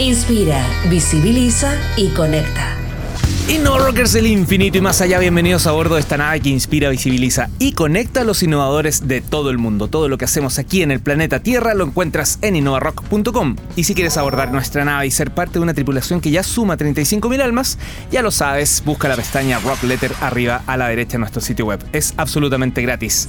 Inspira, 0.00 0.66
visibiliza 0.88 1.76
y 1.98 2.08
conecta. 2.08 2.74
Innova 3.50 3.80
Rockers 3.80 4.14
del 4.14 4.28
infinito 4.28 4.78
y 4.78 4.80
más 4.80 5.02
allá, 5.02 5.18
bienvenidos 5.18 5.66
a 5.66 5.72
bordo 5.72 5.96
de 5.96 6.00
esta 6.00 6.16
nave 6.16 6.40
que 6.40 6.48
inspira, 6.48 6.88
visibiliza 6.88 7.50
y 7.58 7.72
conecta 7.72 8.22
a 8.22 8.24
los 8.24 8.42
innovadores 8.42 9.08
de 9.08 9.20
todo 9.20 9.50
el 9.50 9.58
mundo. 9.58 9.88
Todo 9.88 10.08
lo 10.08 10.16
que 10.16 10.24
hacemos 10.24 10.58
aquí 10.58 10.80
en 10.80 10.90
el 10.90 11.00
planeta 11.00 11.40
Tierra 11.40 11.74
lo 11.74 11.84
encuentras 11.84 12.38
en 12.40 12.56
innovarock.com. 12.56 13.56
Y 13.76 13.84
si 13.84 13.94
quieres 13.94 14.16
abordar 14.16 14.50
nuestra 14.52 14.86
nave 14.86 15.06
y 15.06 15.10
ser 15.10 15.32
parte 15.32 15.58
de 15.58 15.60
una 15.60 15.74
tripulación 15.74 16.22
que 16.22 16.30
ya 16.30 16.44
suma 16.44 16.78
35.000 16.78 17.42
almas, 17.42 17.76
ya 18.10 18.22
lo 18.22 18.30
sabes, 18.30 18.82
busca 18.86 19.06
la 19.06 19.16
pestaña 19.16 19.58
Rock 19.58 19.82
Letter 19.82 20.14
arriba 20.22 20.62
a 20.66 20.78
la 20.78 20.88
derecha 20.88 21.12
de 21.12 21.18
nuestro 21.18 21.42
sitio 21.42 21.66
web. 21.66 21.84
Es 21.92 22.14
absolutamente 22.16 22.80
gratis. 22.80 23.28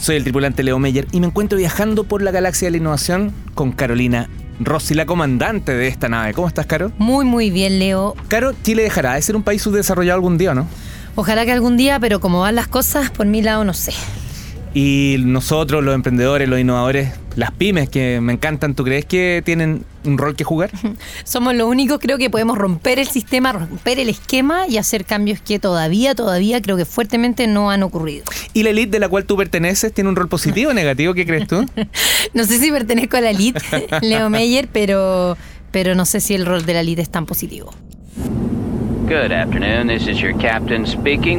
Soy 0.00 0.16
el 0.16 0.24
tripulante 0.24 0.64
Leo 0.64 0.80
Meyer 0.80 1.06
y 1.12 1.20
me 1.20 1.28
encuentro 1.28 1.56
viajando 1.56 2.02
por 2.02 2.20
la 2.20 2.32
galaxia 2.32 2.66
de 2.66 2.72
la 2.72 2.78
innovación 2.78 3.32
con 3.54 3.70
Carolina 3.70 4.28
Rossi, 4.60 4.94
la 4.94 5.06
comandante 5.06 5.72
de 5.72 5.88
esta 5.88 6.08
nave. 6.08 6.34
¿Cómo 6.34 6.46
estás, 6.46 6.66
Caro? 6.66 6.92
Muy, 6.98 7.24
muy 7.24 7.50
bien, 7.50 7.78
Leo. 7.78 8.14
Caro, 8.28 8.52
Chile 8.62 8.82
dejará 8.82 9.14
de 9.14 9.22
ser 9.22 9.34
un 9.34 9.42
país 9.42 9.62
subdesarrollado 9.62 10.16
algún 10.16 10.36
día, 10.36 10.54
¿no? 10.54 10.66
Ojalá 11.16 11.44
que 11.44 11.52
algún 11.52 11.76
día, 11.76 11.98
pero 11.98 12.20
como 12.20 12.40
van 12.40 12.54
las 12.54 12.68
cosas, 12.68 13.10
por 13.10 13.26
mi 13.26 13.42
lado 13.42 13.64
no 13.64 13.72
sé. 13.72 13.92
Y 14.74 15.16
nosotros, 15.18 15.82
los 15.82 15.94
emprendedores, 15.94 16.48
los 16.48 16.60
innovadores, 16.60 17.12
las 17.34 17.50
pymes 17.50 17.88
que 17.88 18.20
me 18.20 18.34
encantan, 18.34 18.74
¿tú 18.74 18.84
crees 18.84 19.04
que 19.04 19.42
tienen 19.44 19.84
un 20.04 20.18
rol 20.18 20.36
que 20.36 20.44
jugar? 20.44 20.70
Somos 21.24 21.54
los 21.54 21.68
únicos, 21.68 21.98
creo 22.00 22.18
que 22.18 22.30
podemos 22.30 22.58
romper 22.58 22.98
el 22.98 23.08
sistema, 23.08 23.52
romper 23.52 23.98
el 23.98 24.08
esquema 24.08 24.66
y 24.66 24.78
hacer 24.78 25.04
cambios 25.04 25.40
que 25.40 25.58
todavía, 25.58 26.14
todavía 26.14 26.60
creo 26.60 26.76
que 26.76 26.84
fuertemente 26.84 27.46
no 27.46 27.70
han 27.70 27.82
ocurrido. 27.82 28.24
¿Y 28.52 28.62
la 28.62 28.70
elite 28.70 28.90
de 28.90 28.98
la 29.00 29.08
cual 29.08 29.24
tú 29.24 29.36
perteneces 29.36 29.92
tiene 29.92 30.10
un 30.10 30.16
rol 30.16 30.28
positivo 30.28 30.70
o 30.70 30.74
negativo? 30.74 31.14
¿Qué 31.14 31.26
crees 31.26 31.46
tú? 31.46 31.66
no 32.34 32.44
sé 32.44 32.58
si 32.58 32.70
pertenezco 32.70 33.16
a 33.16 33.20
la 33.20 33.30
elite, 33.30 33.60
Leo 34.02 34.30
Meyer, 34.30 34.68
pero, 34.72 35.36
pero 35.70 35.94
no 35.94 36.04
sé 36.06 36.20
si 36.20 36.34
el 36.34 36.46
rol 36.46 36.64
de 36.64 36.74
la 36.74 36.80
elite 36.80 37.02
es 37.02 37.10
tan 37.10 37.26
positivo. 37.26 37.72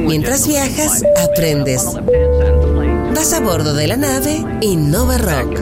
Mientras 0.06 0.46
viajas, 0.46 1.02
aprendes. 1.26 1.86
Vas 3.14 3.32
a 3.32 3.40
bordo 3.40 3.72
de 3.74 3.86
la 3.86 3.96
nave 3.96 4.44
Innova 4.60 5.16
Rock. 5.16 5.58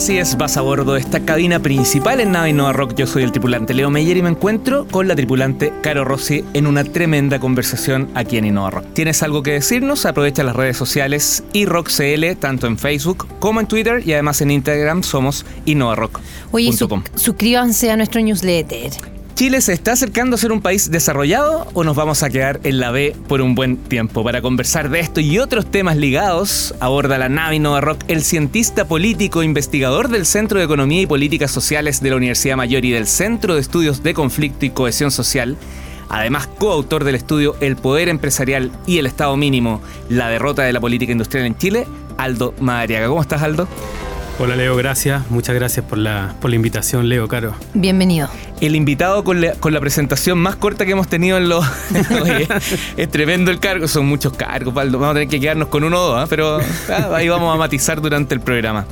Así 0.00 0.16
es, 0.16 0.38
vas 0.38 0.56
a 0.56 0.62
bordo 0.62 0.94
de 0.94 1.00
esta 1.00 1.20
cabina 1.20 1.60
principal 1.60 2.20
en 2.20 2.32
Nave 2.32 2.48
Innova 2.48 2.72
Rock. 2.72 2.94
Yo 2.94 3.06
soy 3.06 3.22
el 3.22 3.32
tripulante 3.32 3.74
Leo 3.74 3.90
Meyer 3.90 4.16
y 4.16 4.22
me 4.22 4.30
encuentro 4.30 4.86
con 4.86 5.06
la 5.06 5.14
tripulante 5.14 5.74
Caro 5.82 6.06
Rossi 6.06 6.42
en 6.54 6.66
una 6.66 6.84
tremenda 6.84 7.38
conversación 7.38 8.08
aquí 8.14 8.38
en 8.38 8.46
Innova 8.46 8.70
Rock. 8.70 8.86
¿Tienes 8.94 9.22
algo 9.22 9.42
que 9.42 9.50
decirnos? 9.50 10.06
Aprovecha 10.06 10.42
las 10.42 10.56
redes 10.56 10.78
sociales 10.78 11.44
y 11.52 11.66
RockCL, 11.66 12.34
tanto 12.38 12.66
en 12.66 12.78
Facebook 12.78 13.26
como 13.40 13.60
en 13.60 13.66
Twitter 13.66 14.02
y 14.02 14.14
además 14.14 14.40
en 14.40 14.52
Instagram 14.52 15.02
somos 15.02 15.44
InnovaRock. 15.66 16.18
Oye, 16.50 16.72
suscríbanse 17.16 17.90
a 17.90 17.96
nuestro 17.98 18.22
newsletter. 18.22 19.19
¿Chile 19.34 19.62
se 19.62 19.72
está 19.72 19.92
acercando 19.92 20.34
a 20.34 20.38
ser 20.38 20.52
un 20.52 20.60
país 20.60 20.90
desarrollado 20.90 21.66
o 21.72 21.82
nos 21.82 21.96
vamos 21.96 22.22
a 22.22 22.28
quedar 22.28 22.60
en 22.62 22.78
la 22.78 22.90
B 22.90 23.16
por 23.26 23.40
un 23.40 23.54
buen 23.54 23.78
tiempo? 23.78 24.22
Para 24.22 24.42
conversar 24.42 24.90
de 24.90 25.00
esto 25.00 25.20
y 25.20 25.38
otros 25.38 25.70
temas 25.70 25.96
ligados, 25.96 26.74
aborda 26.78 27.16
la 27.16 27.30
nave 27.30 27.56
Innova 27.56 27.80
Rock 27.80 28.04
el 28.08 28.22
cientista 28.22 28.86
político 28.86 29.42
investigador 29.42 30.08
del 30.08 30.26
Centro 30.26 30.58
de 30.58 30.66
Economía 30.66 31.00
y 31.00 31.06
Políticas 31.06 31.50
Sociales 31.50 32.02
de 32.02 32.10
la 32.10 32.16
Universidad 32.16 32.56
Mayor 32.56 32.84
y 32.84 32.90
del 32.90 33.06
Centro 33.06 33.54
de 33.54 33.62
Estudios 33.62 34.02
de 34.02 34.12
Conflicto 34.12 34.66
y 34.66 34.70
Cohesión 34.70 35.10
Social, 35.10 35.56
además 36.10 36.46
coautor 36.46 37.04
del 37.04 37.14
estudio 37.14 37.56
El 37.60 37.76
Poder 37.76 38.10
Empresarial 38.10 38.70
y 38.86 38.98
el 38.98 39.06
Estado 39.06 39.36
Mínimo, 39.38 39.80
la 40.10 40.28
derrota 40.28 40.62
de 40.62 40.74
la 40.74 40.80
política 40.80 41.12
industrial 41.12 41.46
en 41.46 41.56
Chile, 41.56 41.86
Aldo 42.18 42.52
Madariaga. 42.60 43.08
¿Cómo 43.08 43.22
estás, 43.22 43.42
Aldo? 43.42 43.66
Hola 44.42 44.56
Leo, 44.56 44.74
gracias. 44.74 45.30
Muchas 45.30 45.54
gracias 45.54 45.84
por 45.84 45.98
la, 45.98 46.34
por 46.40 46.48
la 46.48 46.56
invitación, 46.56 47.10
Leo, 47.10 47.28
Caro. 47.28 47.54
Bienvenido. 47.74 48.30
El 48.62 48.74
invitado 48.74 49.22
con 49.22 49.42
la, 49.42 49.52
con 49.52 49.74
la 49.74 49.80
presentación 49.80 50.38
más 50.38 50.56
corta 50.56 50.86
que 50.86 50.92
hemos 50.92 51.08
tenido 51.08 51.36
en 51.36 51.50
los... 51.50 51.62
es 52.96 53.10
tremendo 53.10 53.50
el 53.50 53.60
cargo, 53.60 53.86
son 53.86 54.06
muchos 54.06 54.32
cargos, 54.32 54.74
Aldo. 54.78 54.98
Vamos 54.98 55.10
a 55.10 55.14
tener 55.18 55.28
que 55.28 55.40
quedarnos 55.40 55.68
con 55.68 55.84
uno 55.84 56.00
o 56.00 56.06
dos, 56.06 56.24
¿eh? 56.24 56.26
pero 56.30 56.58
ah, 56.88 57.16
ahí 57.16 57.28
vamos 57.28 57.54
a 57.54 57.58
matizar 57.58 58.00
durante 58.00 58.34
el 58.34 58.40
programa. 58.40 58.86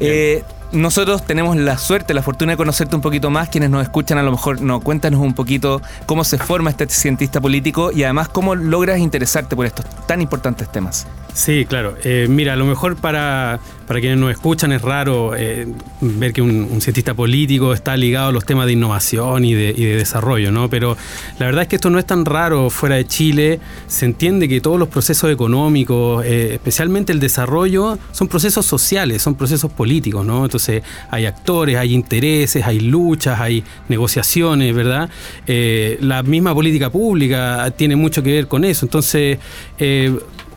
Eh, 0.00 0.42
nosotros 0.74 1.24
tenemos 1.24 1.56
la 1.56 1.78
suerte, 1.78 2.14
la 2.14 2.22
fortuna 2.22 2.52
de 2.52 2.56
conocerte 2.56 2.96
un 2.96 3.02
poquito 3.02 3.30
más. 3.30 3.48
Quienes 3.48 3.70
nos 3.70 3.82
escuchan, 3.82 4.18
a 4.18 4.22
lo 4.22 4.32
mejor, 4.32 4.60
no, 4.60 4.80
cuéntanos 4.80 5.20
un 5.20 5.34
poquito 5.34 5.80
cómo 6.06 6.24
se 6.24 6.38
forma 6.38 6.70
este 6.70 6.88
cientista 6.88 7.40
político 7.40 7.92
y 7.92 8.04
además 8.04 8.28
cómo 8.28 8.54
logras 8.54 8.98
interesarte 8.98 9.54
por 9.54 9.66
estos 9.66 9.84
tan 10.06 10.20
importantes 10.20 10.72
temas. 10.72 11.06
Sí, 11.32 11.64
claro. 11.66 11.96
Eh, 12.04 12.26
mira, 12.28 12.54
a 12.54 12.56
lo 12.56 12.64
mejor 12.64 12.96
para, 12.96 13.60
para 13.86 14.00
quienes 14.00 14.18
nos 14.18 14.30
escuchan 14.30 14.72
es 14.72 14.82
raro 14.82 15.34
eh, 15.36 15.66
ver 16.00 16.32
que 16.32 16.42
un, 16.42 16.80
cientista 16.80 17.14
político 17.14 17.72
está 17.72 17.96
ligado 17.96 18.28
a 18.28 18.32
los 18.32 18.44
temas 18.44 18.66
de 18.66 18.72
innovación 18.72 19.44
y 19.44 19.54
de, 19.54 19.72
desarrollo, 19.96 20.50
¿no? 20.50 20.68
Pero 20.68 20.96
la 21.38 21.46
verdad 21.46 21.62
es 21.62 21.68
que 21.68 21.76
esto 21.76 21.90
no 21.90 21.98
es 21.98 22.06
tan 22.06 22.24
raro 22.24 22.70
fuera 22.70 22.96
de 22.96 23.06
Chile. 23.06 23.60
Se 23.86 24.04
entiende 24.04 24.48
que 24.48 24.60
todos 24.60 24.78
los 24.78 24.88
procesos 24.88 25.30
económicos, 25.30 26.24
eh, 26.24 26.54
especialmente 26.54 27.12
el 27.12 27.20
desarrollo, 27.20 27.98
son 28.12 28.28
procesos 28.28 28.66
sociales, 28.66 29.22
son 29.22 29.34
procesos 29.34 29.70
políticos, 29.72 30.26
¿no? 30.26 30.44
Entonces 30.44 30.82
hay 31.10 31.26
actores, 31.26 31.76
hay 31.76 31.94
intereses, 31.94 32.64
hay 32.64 32.80
luchas, 32.80 33.40
hay 33.40 33.64
negociaciones, 33.88 34.74
¿verdad? 34.74 35.08
la 35.46 36.22
misma 36.22 36.54
política 36.54 36.90
pública 36.90 37.72
tiene 37.76 37.96
mucho 37.96 38.22
que 38.22 38.32
ver 38.32 38.48
con 38.48 38.64
eso. 38.64 38.86
Entonces, 38.86 39.38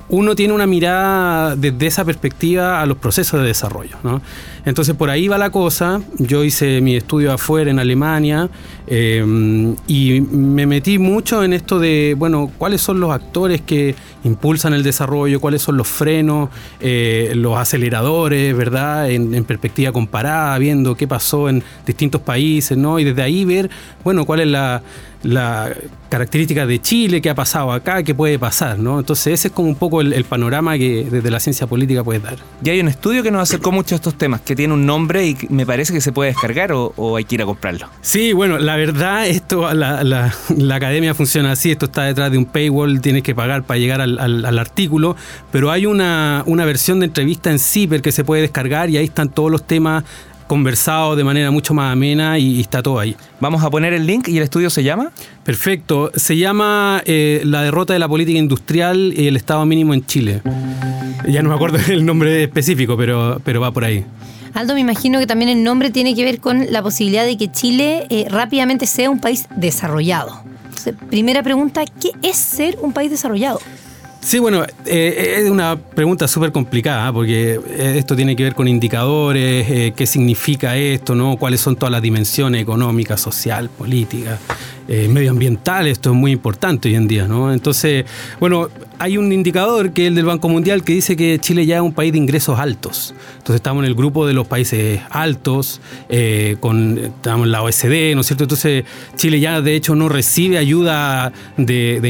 uno 0.10 0.36
tiene 0.36 0.54
una 0.54 0.66
mirada 0.66 1.56
desde 1.56 1.88
esa 1.88 2.06
perspectiva 2.06 2.82
a 2.82 2.86
los 2.86 2.98
procesos 2.98 3.42
de 3.42 3.48
desarrollo. 3.48 3.98
¿no? 4.04 4.22
Entonces 4.66 4.96
por 4.96 5.10
ahí 5.10 5.28
va 5.28 5.38
la 5.38 5.50
cosa. 5.50 6.02
Yo 6.18 6.44
hice 6.44 6.82
mi 6.82 6.96
estudio 6.96 7.34
afuera 7.34 7.70
en 7.70 7.80
Alemania 7.80 8.50
eh, 8.88 9.76
y 9.88 10.22
me 10.22 10.66
metí 10.66 10.98
mucho 10.98 11.44
en 11.44 11.54
esto 11.54 11.80
de, 11.80 12.16
bueno, 12.18 12.52
cuáles 12.58 12.82
son 12.82 13.00
los 13.00 13.12
actores 13.12 13.62
que 13.62 13.96
impulsan 14.24 14.74
el 14.74 14.84
desarrollo, 14.84 15.40
cuáles 15.40 15.62
son 15.62 15.78
los 15.78 15.88
frenos, 15.88 16.50
eh, 16.80 17.32
los 17.36 17.58
aceleradores, 17.58 18.56
¿verdad? 18.56 19.10
En, 19.10 19.34
en, 19.34 19.44
perspectiva 19.44 19.92
comparada, 19.92 20.58
viendo 20.58 20.96
qué 20.96 21.08
pasó 21.08 21.50
en 21.50 21.64
distintos 21.86 22.22
países, 22.22 22.78
¿no? 22.78 23.00
Y 23.00 23.06
desde 23.06 23.22
ahí 23.22 23.46
ver, 23.46 23.70
bueno, 24.04 24.26
cuál 24.26 24.42
es 24.42 24.48
la, 24.48 24.82
la 25.24 25.74
característica 26.10 26.66
de 26.66 26.82
Chile, 26.82 27.22
qué 27.22 27.30
ha 27.30 27.36
pasado 27.36 27.72
acá, 27.72 28.04
qué 28.04 28.16
puede 28.16 28.40
pasar, 28.40 28.80
¿no? 28.80 29.00
Entonces 29.00 29.34
ese 29.34 29.48
es 29.50 29.54
como 29.54 29.68
un 29.68 29.76
poco 29.76 30.02
el, 30.02 30.24
panorama 30.24 30.78
que 30.78 31.08
desde 31.10 31.30
la 31.30 31.40
ciencia 31.40 31.68
política 31.68 32.04
puede 32.04 32.20
dar. 32.20 32.38
Y 32.64 32.70
hay 32.70 32.80
un 32.80 32.88
estudio 32.88 33.24
que 33.24 33.32
nos 33.32 33.42
acercó 33.42 33.72
mucho 33.72 33.96
a 33.96 33.98
estos 33.98 34.18
temas, 34.18 34.42
que 34.42 34.56
tiene 34.56 34.74
un 34.74 34.86
nombre 34.86 35.28
y 35.28 35.38
me 35.50 35.66
parece 35.66 35.94
que 35.94 36.02
se 36.02 36.12
puede 36.12 36.32
descargar 36.32 36.72
o, 36.74 37.16
hay 37.18 37.26
que 37.26 37.36
ir 37.36 37.42
a 37.42 37.46
comprarlo. 37.46 37.88
Sí, 38.02 38.34
bueno, 38.34 38.58
la 38.58 38.76
verdad, 38.76 39.28
esto, 39.28 39.74
la, 39.74 40.04
la, 40.04 40.76
academia 40.76 41.14
funciona 41.14 41.52
así, 41.52 41.72
esto 41.72 41.88
está 41.88 42.04
detrás 42.04 42.32
de 42.32 42.38
un 42.38 42.46
paywall, 42.46 43.02
tienes 43.02 43.24
que 43.24 43.34
pagar 43.34 43.64
para 43.64 43.80
llegar 43.80 44.02
al, 44.02 44.20
al, 44.20 44.60
artículo, 44.60 45.16
pero 45.52 45.72
hay 45.72 45.86
una, 45.86 46.44
una 46.46 46.66
versión 46.66 47.00
de 47.00 47.08
entrevista 47.08 47.50
en 47.52 47.60
CIPER 47.60 48.02
que 48.02 48.12
se 48.12 48.24
puede 48.24 48.44
descargar 48.44 48.90
y 48.90 48.98
ahí 48.98 49.06
están 49.06 49.30
todos 49.30 49.52
los 49.52 49.66
temas 49.66 50.04
conversado 50.48 51.16
de 51.16 51.24
manera 51.24 51.52
mucho 51.52 51.74
más 51.74 51.92
amena 51.92 52.40
y, 52.40 52.60
está 52.60 52.82
todo 52.82 53.00
ahí. 53.00 53.16
Vamos 53.40 53.64
a 53.64 53.70
poner 53.70 53.94
el 53.94 54.06
link 54.06 54.28
y 54.28 54.38
el 54.38 54.44
estudio 54.44 54.70
se 54.70 54.84
llama. 54.84 55.12
Perfecto, 55.44 56.12
se 56.16 56.38
llama 56.38 57.02
eh, 57.06 57.42
La 57.46 57.62
derrota 57.62 57.94
de 57.94 58.00
la 58.00 58.08
política 58.08 58.40
industrial 58.40 59.14
y 59.16 59.28
el 59.28 59.36
Estado 59.36 59.66
mínimo 59.66 59.94
en 59.94 60.06
Chile. 60.06 60.42
Ya 61.28 61.44
no 61.44 61.50
me 61.50 61.56
acuerdo 61.56 61.78
el 61.92 62.06
nombre 62.06 62.44
específico, 62.44 62.98
pero, 62.98 63.42
pero 63.44 63.62
va 63.62 63.72
por 63.72 63.84
ahí. 63.84 64.06
Aldo, 64.54 64.74
me 64.74 64.80
imagino 64.80 65.20
que 65.20 65.28
también 65.28 65.50
el 65.50 65.64
nombre 65.64 65.92
tiene 65.92 66.16
que 66.16 66.24
ver 66.24 66.40
con 66.40 66.72
la 66.72 66.82
posibilidad 66.82 67.26
de 67.26 67.38
que 67.38 67.52
Chile 67.52 68.08
eh, 68.10 68.26
rápidamente 68.30 68.88
sea 68.88 69.10
un 69.10 69.20
país 69.20 69.48
desarrollado. 69.56 70.42
primera 71.10 71.44
pregunta, 71.44 71.84
¿qué 71.86 72.12
es 72.24 72.38
ser 72.38 72.78
un 72.82 72.92
país 72.94 73.12
desarrollado? 73.12 73.60
Sí, 74.28 74.40
bueno, 74.40 74.66
eh, 74.86 75.36
es 75.38 75.50
una 75.50 75.78
pregunta 75.78 76.28
súper 76.28 76.52
complicada 76.52 77.14
porque 77.14 77.62
eh, 77.66 77.96
esto 77.98 78.14
tiene 78.14 78.36
que 78.36 78.44
ver 78.44 78.56
con 78.56 78.68
indicadores, 78.68 79.66
eh, 79.72 79.94
qué 79.96 80.06
significa 80.06 80.76
esto, 80.76 81.16
¿no? 81.16 81.38
cuáles 81.38 81.62
son 81.62 81.78
todas 81.78 81.94
las 81.94 82.02
dimensiones 82.02 82.62
económicas, 82.62 83.22
social, 83.22 83.70
políticas. 83.70 84.38
Eh, 84.88 85.08
medioambiental, 85.08 85.88
esto 85.88 86.12
es 86.12 86.16
muy 86.16 86.32
importante 86.32 86.90
hoy 86.90 86.96
en 86.96 87.08
día, 87.08 87.28
¿no? 87.28 87.52
Entonces, 87.52 88.06
bueno, 88.40 88.70
hay 89.00 89.18
un 89.18 89.32
indicador 89.32 89.92
que 89.92 90.04
es 90.04 90.08
el 90.08 90.16
del 90.16 90.26
Banco 90.26 90.50
Mundial 90.50 90.84
que 90.84 90.94
dice 90.94 91.16
que 91.16 91.38
Chile 91.40 91.66
ya 91.66 91.76
es 91.78 91.82
un 91.82 91.94
país 91.94 92.12
de 92.12 92.18
ingresos 92.18 92.60
altos. 92.60 93.14
Entonces 93.38 93.56
estamos 93.58 93.84
en 93.84 93.90
el 93.90 93.96
grupo 93.96 94.26
de 94.26 94.34
los 94.34 94.48
países 94.48 95.00
altos, 95.10 95.82
eh, 96.10 96.58
con, 96.60 96.98
estamos 96.98 97.46
en 97.46 97.52
la 97.52 97.62
OSD, 97.62 98.16
¿no 98.16 98.22
es 98.22 98.28
cierto? 98.28 98.46
Entonces 98.46 98.86
Chile 99.16 99.40
ya 99.40 99.62
de 99.62 99.76
hecho 99.76 99.96
no 99.96 100.10
recibe 100.10 100.58
ayuda 100.58 101.32
de, 101.58 102.02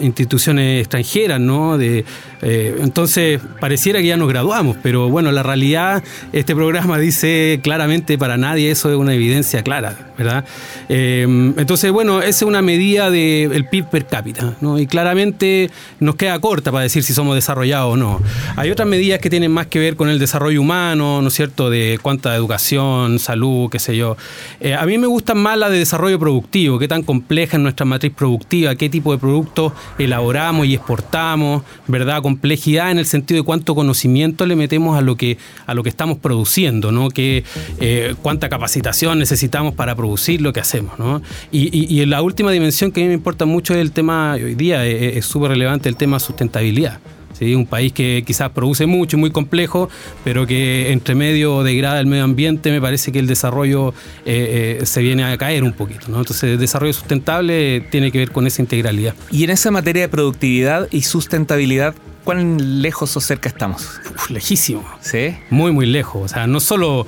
instituciones 0.00 0.80
extranjeras, 0.80 1.40
¿no? 1.40 1.78
De, 1.78 2.04
eh, 2.44 2.76
entonces 2.80 3.40
pareciera 3.58 4.00
que 4.00 4.06
ya 4.06 4.16
nos 4.16 4.28
graduamos, 4.28 4.76
pero 4.82 5.08
bueno, 5.08 5.32
la 5.32 5.42
realidad, 5.42 6.04
este 6.32 6.54
programa 6.54 6.98
dice 6.98 7.60
claramente 7.62 8.18
para 8.18 8.36
nadie 8.36 8.70
eso 8.70 8.90
es 8.90 8.96
una 8.96 9.14
evidencia 9.14 9.62
clara, 9.62 10.12
¿verdad? 10.18 10.44
entonces, 10.88 11.90
bueno, 11.90 12.20
esa 12.20 12.28
es 12.28 12.42
una 12.42 12.62
medida 12.62 13.10
del 13.10 13.66
PIB 13.66 13.86
per 13.88 14.06
cápita, 14.06 14.54
¿no? 14.60 14.78
Y 14.78 14.86
claramente 14.86 15.70
nos 16.00 16.16
queda 16.16 16.38
corta 16.38 16.70
para 16.70 16.82
decir 16.82 17.02
si 17.02 17.12
somos 17.12 17.34
desarrollados 17.34 17.94
o 17.94 17.96
no. 17.96 18.20
Hay 18.56 18.70
otras 18.70 18.86
medidas 18.86 19.18
que 19.20 19.30
tienen 19.30 19.50
más 19.50 19.66
que 19.66 19.78
ver 19.78 19.96
con 19.96 20.08
el 20.08 20.18
desarrollo 20.18 20.60
humano, 20.60 21.22
¿no 21.22 21.28
es 21.28 21.34
cierto?, 21.34 21.70
de 21.70 21.98
cuánta 22.02 22.34
educación, 22.34 23.18
salud, 23.18 23.70
qué 23.70 23.78
sé 23.78 23.96
yo. 23.96 24.16
Eh, 24.60 24.74
a 24.74 24.84
mí 24.86 24.98
me 24.98 25.06
gustan 25.06 25.38
más 25.38 25.58
las 25.58 25.70
de 25.70 25.78
desarrollo 25.78 26.18
productivo, 26.18 26.78
qué 26.78 26.88
tan 26.88 27.02
compleja 27.02 27.56
es 27.56 27.62
nuestra 27.62 27.86
matriz 27.86 28.12
productiva, 28.14 28.74
qué 28.74 28.88
tipo 28.88 29.12
de 29.12 29.18
productos 29.18 29.72
elaboramos 29.98 30.66
y 30.66 30.74
exportamos, 30.74 31.62
¿verdad? 31.86 32.22
Complejidad 32.34 32.90
en 32.90 32.98
el 32.98 33.06
sentido 33.06 33.40
de 33.40 33.44
cuánto 33.44 33.76
conocimiento 33.76 34.44
le 34.44 34.56
metemos 34.56 34.98
a 34.98 35.02
lo 35.02 35.16
que, 35.16 35.38
a 35.66 35.74
lo 35.74 35.82
que 35.84 35.88
estamos 35.88 36.18
produciendo, 36.18 36.90
¿no? 36.90 37.10
Que, 37.10 37.44
eh, 37.80 38.14
cuánta 38.22 38.48
capacitación 38.48 39.20
necesitamos 39.20 39.74
para 39.74 39.94
producir 39.94 40.40
lo 40.40 40.52
que 40.52 40.58
hacemos, 40.58 40.98
¿no? 40.98 41.22
Y, 41.52 41.68
y, 41.72 42.04
la 42.06 42.22
última 42.22 42.50
dimensión 42.50 42.90
que 42.90 43.00
a 43.00 43.04
mí 43.04 43.08
me 43.08 43.14
importa 43.14 43.44
mucho 43.44 43.72
es 43.74 43.80
el 43.80 43.92
tema, 43.92 44.34
hoy 44.34 44.56
día 44.56 44.84
eh, 44.84 45.16
es 45.16 45.26
súper 45.26 45.50
relevante 45.50 45.88
el 45.88 45.96
tema 45.96 46.18
sustentabilidad. 46.18 46.98
¿sí? 47.38 47.54
Un 47.54 47.66
país 47.66 47.92
que 47.92 48.24
quizás 48.26 48.50
produce 48.50 48.86
mucho 48.86 49.16
y 49.16 49.20
muy 49.20 49.30
complejo, 49.30 49.88
pero 50.22 50.46
que 50.46 50.92
entre 50.92 51.14
medio 51.14 51.62
degrada 51.62 52.00
el 52.00 52.06
medio 52.06 52.24
ambiente, 52.24 52.70
me 52.70 52.80
parece 52.80 53.12
que 53.12 53.18
el 53.18 53.26
desarrollo 53.26 53.90
eh, 54.24 54.78
eh, 54.80 54.86
se 54.86 55.02
viene 55.02 55.24
a 55.24 55.36
caer 55.36 55.62
un 55.62 55.72
poquito. 55.72 56.06
¿no? 56.08 56.18
Entonces, 56.18 56.44
el 56.44 56.58
desarrollo 56.58 56.92
sustentable 56.92 57.80
tiene 57.90 58.10
que 58.10 58.18
ver 58.18 58.30
con 58.30 58.46
esa 58.46 58.62
integralidad. 58.62 59.14
Y 59.30 59.44
en 59.44 59.50
esa 59.50 59.70
materia 59.70 60.02
de 60.02 60.08
productividad 60.08 60.88
y 60.90 61.02
sustentabilidad, 61.02 61.94
¿cuán 62.24 62.82
lejos 62.82 63.16
o 63.16 63.20
cerca 63.20 63.48
estamos? 63.48 64.00
lejísimo. 64.30 64.84
¿Sí? 65.00 65.36
Muy, 65.50 65.70
muy 65.70 65.86
lejos. 65.86 66.22
O 66.22 66.28
sea, 66.28 66.46
no 66.46 66.60
solo 66.60 67.06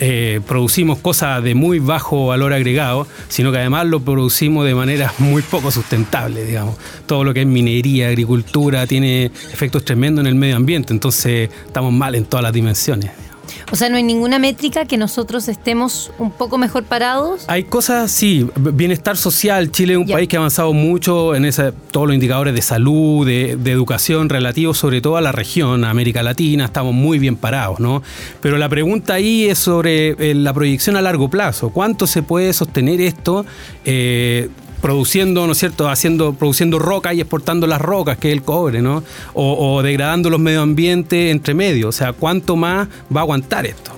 eh, 0.00 0.40
producimos 0.48 0.98
cosas 0.98 1.42
de 1.44 1.54
muy 1.54 1.78
bajo 1.78 2.26
valor 2.26 2.52
agregado, 2.52 3.06
sino 3.28 3.52
que 3.52 3.58
además 3.58 3.86
lo 3.86 4.00
producimos 4.00 4.64
de 4.64 4.74
manera 4.74 5.12
muy 5.18 5.42
poco 5.42 5.70
sustentable, 5.70 6.44
digamos. 6.44 6.76
Todo 7.06 7.24
lo 7.24 7.34
que 7.34 7.42
es 7.42 7.46
minería, 7.46 8.08
agricultura, 8.08 8.86
tiene 8.86 9.26
efectos 9.26 9.84
tremendos 9.84 10.22
en 10.22 10.26
el 10.28 10.34
medio 10.34 10.56
ambiente, 10.56 10.92
entonces 10.92 11.50
estamos 11.66 11.92
mal 11.92 12.14
en 12.14 12.24
todas 12.24 12.42
las 12.42 12.52
dimensiones. 12.52 13.10
O 13.70 13.76
sea, 13.76 13.88
no 13.88 13.96
hay 13.96 14.02
ninguna 14.02 14.38
métrica 14.38 14.84
que 14.84 14.96
nosotros 14.96 15.48
estemos 15.48 16.10
un 16.18 16.30
poco 16.30 16.58
mejor 16.58 16.84
parados. 16.84 17.44
Hay 17.48 17.64
cosas, 17.64 18.10
sí, 18.10 18.48
bienestar 18.56 19.16
social. 19.16 19.70
Chile 19.70 19.94
es 19.94 19.98
un 19.98 20.06
país 20.06 20.28
que 20.28 20.36
ha 20.36 20.40
avanzado 20.40 20.72
mucho 20.72 21.34
en 21.34 21.50
todos 21.90 22.06
los 22.06 22.14
indicadores 22.14 22.54
de 22.54 22.62
salud, 22.62 23.26
de, 23.26 23.72
educación 23.72 24.28
relativos 24.28 24.76
sobre 24.76 25.00
todo 25.00 25.16
a 25.16 25.20
la 25.20 25.32
región, 25.32 25.84
a 25.84 25.90
América 25.90 26.22
Latina, 26.22 26.66
estamos 26.66 26.94
muy 26.94 27.18
bien 27.18 27.36
parados, 27.36 27.80
¿no? 27.80 28.02
Pero 28.40 28.58
la 28.58 28.68
pregunta 28.68 29.14
ahí 29.14 29.46
es 29.46 29.58
sobre 29.58 30.10
eh, 30.10 30.34
la 30.34 30.52
proyección 30.52 30.96
a 30.96 31.00
largo 31.00 31.30
plazo. 31.30 31.70
¿Cuánto 31.70 32.06
se 32.06 32.22
puede 32.22 32.52
sostener 32.52 33.00
esto? 33.00 33.46
Eh, 33.84 34.50
produciendo, 34.82 35.46
¿no 35.46 35.52
es 35.52 35.58
cierto?, 35.58 35.88
haciendo, 35.88 36.34
produciendo 36.34 36.78
roca 36.78 37.14
y 37.14 37.20
exportando 37.20 37.66
las 37.66 37.80
rocas, 37.80 38.18
que 38.18 38.28
es 38.28 38.34
el 38.34 38.42
cobre, 38.42 38.82
¿no? 38.82 39.02
O, 39.32 39.80
degradando 39.80 40.28
los 40.28 40.40
medio 40.40 40.60
ambiente 40.60 41.30
entre 41.30 41.54
medio. 41.54 41.88
O 41.88 41.92
sea, 41.92 42.12
¿cuánto 42.12 42.56
más 42.56 42.88
va 43.14 43.20
a 43.20 43.22
aguantar 43.22 43.64
esto? 43.64 43.92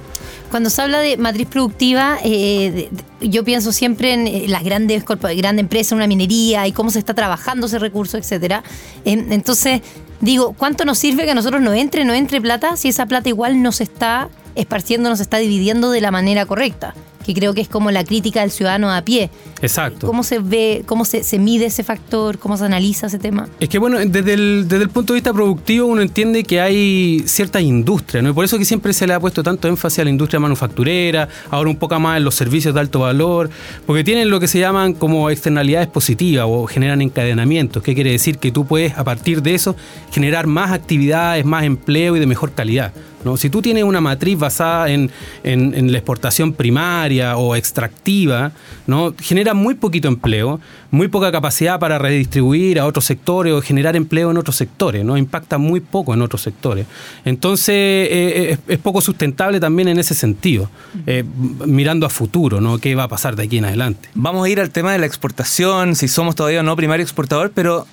Cuando 0.51 0.71
se 0.71 0.83
habla 0.83 1.01
de 1.01 1.17
matriz 1.17 1.49
productiva, 1.49 2.19
eh, 2.23 2.91
yo 3.21 3.43
pienso 3.43 3.73
siempre 3.73 4.13
en 4.13 4.27
eh, 4.29 4.45
las 4.47 4.63
grandes, 4.63 5.05
grandes 5.05 5.63
empresas, 5.63 5.93
una 5.93 6.07
minería 6.07 6.69
y 6.69 6.73
cómo 6.73 6.91
se 6.91 7.01
está 7.01 7.15
trabajando 7.15 7.67
ese 7.67 7.79
recurso, 7.81 8.19
etcétera. 8.19 8.63
entonces, 9.05 9.81
digo, 10.21 10.53
¿cuánto 10.53 10.85
nos 10.85 10.99
sirve 10.99 11.25
que 11.25 11.33
a 11.33 11.35
nosotros 11.35 11.63
no 11.63 11.73
entre, 11.73 12.05
no 12.05 12.13
entre 12.13 12.41
plata 12.41 12.77
si 12.77 12.89
esa 12.89 13.07
plata 13.07 13.31
igual 13.31 13.63
nos 13.63 13.81
está 13.81 14.29
esparciendo, 14.55 15.09
nos 15.09 15.21
está 15.21 15.39
dividiendo 15.39 15.91
de 15.91 16.03
la 16.03 16.11
manera 16.11 16.47
correcta? 16.47 16.95
Que 17.25 17.35
creo 17.35 17.55
que 17.55 17.61
es 17.61 17.69
como 17.69 17.91
la 17.91 18.05
crítica 18.05 18.41
del 18.41 18.51
ciudadano 18.51 18.93
a 18.93 19.03
pie. 19.03 19.31
Exacto. 19.63 20.07
¿Cómo 20.07 20.23
se 20.23 20.39
ve, 20.39 20.83
cómo 20.87 21.05
se, 21.05 21.39
mide 21.39 21.67
ese 21.67 21.83
factor, 21.83 22.39
cómo 22.39 22.57
se 22.57 22.65
analiza 22.65 23.07
ese 23.07 23.19
tema? 23.19 23.49
Es 23.61 23.69
que 23.69 23.79
bueno, 23.79 23.99
desde 23.99 24.35
el, 24.35 24.67
desde 24.69 24.85
el 24.85 24.91
punto 24.91 25.13
de 25.13 25.19
vista 25.19 25.33
productivo 25.33 25.87
uno 25.87 26.03
entiende 26.03 26.45
que 26.45 26.61
hay 26.61 27.23
cierta 27.27 27.61
industria, 27.61 28.23
¿no? 28.23 28.31
Y 28.31 28.33
por 28.33 28.45
eso 28.45 28.59
que 28.59 28.65
siempre 28.65 28.93
se 28.93 29.07
le 29.07 29.15
ha 29.15 29.21
puesto 29.21 29.43
tanto 29.43 29.69
énfasis 29.69 30.01
a 30.01 30.05
la 30.05 30.11
industria 30.11 30.39
manufacturera, 30.41 31.29
ahora 31.51 31.71
un 31.71 31.77
poco 31.77 31.99
más 31.99 32.19
en 32.19 32.25
los 32.25 32.35
servicios 32.35 32.75
de 32.75 32.81
alto 32.81 33.01
valor, 33.01 33.51
porque 33.87 34.05
tienen 34.05 34.31
lo 34.31 34.41
que 34.41 34.49
se 34.49 34.59
llaman 34.59 34.95
como 34.95 35.31
externalidades 35.31 35.89
positivas 35.89 36.47
o 36.49 36.67
generan 36.67 37.01
encadenamientos, 37.03 37.83
¿Qué 37.83 37.95
quiere 37.95 38.13
decir 38.13 38.39
que 38.39 38.53
tú 38.53 38.67
puedes 38.67 38.97
a 38.97 39.05
partir 39.05 39.43
de 39.43 39.55
eso 39.55 39.77
generar 40.11 40.47
más 40.47 40.73
actividades, 40.73 41.45
más 41.45 41.65
empleo 41.65 42.17
y 42.17 42.21
de 42.21 42.27
mejor 42.27 42.53
calidad. 42.53 42.93
Si 43.37 43.51
tú 43.51 43.63
tienes 43.63 43.85
una 43.85 44.01
matriz 44.01 44.39
basada 44.39 44.89
en, 44.91 45.11
la 45.45 45.99
exportación 45.99 46.53
primaria 46.53 47.37
o 47.37 47.57
extractiva, 47.57 48.53
¿no? 48.87 49.15
genera 49.19 49.55
muy 49.55 49.75
poquito 49.75 50.09
empleo, 50.09 50.61
muy 50.91 51.09
poca 51.09 51.33
capacidad 51.33 51.79
para 51.79 51.99
redistribuir 51.99 52.79
a 52.79 52.87
otros 52.87 53.05
sectores 53.05 53.53
o 53.53 53.63
generar 53.63 53.97
empleo 53.97 54.31
en 54.31 54.37
otros 54.37 54.57
sectores, 54.57 55.05
¿no? 55.05 55.17
impacta 55.17 55.59
muy 55.59 55.81
poco 55.81 56.15
en 56.15 56.23
otros 56.23 56.43
sectores. 56.43 56.87
Entonces 57.25 57.75
eh, 57.75 58.53
eh, 58.53 58.59
es, 58.69 58.79
poco 58.79 59.01
sustentable 59.01 59.61
también 59.61 59.89
en 59.89 59.99
ese 59.99 60.15
sentido, 60.15 60.71
eh, 61.07 61.25
mirando 61.67 62.07
a 62.07 62.11
futuro, 62.11 62.61
¿no? 62.61 62.79
¿qué 62.79 62.95
va 62.95 63.05
a 63.05 63.09
pasar 63.09 63.37
de 63.37 63.45
aquí 63.45 63.59
en 63.59 63.65
adelante? 63.65 64.09
Vamos 64.15 64.45
a 64.45 64.49
ir 64.49 64.61
al 64.61 64.71
tema 64.71 64.93
de 64.93 64.99
la 64.99 65.07
exportación, 65.07 65.97
si 65.97 66.09
somos 66.09 66.35
todavía 66.35 66.63
no 66.63 66.77
primario 66.77 67.03
exportador, 67.03 67.53
pero 67.55 67.87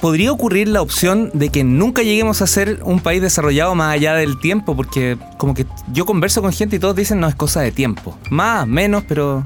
podría 0.00 0.32
ocurrir 0.32 0.68
la 0.68 0.82
opción 0.82 1.30
de 1.34 1.48
que 1.50 1.64
nunca 1.64 2.02
lleguemos 2.02 2.42
a 2.42 2.46
ser 2.46 2.80
un 2.84 3.00
país 3.00 3.20
desarrollado 3.20 3.74
más 3.74 3.94
allá 3.94 4.14
del 4.14 4.38
tiempo, 4.38 4.76
porque 4.76 5.16
como 5.36 5.54
que 5.54 5.66
yo 5.92 6.06
converso 6.06 6.42
con 6.42 6.52
gente 6.52 6.76
y 6.76 6.78
todos 6.78 6.96
dicen 6.96 7.20
no 7.20 7.28
es 7.28 7.34
cosa 7.34 7.60
de 7.60 7.72
tiempo. 7.72 8.18
Más, 8.30 8.66
menos, 8.66 9.04
pero 9.06 9.44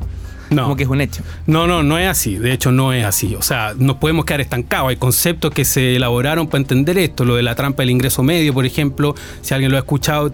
no. 0.53 0.65
Como 0.65 0.77
que 0.77 0.83
es 0.83 0.89
un 0.89 1.01
hecho. 1.01 1.23
No, 1.47 1.67
no, 1.67 1.83
no 1.83 1.99
es 1.99 2.09
así. 2.09 2.37
De 2.37 2.53
hecho, 2.53 2.73
no 2.73 2.93
es 2.93 3.05
así. 3.05 3.35
O 3.35 3.43
sea, 3.43 3.75
nos 3.77 3.97
podemos 3.97 4.25
quedar 4.25 4.41
estancados. 4.41 4.91
Hay 4.91 4.97
conceptos 4.97 5.51
que 5.53 5.65
se 5.65 5.97
elaboraron 5.97 6.47
para 6.47 6.61
entender 6.61 6.99
esto. 6.99 7.25
Lo 7.25 7.37
de 7.37 7.43
la 7.43 7.55
trampa 7.55 7.83
del 7.83 7.91
ingreso 7.91 8.23
medio, 8.23 8.53
por 8.53 8.67
ejemplo, 8.67 9.15
si 9.41 9.55
alguien 9.55 9.71
lo 9.71 9.79
ha 9.79 9.81
escuchado, 9.81 10.33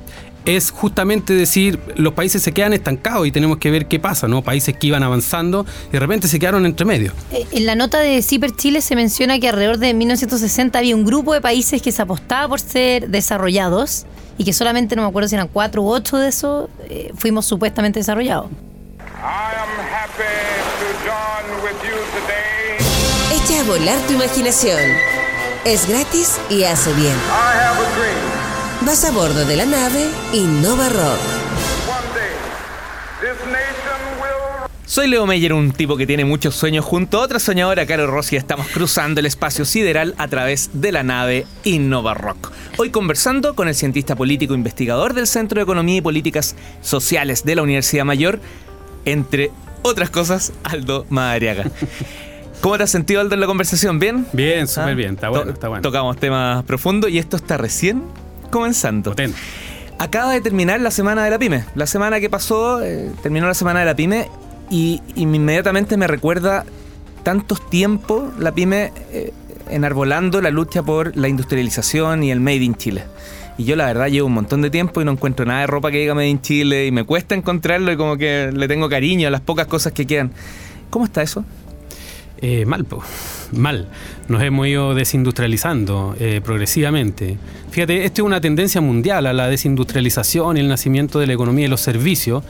es 0.48 0.70
justamente 0.70 1.34
decir, 1.34 1.78
los 1.96 2.14
países 2.14 2.42
se 2.42 2.52
quedan 2.52 2.72
estancados 2.72 3.26
y 3.26 3.32
tenemos 3.32 3.58
que 3.58 3.70
ver 3.70 3.86
qué 3.86 4.00
pasa, 4.00 4.28
¿no? 4.28 4.40
Países 4.40 4.74
que 4.78 4.86
iban 4.86 5.02
avanzando 5.02 5.66
y 5.90 5.92
de 5.92 6.00
repente 6.00 6.26
se 6.26 6.38
quedaron 6.38 6.64
entre 6.64 6.86
medio. 6.86 7.12
Eh, 7.32 7.46
en 7.52 7.66
la 7.66 7.74
nota 7.74 7.98
de 7.98 8.22
CIPER 8.22 8.56
Chile 8.56 8.80
se 8.80 8.96
menciona 8.96 9.38
que 9.38 9.50
alrededor 9.50 9.76
de 9.76 9.92
1960 9.92 10.78
había 10.78 10.96
un 10.96 11.04
grupo 11.04 11.34
de 11.34 11.42
países 11.42 11.82
que 11.82 11.92
se 11.92 12.00
apostaba 12.00 12.48
por 12.48 12.60
ser 12.60 13.10
desarrollados 13.10 14.06
y 14.38 14.44
que 14.44 14.54
solamente, 14.54 14.96
no 14.96 15.02
me 15.02 15.08
acuerdo 15.08 15.28
si 15.28 15.34
eran 15.34 15.48
cuatro 15.48 15.82
u 15.82 15.90
ocho 15.90 16.16
de 16.16 16.28
esos, 16.28 16.70
eh, 16.88 17.12
fuimos 17.14 17.44
supuestamente 17.44 18.00
desarrollados. 18.00 18.46
Echa 23.30 23.60
a 23.60 23.64
volar 23.64 23.98
tu 24.06 24.14
imaginación. 24.14 24.80
Es 25.66 25.86
gratis 25.86 26.40
y 26.48 26.64
hace 26.64 26.90
bien. 26.94 27.16
Vas 28.86 29.04
a 29.04 29.10
bordo 29.10 29.44
de 29.44 29.56
la 29.56 29.66
nave 29.66 30.06
Innova 30.32 30.88
Rock. 30.88 31.18
Soy 34.86 35.08
Leo 35.08 35.26
Meyer, 35.26 35.52
un 35.52 35.72
tipo 35.72 35.96
que 35.96 36.06
tiene 36.06 36.24
muchos 36.24 36.54
sueños 36.54 36.84
junto 36.84 37.18
a 37.18 37.22
otra 37.22 37.40
soñadora, 37.40 37.86
Caro 37.86 38.06
Rossi. 38.06 38.36
Estamos 38.36 38.68
cruzando 38.68 39.20
el 39.20 39.26
espacio 39.26 39.64
sideral 39.64 40.14
a 40.16 40.28
través 40.28 40.70
de 40.74 40.92
la 40.92 41.02
nave 41.02 41.44
Innova 41.64 42.14
Rock. 42.14 42.52
Hoy 42.78 42.90
conversando 42.90 43.54
con 43.54 43.68
el 43.68 43.74
cientista 43.74 44.14
político 44.14 44.54
investigador 44.54 45.12
del 45.12 45.26
Centro 45.26 45.58
de 45.58 45.64
Economía 45.64 45.96
y 45.96 46.00
Políticas 46.00 46.54
Sociales 46.80 47.44
de 47.44 47.56
la 47.56 47.62
Universidad 47.62 48.04
Mayor, 48.04 48.40
entre 49.04 49.50
otras 49.82 50.08
cosas, 50.08 50.52
Aldo 50.62 51.04
Madariaga. 51.10 51.64
¿Cómo 52.60 52.76
te 52.76 52.84
has 52.84 52.90
sentido, 52.90 53.20
Aldo, 53.20 53.34
en 53.34 53.40
la 53.40 53.46
conversación? 53.46 53.98
¿Bien? 53.98 54.26
Bien, 54.32 54.66
súper 54.66 54.90
¿Ah? 54.90 54.94
bien, 54.94 55.14
está 55.14 55.28
bueno, 55.28 55.52
está 55.52 55.68
bueno. 55.68 55.82
Tocamos 55.82 56.16
temas 56.16 56.64
profundos 56.64 57.10
y 57.10 57.18
esto 57.18 57.36
está 57.36 57.56
recién 57.56 58.02
comenzando. 58.50 59.14
Acaba 59.98 60.32
de 60.32 60.40
terminar 60.40 60.80
la 60.80 60.90
semana 60.90 61.24
de 61.24 61.30
la 61.30 61.38
pyme. 61.38 61.64
La 61.74 61.86
semana 61.86 62.20
que 62.20 62.30
pasó, 62.30 62.82
eh, 62.82 63.10
terminó 63.22 63.46
la 63.46 63.54
semana 63.54 63.80
de 63.80 63.86
la 63.86 63.96
pyme 63.96 64.28
y, 64.70 65.02
inmediatamente 65.16 65.96
me 65.96 66.06
recuerda 66.06 66.64
tantos 67.22 67.68
tiempos 67.68 68.38
la 68.38 68.52
pyme 68.52 68.92
eh, 69.12 69.32
enarbolando 69.70 70.40
la 70.40 70.50
lucha 70.50 70.82
por 70.82 71.16
la 71.16 71.28
industrialización 71.28 72.22
y 72.22 72.30
el 72.30 72.40
Made 72.40 72.56
in 72.56 72.74
Chile. 72.76 73.04
Y 73.58 73.64
yo 73.64 73.74
la 73.74 73.86
verdad 73.86 74.06
llevo 74.06 74.28
un 74.28 74.34
montón 74.34 74.62
de 74.62 74.70
tiempo 74.70 75.00
y 75.00 75.04
no 75.04 75.10
encuentro 75.10 75.44
nada 75.44 75.62
de 75.62 75.66
ropa 75.66 75.90
que 75.90 75.98
diga 75.98 76.14
Made 76.14 76.28
in 76.28 76.40
Chile 76.40 76.86
y 76.86 76.92
me 76.92 77.02
cuesta 77.02 77.34
encontrarlo 77.34 77.90
y 77.90 77.96
como 77.96 78.16
que 78.16 78.52
le 78.54 78.68
tengo 78.68 78.88
cariño 78.88 79.26
a 79.26 79.30
las 79.32 79.40
pocas 79.40 79.66
cosas 79.66 79.92
que 79.92 80.06
quedan. 80.06 80.30
¿Cómo 80.90 81.04
está 81.04 81.22
eso? 81.22 81.44
Eh, 82.40 82.64
mal, 82.66 82.86
mal. 83.52 83.88
Nos 84.28 84.42
hemos 84.42 84.66
ido 84.66 84.94
desindustrializando 84.94 86.14
eh, 86.20 86.40
progresivamente. 86.44 87.36
Fíjate, 87.70 88.04
esto 88.04 88.22
es 88.22 88.26
una 88.26 88.40
tendencia 88.40 88.80
mundial 88.80 89.26
a 89.26 89.32
la 89.32 89.48
desindustrialización 89.48 90.56
y 90.56 90.60
el 90.60 90.68
nacimiento 90.68 91.18
de 91.18 91.26
la 91.26 91.32
economía 91.32 91.66
y 91.66 91.68
los 91.68 91.80
servicios, 91.80 92.44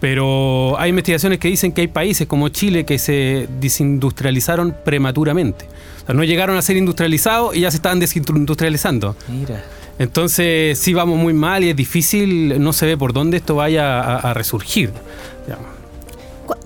pero 0.00 0.78
hay 0.78 0.90
investigaciones 0.90 1.38
que 1.38 1.48
dicen 1.48 1.72
que 1.72 1.82
hay 1.82 1.88
países 1.88 2.26
como 2.26 2.48
Chile 2.50 2.84
que 2.84 2.98
se 2.98 3.48
desindustrializaron 3.60 4.76
prematuramente. 4.84 5.66
O 6.02 6.06
sea, 6.06 6.14
no 6.14 6.24
llegaron 6.24 6.56
a 6.56 6.62
ser 6.62 6.76
industrializados 6.76 7.56
y 7.56 7.60
ya 7.60 7.70
se 7.70 7.78
estaban 7.78 8.00
desindustrializando. 8.00 9.16
Mira. 9.28 9.62
Entonces 9.98 10.78
sí 10.78 10.94
vamos 10.94 11.18
muy 11.18 11.34
mal 11.34 11.62
y 11.62 11.68
es 11.68 11.76
difícil, 11.76 12.62
no 12.62 12.72
se 12.72 12.86
ve 12.86 12.96
por 12.96 13.12
dónde 13.12 13.36
esto 13.36 13.54
vaya 13.54 14.00
a, 14.00 14.32
resurgir. 14.32 14.92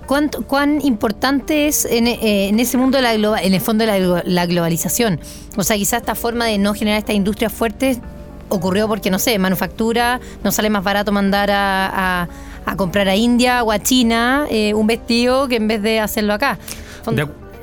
¿Cuán 0.07 0.81
importante 0.83 1.67
es 1.67 1.85
en, 1.85 2.07
eh, 2.07 2.51
ese 2.59 2.77
mundo, 2.77 3.01
la 3.01 3.15
en 3.15 3.55
el 3.55 3.61
fondo, 3.61 3.87
la, 3.87 4.23
la 4.25 4.47
globalización? 4.47 5.21
O 5.57 5.65
sea, 5.65 5.77
quizás 5.77 6.01
esta 6.01 6.15
forma 6.15 6.47
de 6.47 6.59
no 6.59 6.75
generar 6.75 6.99
estas 6.99 7.17
industrias 7.17 7.53
fuertes 7.53 8.01
ocurrió 8.49 8.89
porque, 8.89 9.11
no 9.11 9.19
sé, 9.19 9.39
manufactura, 9.39 10.21
no 10.43 10.53
sale 10.53 10.71
más 10.71 10.85
barato 10.85 11.13
mandar 11.13 11.51
a, 11.53 12.29
comprar 12.77 13.09
a 13.09 13.15
India 13.15 13.63
o 13.63 13.71
a 13.73 13.79
China 13.79 14.47
eh, 14.51 14.75
un 14.75 14.87
vestido 14.87 15.49
que 15.49 15.57
en 15.57 15.69
vez 15.69 15.83
de 15.83 16.01
hacerlo 16.01 16.33
acá. 16.33 16.59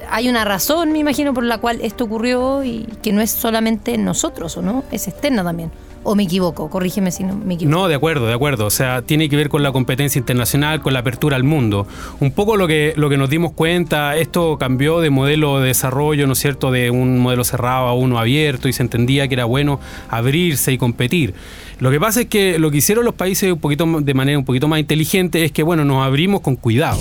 hay 0.09 0.29
una 0.29 0.45
razón, 0.45 0.91
me 0.91 0.99
imagino, 0.99 1.33
por 1.33 1.43
la 1.43 1.57
cual 1.57 1.79
esto 1.81 2.03
ocurrió 2.03 2.63
y 2.63 2.87
que 3.01 3.11
no 3.11 3.21
es 3.21 3.31
solamente 3.31 3.97
nosotros, 3.97 4.57
¿o 4.57 4.61
no? 4.61 4.83
Es 4.91 5.07
externa 5.07 5.43
también. 5.43 5.71
¿O 6.03 6.15
me 6.15 6.23
equivoco? 6.23 6.69
Corrígeme 6.69 7.11
si 7.11 7.23
no 7.23 7.35
me 7.35 7.53
equivoco. 7.53 7.77
No, 7.77 7.87
de 7.87 7.95
acuerdo, 7.95 8.25
de 8.25 8.33
acuerdo. 8.33 8.65
O 8.65 8.69
sea, 8.71 9.03
tiene 9.03 9.29
que 9.29 9.35
ver 9.35 9.49
con 9.49 9.61
la 9.61 9.71
competencia 9.71 10.17
internacional, 10.17 10.81
con 10.81 10.93
la 10.93 10.99
apertura 10.99 11.35
al 11.35 11.43
mundo. 11.43 11.85
Un 12.19 12.31
poco 12.31 12.57
lo 12.57 12.67
que, 12.67 12.93
lo 12.97 13.09
que 13.09 13.17
nos 13.17 13.29
dimos 13.29 13.51
cuenta, 13.51 14.17
esto 14.17 14.57
cambió 14.57 14.99
de 14.99 15.11
modelo 15.11 15.59
de 15.59 15.67
desarrollo, 15.67 16.25
¿no 16.25 16.33
es 16.33 16.39
cierto?, 16.39 16.71
de 16.71 16.89
un 16.89 17.19
modelo 17.19 17.43
cerrado 17.43 17.87
a 17.87 17.93
uno 17.93 18.17
abierto 18.17 18.67
y 18.67 18.73
se 18.73 18.81
entendía 18.81 19.27
que 19.27 19.35
era 19.35 19.45
bueno 19.45 19.79
abrirse 20.09 20.71
y 20.71 20.77
competir. 20.77 21.35
Lo 21.79 21.91
que 21.91 21.99
pasa 21.99 22.21
es 22.21 22.27
que 22.27 22.57
lo 22.57 22.71
que 22.71 22.77
hicieron 22.77 23.05
los 23.05 23.13
países 23.13 23.51
un 23.51 23.59
poquito, 23.59 23.85
de 24.01 24.13
manera 24.13 24.37
un 24.37 24.45
poquito 24.45 24.67
más 24.67 24.79
inteligente 24.79 25.43
es 25.43 25.51
que, 25.51 25.61
bueno, 25.61 25.85
nos 25.85 26.03
abrimos 26.03 26.41
con 26.41 26.55
cuidado 26.55 26.99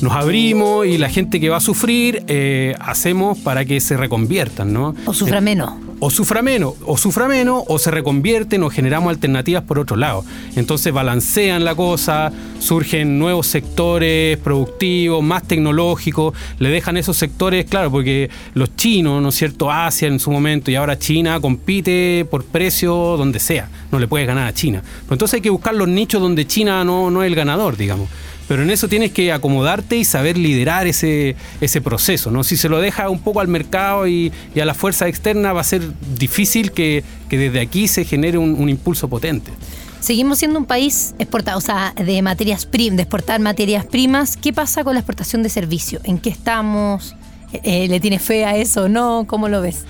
nos 0.00 0.12
abrimos 0.12 0.86
y 0.86 0.98
la 0.98 1.08
gente 1.08 1.40
que 1.40 1.48
va 1.48 1.58
a 1.58 1.60
sufrir 1.60 2.24
eh, 2.26 2.74
hacemos 2.80 3.38
para 3.38 3.64
que 3.64 3.80
se 3.80 3.96
reconviertan, 3.96 4.72
¿no? 4.72 4.94
O 5.06 5.12
sufra 5.12 5.40
menos 5.40 5.74
o 6.00 6.08
sufra 6.08 6.40
menos, 6.40 6.74
o 6.86 6.96
sufra 6.96 7.28
menos, 7.28 7.62
o 7.68 7.78
se 7.78 7.90
reconvierten 7.90 8.62
o 8.62 8.70
generamos 8.70 9.10
alternativas 9.10 9.62
por 9.62 9.78
otro 9.78 9.96
lado. 9.96 10.24
Entonces 10.56 10.92
balancean 10.92 11.62
la 11.62 11.74
cosa, 11.74 12.32
surgen 12.58 13.18
nuevos 13.18 13.46
sectores 13.46 14.38
productivos, 14.38 15.22
más 15.22 15.46
tecnológicos, 15.46 16.34
le 16.58 16.70
dejan 16.70 16.96
esos 16.96 17.18
sectores, 17.18 17.66
claro, 17.66 17.90
porque 17.90 18.30
los 18.54 18.74
chinos, 18.76 19.22
¿no 19.22 19.28
es 19.28 19.34
cierto? 19.34 19.70
Asia 19.70 20.08
en 20.08 20.18
su 20.18 20.30
momento 20.30 20.70
y 20.70 20.76
ahora 20.76 20.98
China 20.98 21.38
compite 21.38 22.26
por 22.30 22.44
precio 22.44 22.94
donde 23.18 23.38
sea, 23.38 23.68
no 23.92 23.98
le 23.98 24.08
puedes 24.08 24.26
ganar 24.26 24.48
a 24.48 24.54
China. 24.54 24.82
Pues 24.82 25.12
entonces 25.12 25.34
hay 25.34 25.42
que 25.42 25.50
buscar 25.50 25.74
los 25.74 25.86
nichos 25.86 26.20
donde 26.20 26.46
China 26.46 26.82
no, 26.82 27.10
no 27.10 27.22
es 27.22 27.26
el 27.26 27.34
ganador, 27.34 27.76
digamos 27.76 28.08
pero 28.50 28.64
en 28.64 28.70
eso 28.70 28.88
tienes 28.88 29.12
que 29.12 29.30
acomodarte 29.30 29.96
y 29.96 30.04
saber 30.04 30.36
liderar 30.36 30.88
ese, 30.88 31.36
ese 31.60 31.80
proceso. 31.80 32.32
¿no? 32.32 32.42
Si 32.42 32.56
se 32.56 32.68
lo 32.68 32.80
deja 32.80 33.08
un 33.08 33.20
poco 33.20 33.38
al 33.38 33.46
mercado 33.46 34.08
y, 34.08 34.32
a 34.60 34.64
la 34.64 34.74
fuerza 34.74 35.06
externa, 35.06 35.52
va 35.52 35.60
a 35.60 35.64
ser 35.64 35.82
difícil 36.18 36.72
que, 36.72 37.04
desde 37.28 37.60
aquí 37.60 37.86
se 37.86 38.04
genere 38.04 38.38
un, 38.38 38.68
impulso 38.68 39.06
potente. 39.06 39.52
Seguimos 40.00 40.40
siendo 40.40 40.58
un 40.58 40.64
país 40.64 41.14
exportado, 41.20 41.58
o 41.58 41.60
sea, 41.60 41.94
de 41.94 42.22
materias 42.22 42.66
primas, 42.66 42.96
de 42.96 43.02
exportar 43.04 43.38
materias 43.38 43.86
primas. 43.86 44.36
¿Qué 44.36 44.52
pasa 44.52 44.82
con 44.82 44.94
la 44.94 44.98
exportación 44.98 45.44
de 45.44 45.48
servicio? 45.48 46.00
¿En 46.02 46.18
qué 46.18 46.30
estamos? 46.30 47.14
Eh, 47.52 47.86
¿Le 47.86 48.00
tienes 48.00 48.20
fe 48.20 48.46
a 48.46 48.56
eso 48.56 48.86
o 48.86 48.88
no? 48.88 49.26
¿Cómo 49.28 49.48
lo 49.48 49.62
ves? 49.62 49.84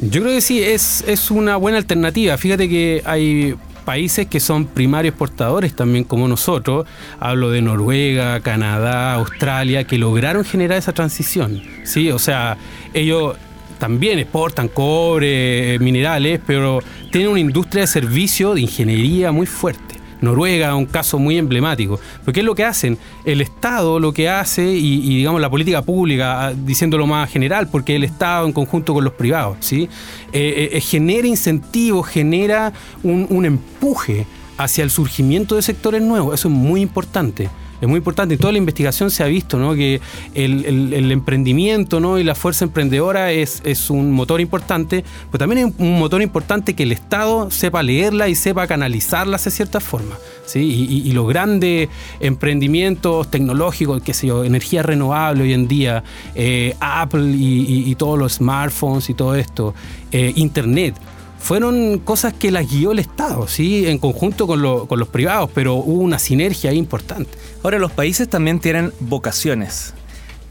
Yo 0.00 0.22
creo 0.22 0.34
que 0.34 0.40
sí, 0.40 0.62
es, 0.62 1.02
es 1.08 1.32
una 1.32 1.56
buena 1.56 1.78
alternativa. 1.78 2.38
Fíjate 2.38 2.68
que 2.68 3.02
hay 3.04 3.56
países 3.88 4.26
que 4.26 4.38
son 4.38 4.66
primarios 4.66 5.12
exportadores 5.12 5.74
también 5.74 6.04
como 6.04 6.28
nosotros, 6.28 6.86
hablo 7.18 7.50
de 7.50 7.62
Noruega, 7.62 8.38
Canadá, 8.40 9.14
Australia, 9.14 9.84
que 9.84 9.96
lograron 9.96 10.44
generar 10.44 10.76
esa 10.76 10.92
transición, 10.92 11.62
¿sí? 11.84 12.10
O 12.10 12.18
sea, 12.18 12.58
ellos 12.92 13.36
también 13.78 14.18
exportan 14.18 14.68
cobre, 14.68 15.78
minerales, 15.78 16.38
pero 16.46 16.80
tienen 17.10 17.30
una 17.30 17.40
industria 17.40 17.84
de 17.84 17.86
servicio, 17.86 18.52
de 18.52 18.60
ingeniería 18.60 19.32
muy 19.32 19.46
fuerte. 19.46 19.97
Noruega, 20.20 20.74
un 20.74 20.86
caso 20.86 21.18
muy 21.18 21.38
emblemático. 21.38 22.00
Porque 22.24 22.40
es 22.40 22.46
lo 22.46 22.54
que 22.54 22.64
hacen? 22.64 22.98
El 23.24 23.40
Estado 23.40 24.00
lo 24.00 24.12
que 24.12 24.28
hace, 24.28 24.64
y, 24.64 25.16
digamos 25.16 25.40
la 25.40 25.50
política 25.50 25.82
pública, 25.82 26.46
ah, 26.46 26.54
diciéndolo 26.54 27.06
más 27.06 27.30
general, 27.30 27.68
porque 27.68 27.96
el 27.96 28.04
Estado 28.04 28.46
en 28.46 28.52
conjunto 28.52 28.94
con 28.94 29.04
los 29.04 29.14
privados, 29.14 29.58
¿sí? 29.60 29.88
Eh, 30.32 30.70
eh, 30.72 30.80
genera 30.80 31.26
incentivos, 31.26 32.06
genera 32.08 32.72
un 33.02 33.44
empuje 33.44 34.26
hacia 34.56 34.84
el 34.84 34.90
surgimiento 34.90 35.54
de 35.54 35.62
sectores 35.62 36.02
nuevos. 36.02 36.34
Eso 36.34 36.48
es 36.48 36.54
muy 36.54 36.80
importante 36.80 37.48
es 37.80 37.88
muy 37.88 37.98
importante. 37.98 38.34
En 38.34 38.40
toda 38.40 38.52
la 38.52 38.58
investigación 38.58 39.10
se 39.10 39.22
ha 39.22 39.26
visto 39.26 39.58
¿no? 39.58 39.74
que 39.74 40.00
el, 40.34 41.12
emprendimiento 41.12 42.00
¿no? 42.00 42.18
y 42.18 42.24
la 42.24 42.34
fuerza 42.34 42.64
emprendedora 42.64 43.32
es, 43.32 43.62
un 43.90 44.12
motor 44.12 44.40
importante, 44.40 45.04
pero 45.30 45.38
también 45.38 45.68
es 45.68 45.74
un 45.78 45.98
motor 45.98 46.22
importante 46.22 46.74
que 46.74 46.82
el 46.82 46.92
Estado 46.92 47.50
sepa 47.50 47.82
leerla 47.82 48.28
y 48.28 48.34
sepa 48.34 48.66
canalizarla 48.66 49.38
de 49.38 49.50
cierta 49.50 49.80
forma. 49.80 50.16
¿sí? 50.46 50.60
Y, 50.60 51.12
los 51.12 51.28
grandes 51.28 51.88
emprendimientos 52.20 53.30
tecnológicos, 53.30 54.02
qué 54.02 54.14
sé 54.14 54.28
yo, 54.28 54.44
energía 54.44 54.82
renovable 54.82 55.42
hoy 55.44 55.52
en 55.52 55.68
día, 55.68 56.04
eh, 56.34 56.74
Apple 56.80 57.34
y, 57.34 57.94
todos 57.98 58.18
los 58.18 58.34
smartphones 58.34 59.10
y 59.10 59.14
todo 59.14 59.34
esto, 59.34 59.74
eh, 60.12 60.32
Internet 60.36 60.94
fueron 61.38 61.98
cosas 61.98 62.34
que 62.34 62.50
las 62.50 62.70
guió 62.70 62.92
el 62.92 62.98
Estado, 62.98 63.48
¿sí? 63.48 63.86
en 63.86 63.98
conjunto 63.98 64.46
con, 64.46 64.60
los 64.62 65.08
privados, 65.08 65.50
pero 65.54 65.74
hubo 65.74 66.02
una 66.02 66.18
sinergia 66.18 66.72
importante. 66.72 67.30
Ahora, 67.62 67.78
los 67.78 67.92
países 67.92 68.28
también 68.28 68.60
tienen 68.60 68.92
vocaciones. 69.00 69.94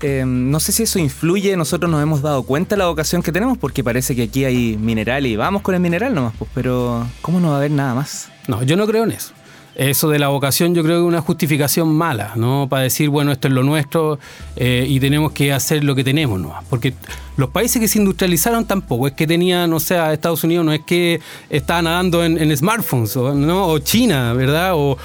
Em, 0.01 0.51
no 0.51 0.59
sé 0.59 0.71
si 0.71 0.83
eso 0.83 0.99
influye, 0.99 1.57
nosotros 1.57 1.89
nos 1.91 2.03
hemos 2.03 2.21
dado 2.21 2.43
cuenta 2.43 2.75
de 2.75 2.79
la 2.79 2.87
vocación 2.87 3.23
que 3.23 3.31
tenemos, 3.31 3.57
porque 3.57 3.83
parece 3.83 4.15
que 4.15 4.23
aquí 4.23 4.45
hay 4.45 4.77
mineral 4.77 5.25
y 5.25 5.35
vamos 5.35 5.63
con 5.63 5.73
el 5.73 5.81
mineral 5.81 6.13
nomás, 6.13 6.33
pues, 6.37 6.49
pero 6.53 7.07
¿cómo 7.21 7.39
no 7.39 7.49
va 7.49 7.55
a 7.55 7.57
haber 7.57 7.71
nada 7.71 7.95
más? 7.95 8.29
No, 8.47 8.61
yo 8.61 8.77
no 8.77 8.85
creo 8.85 9.03
en 9.03 9.11
eso 9.11 9.33
eso 9.77 10.09
de 10.09 10.17
la 10.17 10.29
vocación 10.29 10.73
yo 10.73 10.83
creo 10.83 10.95
que 10.95 11.01
es 11.03 11.07
una 11.07 11.21
justificación 11.21 11.93
mala, 11.93 12.33
¿no? 12.35 12.67
Para 12.67 12.83
decir, 12.83 13.09
bueno, 13.09 13.31
esto 13.31 13.47
es 13.47 13.53
lo 13.53 13.61
nuestro 13.61 14.17
eh, 14.55 14.85
y 14.89 14.99
tenemos 14.99 15.31
que 15.31 15.53
hacer 15.53 15.83
lo 15.83 15.93
que 15.93 16.03
tenemos, 16.03 16.39
¿no? 16.39 16.53
Porque 16.67 16.95
los 17.37 17.49
países 17.49 17.79
que 17.79 17.87
se 17.87 17.99
industrializaron 17.99 18.65
tampoco 18.65 19.07
es 19.07 19.13
que 19.13 19.27
tenían, 19.27 19.71
o 19.71 19.79
sea, 19.79 20.13
Estados 20.13 20.43
Unidos 20.43 20.65
no 20.65 20.73
es 20.73 20.81
que 20.81 21.21
estaban 21.49 21.85
nadando 21.85 22.25
en, 22.25 22.57
smartphones, 22.57 23.15
¿no? 23.15 23.67
O 23.67 23.77
China, 23.77 24.33
¿verdad? 24.33 24.71
O, 24.73 24.97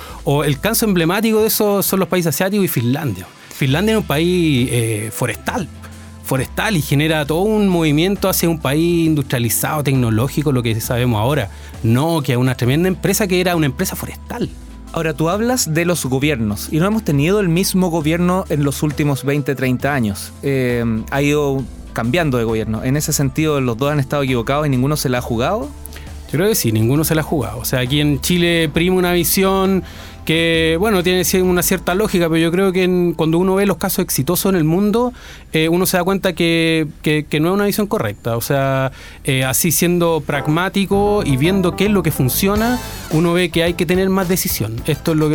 el 0.43 0.59
caso 0.59 0.87
emblemático 0.87 1.43
de 1.43 1.49
eso 1.49 1.83
son 1.83 2.01
los 2.01 2.09
países 2.09 2.35
asiáticos 2.35 2.65
y 2.65 2.69
Finlandia. 2.69 3.27
Finlandia 3.55 3.93
es 3.93 3.99
un 3.99 4.07
país 4.07 4.69
eh, 4.73 5.11
forestal 5.13 5.69
forestal 6.23 6.77
y 6.77 6.83
genera 6.83 7.27
todo 7.27 7.41
un 7.41 7.69
movimiento 7.69 8.29
hacia 8.29 8.49
un 8.49 8.59
país 8.59 9.07
industrializado, 9.07 9.83
tecnológico, 9.83 10.53
lo 10.53 10.63
que 10.63 10.81
sabemos 10.81 11.21
ahora. 11.21 11.51
No, 11.83 12.23
que 12.23 12.37
una 12.37 12.55
tremenda 12.57 12.89
empresa 12.89 13.27
que 13.27 13.41
era 13.41 13.57
una 13.57 13.67
empresa 13.67 13.97
forestal. 13.97 14.49
Ahora, 14.93 15.15
tú 15.15 15.31
hablas 15.31 15.73
de 15.73 15.87
los 15.87 16.05
gobiernos 16.05 16.69
y 16.71 16.79
no 16.79 16.87
hemos 16.87 17.03
tenido 17.03 17.41
el 17.41 17.49
mismo 17.49 17.89
gobierno 17.89 18.45
en 18.51 18.63
los 18.63 18.83
últimos 18.83 19.25
20, 19.25 19.55
30 19.55 19.95
años. 19.95 20.33
Eh, 20.43 20.85
ha 21.11 21.23
ido 21.23 21.65
cambiando 21.95 22.39
de 22.39 22.45
gobierno. 22.45 22.85
En 22.85 22.97
ese 22.97 23.13
sentido, 23.13 23.61
los 23.61 23.77
dos 23.79 23.91
han 23.91 24.01
estado 24.01 24.23
equivocados 24.23 24.67
y 24.67 24.71
ninguno 24.71 24.97
se 24.97 25.09
la 25.09 25.19
ha 25.19 25.23
jugado. 25.23 25.71
Yo 26.33 26.39
creo 26.39 26.49
que 26.49 26.55
sí, 26.55 26.73
ninguno 26.73 27.05
se 27.05 27.15
la 27.15 27.21
ha 27.21 27.25
jugado. 27.25 27.59
O 27.59 27.65
sea, 27.67 27.81
aquí 27.81 28.01
en 28.01 28.19
Chile 28.23 28.71
prima 28.73 28.97
una 28.97 29.13
visión 29.13 29.85
que, 30.25 30.79
bueno, 30.81 31.03
tiene 31.03 31.25
una 31.43 31.63
cierta 31.63 31.95
lógica, 31.95 32.31
pero 32.31 32.39
yo 32.39 32.51
creo 32.51 32.73
que 32.73 33.13
cuando 33.17 33.37
uno 33.37 33.57
ve 33.57 33.67
los 33.67 33.77
casos 33.77 33.99
exitosos 33.99 34.51
en 34.51 34.57
el 34.57 34.65
mundo, 34.65 35.13
eh, 35.53 35.69
uno 35.69 35.85
se 35.85 35.99
da 35.99 36.05
cuenta 36.05 36.33
que, 36.33 36.87
no 37.39 37.49
es 37.49 37.55
una 37.55 37.67
visión 37.67 37.87
correcta. 37.87 38.39
O 38.39 38.41
sea, 38.41 38.93
eh, 39.25 39.45
así 39.45 39.73
siendo 39.73 40.23
pragmático 40.25 41.23
y 41.23 41.37
viendo 41.37 41.77
qué 41.77 41.85
es 41.85 41.91
lo 41.91 42.03
que 42.03 42.13
funciona, 42.13 42.81
uno 43.11 43.35
ve 43.35 43.51
que 43.51 43.63
hay 43.63 43.75
que 43.75 43.85
tener 43.85 44.09
más 44.09 44.27
decisión. 44.27 44.81
Esto 44.87 45.13
es 45.13 45.19
lo 45.19 45.29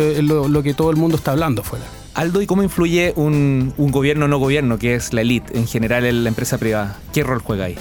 que, 0.62 0.74
todo 0.74 0.90
el 0.90 0.96
mundo 0.96 1.16
está 1.16 1.30
hablando 1.30 1.62
afuera. 1.62 1.84
Aldo, 2.14 2.42
¿y 2.42 2.46
cómo 2.46 2.64
influye 2.64 3.12
un, 3.14 3.72
un 3.76 3.92
gobierno 3.92 4.26
no 4.26 4.38
gobierno, 4.38 4.78
que 4.78 4.96
es 4.96 5.12
la 5.12 5.20
élite 5.20 5.56
en 5.56 5.68
general 5.68 6.04
en 6.06 6.24
la 6.24 6.28
empresa 6.28 6.58
privada? 6.58 6.98
¿Qué 7.12 7.22
rol 7.22 7.38
juega 7.38 7.66
ahí? 7.66 7.76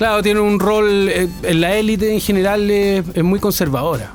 Claro, 0.00 0.22
tiene 0.22 0.40
un 0.40 0.58
rol, 0.58 1.10
eh, 1.10 1.28
en 1.42 1.60
la 1.60 1.76
élite 1.76 2.10
en 2.10 2.22
general 2.22 2.70
es 2.70 3.22
muy 3.22 3.38
conservadora 3.38 4.14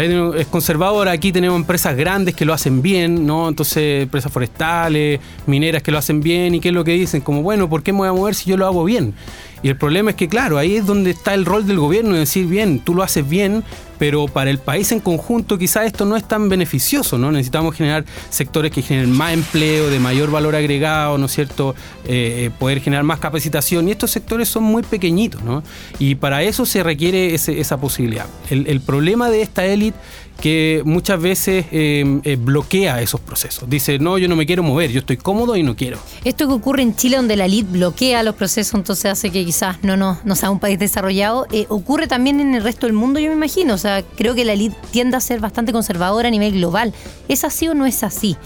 es 0.00 0.46
conservadora, 0.48 1.12
aquí 1.12 1.30
tenemos 1.30 1.56
empresas 1.56 1.96
grandes 1.96 2.34
que 2.34 2.44
lo 2.44 2.52
hacen 2.52 2.82
bien, 2.82 3.26
¿no? 3.26 3.48
Entonces, 3.48 4.02
empresas 4.02 4.32
forestales, 4.32 5.20
mineras 5.46 5.82
que 5.82 5.92
lo 5.92 5.98
hacen 5.98 6.20
bien, 6.20 6.54
y 6.54 6.60
qué 6.60 6.68
es 6.68 6.74
lo 6.74 6.82
que 6.82 6.92
dicen, 6.92 7.20
como, 7.20 7.42
bueno, 7.42 7.68
¿por 7.68 7.82
qué 7.82 7.92
me 7.92 7.98
voy 7.98 8.08
a 8.08 8.12
mover 8.12 8.34
si 8.34 8.50
yo 8.50 8.56
lo 8.56 8.66
hago 8.66 8.82
bien? 8.82 9.14
Y 9.62 9.68
el 9.68 9.76
problema 9.76 10.10
es 10.10 10.16
que, 10.16 10.28
claro, 10.28 10.58
ahí 10.58 10.76
es 10.76 10.86
donde 10.86 11.10
está 11.10 11.32
el 11.34 11.44
rol 11.44 11.66
del 11.66 11.78
gobierno, 11.78 12.12
de 12.14 12.20
decir, 12.20 12.46
bien, 12.46 12.80
tú 12.80 12.94
lo 12.94 13.04
haces 13.04 13.28
bien, 13.28 13.62
pero 14.04 14.28
para 14.28 14.50
el 14.50 14.58
país 14.58 14.92
en 14.92 15.00
conjunto 15.00 15.56
quizás 15.56 15.86
esto 15.86 16.04
no 16.04 16.14
es 16.14 16.28
tan 16.28 16.50
beneficioso, 16.50 17.16
¿no? 17.16 17.32
Necesitamos 17.32 17.74
generar 17.74 18.04
sectores 18.28 18.70
que 18.70 18.82
generen 18.82 19.10
más 19.10 19.32
empleo, 19.32 19.88
de 19.88 19.98
mayor 19.98 20.30
valor 20.30 20.54
agregado, 20.54 21.16
¿no 21.16 21.24
es 21.24 21.32
cierto? 21.32 21.74
Eh, 22.06 22.50
poder 22.58 22.82
generar 22.82 23.02
más 23.02 23.18
capacitación 23.18 23.88
y 23.88 23.92
estos 23.92 24.10
sectores 24.10 24.46
son 24.46 24.62
muy 24.64 24.82
pequeñitos, 24.82 25.42
¿no? 25.42 25.62
Y 25.98 26.16
para 26.16 26.42
eso 26.42 26.66
se 26.66 26.82
requiere 26.82 27.34
esa 27.34 27.80
posibilidad. 27.80 28.26
El, 28.50 28.82
problema 28.82 29.30
de 29.30 29.40
esta 29.40 29.64
élite 29.64 29.96
que 30.40 30.82
muchas 30.84 31.20
veces 31.20 31.66
eh, 31.70 32.20
eh, 32.24 32.36
bloquea 32.36 33.00
esos 33.00 33.20
procesos. 33.20 33.68
Dice, 33.68 33.98
no, 33.98 34.18
yo 34.18 34.28
no 34.28 34.36
me 34.36 34.46
quiero 34.46 34.62
mover, 34.62 34.90
yo 34.90 35.00
estoy 35.00 35.16
cómodo 35.16 35.56
y 35.56 35.62
no 35.62 35.76
quiero. 35.76 35.98
Esto 36.24 36.46
que 36.46 36.52
ocurre 36.52 36.82
en 36.82 36.94
Chile, 36.96 37.16
donde 37.16 37.36
la 37.36 37.46
elite 37.46 37.70
bloquea 37.70 38.22
los 38.22 38.34
procesos, 38.34 38.74
entonces 38.74 39.06
hace 39.06 39.30
que 39.30 39.44
quizás 39.44 39.82
no, 39.82 39.96
no, 39.96 40.18
no 40.24 40.36
sea 40.36 40.50
un 40.50 40.58
país 40.58 40.78
desarrollado, 40.78 41.46
eh, 41.50 41.66
ocurre 41.68 42.06
también 42.06 42.40
en 42.40 42.54
el 42.54 42.62
resto 42.62 42.86
del 42.86 42.94
mundo, 42.94 43.20
yo 43.20 43.28
me 43.28 43.36
imagino. 43.36 43.74
O 43.74 43.78
sea, 43.78 43.93
creo 44.02 44.34
que 44.34 44.44
la 44.44 44.52
elite 44.52 44.76
tiende 44.90 45.16
a 45.16 45.20
ser 45.20 45.40
bastante 45.40 45.72
conservadora 45.72 46.28
a 46.28 46.30
nivel 46.30 46.52
global. 46.52 46.92
¿Es 47.28 47.44
así 47.44 47.68
o 47.68 47.74
no 47.74 47.86
es 47.86 48.02
así? 48.02 48.36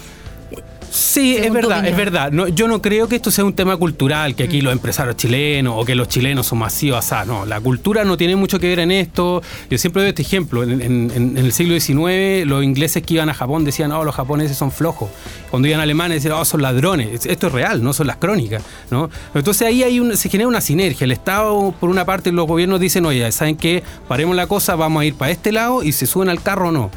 Sí, 0.90 1.36
es 1.36 1.52
verdad, 1.52 1.86
es 1.86 1.96
verdad. 1.96 2.32
No, 2.32 2.48
yo 2.48 2.68
no 2.68 2.80
creo 2.80 3.08
que 3.08 3.16
esto 3.16 3.30
sea 3.30 3.44
un 3.44 3.52
tema 3.52 3.76
cultural, 3.76 4.34
que 4.34 4.44
aquí 4.44 4.60
los 4.60 4.72
empresarios 4.72 5.16
chilenos 5.16 5.74
o 5.76 5.84
que 5.84 5.94
los 5.94 6.08
chilenos 6.08 6.46
son 6.46 6.58
masivos. 6.58 7.04
no, 7.26 7.46
la 7.46 7.60
cultura 7.60 8.04
no 8.04 8.16
tiene 8.16 8.36
mucho 8.36 8.58
que 8.58 8.68
ver 8.68 8.80
en 8.80 8.90
esto. 8.90 9.42
Yo 9.70 9.78
siempre 9.78 10.02
doy 10.02 10.10
este 10.10 10.22
ejemplo. 10.22 10.62
En, 10.62 11.36
el 11.36 11.52
siglo 11.52 11.78
XIX, 11.78 12.46
los 12.46 12.64
ingleses 12.64 13.02
que 13.02 13.14
iban 13.14 13.28
a 13.28 13.34
Japón 13.34 13.64
decían, 13.64 13.92
oh, 13.92 14.04
los 14.04 14.14
japoneses 14.14 14.56
son 14.56 14.72
flojos. 14.72 15.10
Cuando 15.50 15.68
iban 15.68 15.80
a 15.80 15.84
Alemania 15.84 16.14
decían, 16.14 16.34
oh, 16.34 16.44
son 16.44 16.62
ladrones. 16.62 17.26
Esto 17.26 17.46
es 17.46 17.52
real, 17.52 17.82
no 17.82 17.92
son 17.92 18.06
las 18.06 18.16
crónicas. 18.16 18.62
¿no? 18.90 19.10
Entonces 19.34 19.66
ahí 19.66 19.82
hay 19.82 20.00
un, 20.00 20.16
se 20.16 20.28
genera 20.28 20.48
una 20.48 20.60
sinergia. 20.60 21.04
El 21.04 21.12
Estado, 21.12 21.74
por 21.78 21.90
una 21.90 22.04
parte, 22.04 22.32
los 22.32 22.46
gobiernos 22.46 22.80
dicen, 22.80 23.04
oye, 23.06 23.30
¿saben 23.32 23.56
qué? 23.56 23.82
Paremos 24.06 24.36
la 24.36 24.46
cosa, 24.46 24.76
vamos 24.76 25.02
a 25.02 25.04
ir 25.04 25.14
para 25.14 25.30
este 25.30 25.52
lado 25.52 25.82
y 25.82 25.92
se 25.92 26.06
suben 26.06 26.28
al 26.28 26.42
carro 26.42 26.68
o 26.68 26.72
no. 26.72 26.90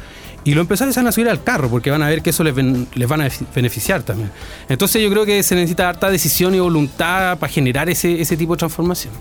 Y 0.44 0.54
los 0.54 0.62
empresarios 0.62 0.96
van 0.96 1.06
a 1.06 1.12
subir 1.12 1.28
al 1.28 1.42
carro 1.42 1.68
porque 1.68 1.90
van 1.90 2.02
a 2.02 2.08
ver 2.08 2.22
que 2.22 2.30
eso 2.30 2.42
les, 2.42 2.54
les 2.56 3.08
van 3.08 3.20
a 3.20 3.28
beneficiar 3.54 4.02
también. 4.02 4.30
Entonces 4.68 5.02
yo 5.02 5.08
creo 5.10 5.24
que 5.24 5.42
se 5.42 5.54
necesita 5.54 5.88
harta 5.88 6.10
decisión 6.10 6.54
y 6.54 6.60
voluntad 6.60 7.38
para 7.38 7.52
generar 7.52 7.88
ese, 7.88 8.20
ese 8.20 8.36
tipo 8.36 8.54
de 8.54 8.58
transformación. 8.58 9.12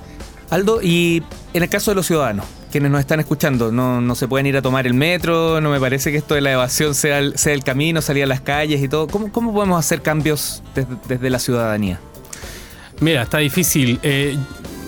Aldo, 0.50 0.82
y 0.82 1.24
en 1.54 1.64
el 1.64 1.70
caso 1.70 1.92
de 1.92 1.96
los 1.96 2.08
ciudadanos, 2.08 2.46
quienes 2.72 2.92
nos 2.92 3.00
están 3.00 3.20
escuchando, 3.20 3.72
no, 3.72 4.02
no, 4.02 4.16
se 4.16 4.28
pueden 4.28 4.48
ir 4.48 4.58
a 4.58 4.62
tomar 4.62 4.86
el 4.86 4.94
metro, 4.94 5.62
no 5.62 5.70
me 5.70 5.80
parece 5.80 6.12
que 6.12 6.18
esto 6.18 6.36
de 6.36 6.42
la 6.42 6.52
evasión 6.52 6.94
sea 6.94 7.20
el, 7.20 7.38
sea 7.38 7.54
el 7.54 7.64
camino, 7.64 8.02
salir 8.02 8.24
a 8.24 8.28
las 8.28 8.42
calles 8.42 8.82
y 8.82 8.90
todo. 8.90 9.08
¿Cómo, 9.08 9.32
cómo 9.32 9.54
podemos 9.54 9.80
hacer 9.80 10.02
cambios 10.02 10.62
desde, 10.76 10.90
desde 11.08 11.30
la 11.30 11.40
ciudadanía? 11.40 12.00
Mira, 13.00 13.22
está 13.24 13.40
difícil. 13.40 14.00
Eh, 14.04 14.38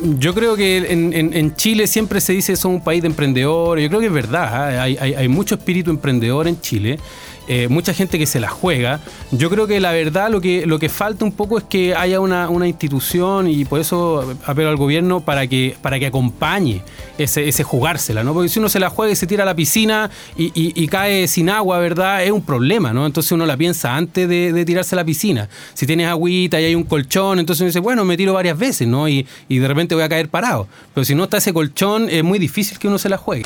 yo 0.03 0.33
creo 0.33 0.55
que 0.55 0.77
en, 0.77 1.55
Chile 1.55 1.88
siempre 1.88 2.22
se 2.22 2.33
dice 2.33 2.53
que 2.53 2.72
un 2.72 2.81
país 2.81 3.01
de 3.01 3.07
emprendedores. 3.07 3.83
Yo 3.83 3.89
creo 3.89 4.01
que 4.01 4.07
es 4.07 4.13
verdad. 4.13 4.74
¿eh? 4.74 4.79
Hay, 4.79 5.13
hay, 5.15 5.27
mucho 5.27 5.55
espíritu 5.55 5.89
emprendedor 5.91 6.48
en 6.48 6.60
Chile. 6.60 7.00
Eh, 7.48 7.68
mucha 7.68 7.94
gente 7.94 8.18
que 8.18 8.26
se 8.26 8.40
la 8.40 8.50
juega. 8.50 9.02
Yo 9.32 9.50
creo 9.50 9.68
que 9.68 9.80
la 9.80 9.92
verdad 9.92 10.30
lo 10.30 10.40
que, 10.40 10.66
lo 10.66 10.80
que 10.80 10.90
falta 10.90 11.26
un 11.26 11.34
poco 11.34 11.58
es 11.58 11.64
que 11.66 11.94
haya 11.96 12.20
una, 12.20 12.50
institución 12.64 13.50
y 13.50 13.66
por 13.66 13.82
eso 13.82 14.38
apelo 14.46 14.70
al 14.70 14.78
gobierno 14.78 15.20
para 15.20 15.48
que, 15.48 15.76
para 15.82 16.00
que 16.00 16.06
acompañe 16.06 16.82
ese, 17.18 17.50
ese 17.50 17.64
jugársela, 17.64 18.24
¿no? 18.24 18.34
Porque 18.34 18.48
si 18.48 18.60
uno 18.60 18.70
se 18.70 18.80
la 18.80 18.90
juega 18.90 19.12
y 19.12 19.16
se 19.18 19.28
tira 19.28 19.44
a 19.44 19.46
la 19.46 19.56
piscina 19.56 20.10
y, 20.38 20.88
cae 20.88 21.28
sin 21.28 21.50
agua, 21.50 21.80
¿verdad? 21.80 22.24
Es 22.24 22.32
un 22.32 22.44
problema, 22.44 22.94
¿no? 22.94 23.06
Entonces 23.06 23.32
uno 23.32 23.46
la 23.46 23.58
piensa 23.58 23.96
antes 23.96 24.30
de, 24.30 24.64
tirarse 24.66 24.96
a 24.96 24.98
la 24.98 25.04
piscina. 25.04 25.50
Si 25.74 25.86
tienes 25.86 26.08
agüita 26.08 26.62
y 26.62 26.66
hay 26.66 26.76
un 26.76 26.84
colchón, 26.84 27.40
entonces 27.40 27.62
uno 27.62 27.68
dice, 27.68 27.80
bueno, 27.80 28.06
me 28.06 28.16
tiro 28.16 28.34
varias 28.34 28.58
veces, 28.58 28.88
¿no? 28.88 29.10
Y 29.10 29.26
de 29.50 29.68
repente 29.68 29.96
voy 29.96 30.04
a 30.04 30.10
caer 30.10 30.30
parado. 30.30 30.68
Pero 30.94 31.04
si 31.04 31.16
no 31.16 31.26
está 31.26 31.38
ese 31.38 31.52
colchón, 31.54 32.08
es 32.10 32.24
muy 32.24 32.40
difícil 32.40 32.80
que 32.80 32.88
uno 32.88 32.98
se 32.98 33.10
la 33.10 33.18
juegue. 33.18 33.44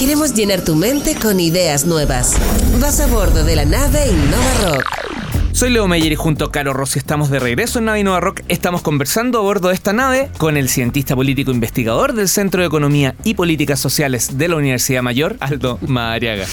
Queremos 0.00 0.32
llenar 0.32 0.62
tu 0.62 0.76
mente 0.76 1.14
con 1.14 1.40
ideas 1.40 1.84
nuevas. 1.84 2.32
Vas 2.80 3.00
a 3.00 3.06
bordo 3.06 3.44
de 3.44 3.54
la 3.54 3.66
nave 3.66 4.06
Innova 4.08 4.72
Rock. 4.72 5.19
Soy 5.60 5.68
Leo 5.68 5.86
Meyer 5.86 6.10
y 6.10 6.16
junto 6.16 6.46
a 6.46 6.50
Caro 6.50 6.72
Rossi 6.72 6.98
estamos 6.98 7.28
de 7.28 7.38
regreso 7.38 7.80
en 7.80 7.84
Nave 7.84 8.02
Nueva 8.02 8.20
Rock. 8.20 8.40
Estamos 8.48 8.80
conversando 8.80 9.38
a 9.38 9.42
bordo 9.42 9.68
de 9.68 9.74
esta 9.74 9.92
nave 9.92 10.30
con 10.38 10.56
el 10.56 10.70
cientista 10.70 11.14
político 11.14 11.50
investigador 11.50 12.14
del 12.14 12.28
Centro 12.28 12.62
de 12.62 12.66
Economía 12.66 13.14
y 13.24 13.34
Políticas 13.34 13.78
Sociales 13.78 14.38
de 14.38 14.48
la 14.48 14.56
Universidad 14.56 15.02
Mayor, 15.02 15.36
Aldo 15.38 15.78
Madariaga. 15.86 16.46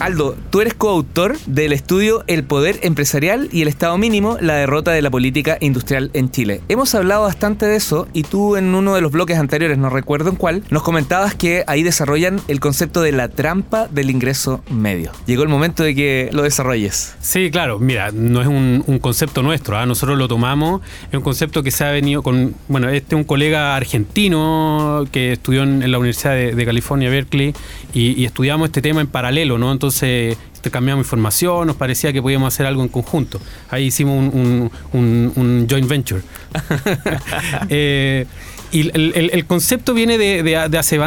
Aldo, 0.00 0.36
tú 0.50 0.60
eres 0.60 0.74
coautor 0.74 1.38
del 1.46 1.72
estudio 1.72 2.24
El 2.26 2.44
Poder 2.44 2.78
Empresarial 2.82 3.48
y 3.52 3.62
el 3.62 3.68
Estado 3.68 3.96
Mínimo, 3.96 4.36
la 4.40 4.56
derrota 4.56 4.90
de 4.90 5.00
la 5.00 5.10
política 5.10 5.56
industrial 5.60 6.10
en 6.12 6.30
Chile. 6.30 6.60
Hemos 6.68 6.94
hablado 6.94 7.22
bastante 7.22 7.64
de 7.66 7.76
eso 7.76 8.06
y 8.12 8.24
tú 8.24 8.56
en 8.56 8.74
uno 8.74 8.94
de 8.94 9.00
los 9.00 9.12
bloques 9.12 9.38
anteriores, 9.38 9.78
no 9.78 9.88
recuerdo 9.88 10.28
en 10.28 10.36
cuál, 10.36 10.62
nos 10.68 10.82
comentabas 10.82 11.34
que 11.34 11.64
ahí 11.68 11.82
desarrollan 11.82 12.40
el 12.48 12.60
concepto 12.60 13.00
de 13.00 13.12
la 13.12 13.28
trampa 13.28 13.88
del 13.88 14.10
ingreso 14.10 14.62
medio. 14.70 15.12
Llegó 15.24 15.42
el 15.42 15.48
momento 15.48 15.84
de 15.84 15.94
que 15.94 16.28
lo 16.32 16.42
desarrolles. 16.42 17.14
Sí, 17.20 17.50
claro, 17.50 17.78
mira, 17.78 18.10
no 18.12 18.41
es 18.42 18.48
un, 18.48 18.98
concepto 19.00 19.42
nuestro, 19.42 19.78
¿ah? 19.78 19.86
nosotros 19.86 20.18
lo 20.18 20.28
tomamos, 20.28 20.82
es 21.08 21.14
un 21.14 21.22
concepto 21.22 21.62
que 21.62 21.70
se 21.70 21.84
ha 21.84 21.90
venido 21.90 22.22
con, 22.22 22.54
bueno, 22.68 22.88
este 22.88 23.14
es 23.14 23.18
un 23.18 23.24
colega 23.24 23.74
argentino 23.76 25.04
que 25.10 25.32
estudió 25.32 25.62
en, 25.62 25.90
la 25.90 25.98
Universidad 25.98 26.34
de, 26.34 26.64
California, 26.64 27.10
Berkeley, 27.10 27.54
y, 27.94 28.24
estudiamos 28.24 28.68
este 28.68 28.82
tema 28.82 29.00
en 29.00 29.06
paralelo, 29.06 29.58
¿no? 29.58 29.72
Entonces 29.72 30.36
cambiamos 30.70 31.04
información, 31.04 31.66
nos 31.66 31.74
parecía 31.74 32.12
que 32.12 32.22
podíamos 32.22 32.54
hacer 32.54 32.66
algo 32.66 32.82
en 32.82 32.88
conjunto. 32.88 33.40
Ahí 33.68 33.86
hicimos 33.86 34.32
un, 34.32 34.70
un 34.92 35.66
joint 35.68 35.88
venture. 35.88 36.22
eh, 37.68 38.26
y 38.72 38.90
el, 38.94 39.44
concepto 39.44 39.92
viene 39.92 40.16
de, 40.16 40.56
hace 40.56 40.98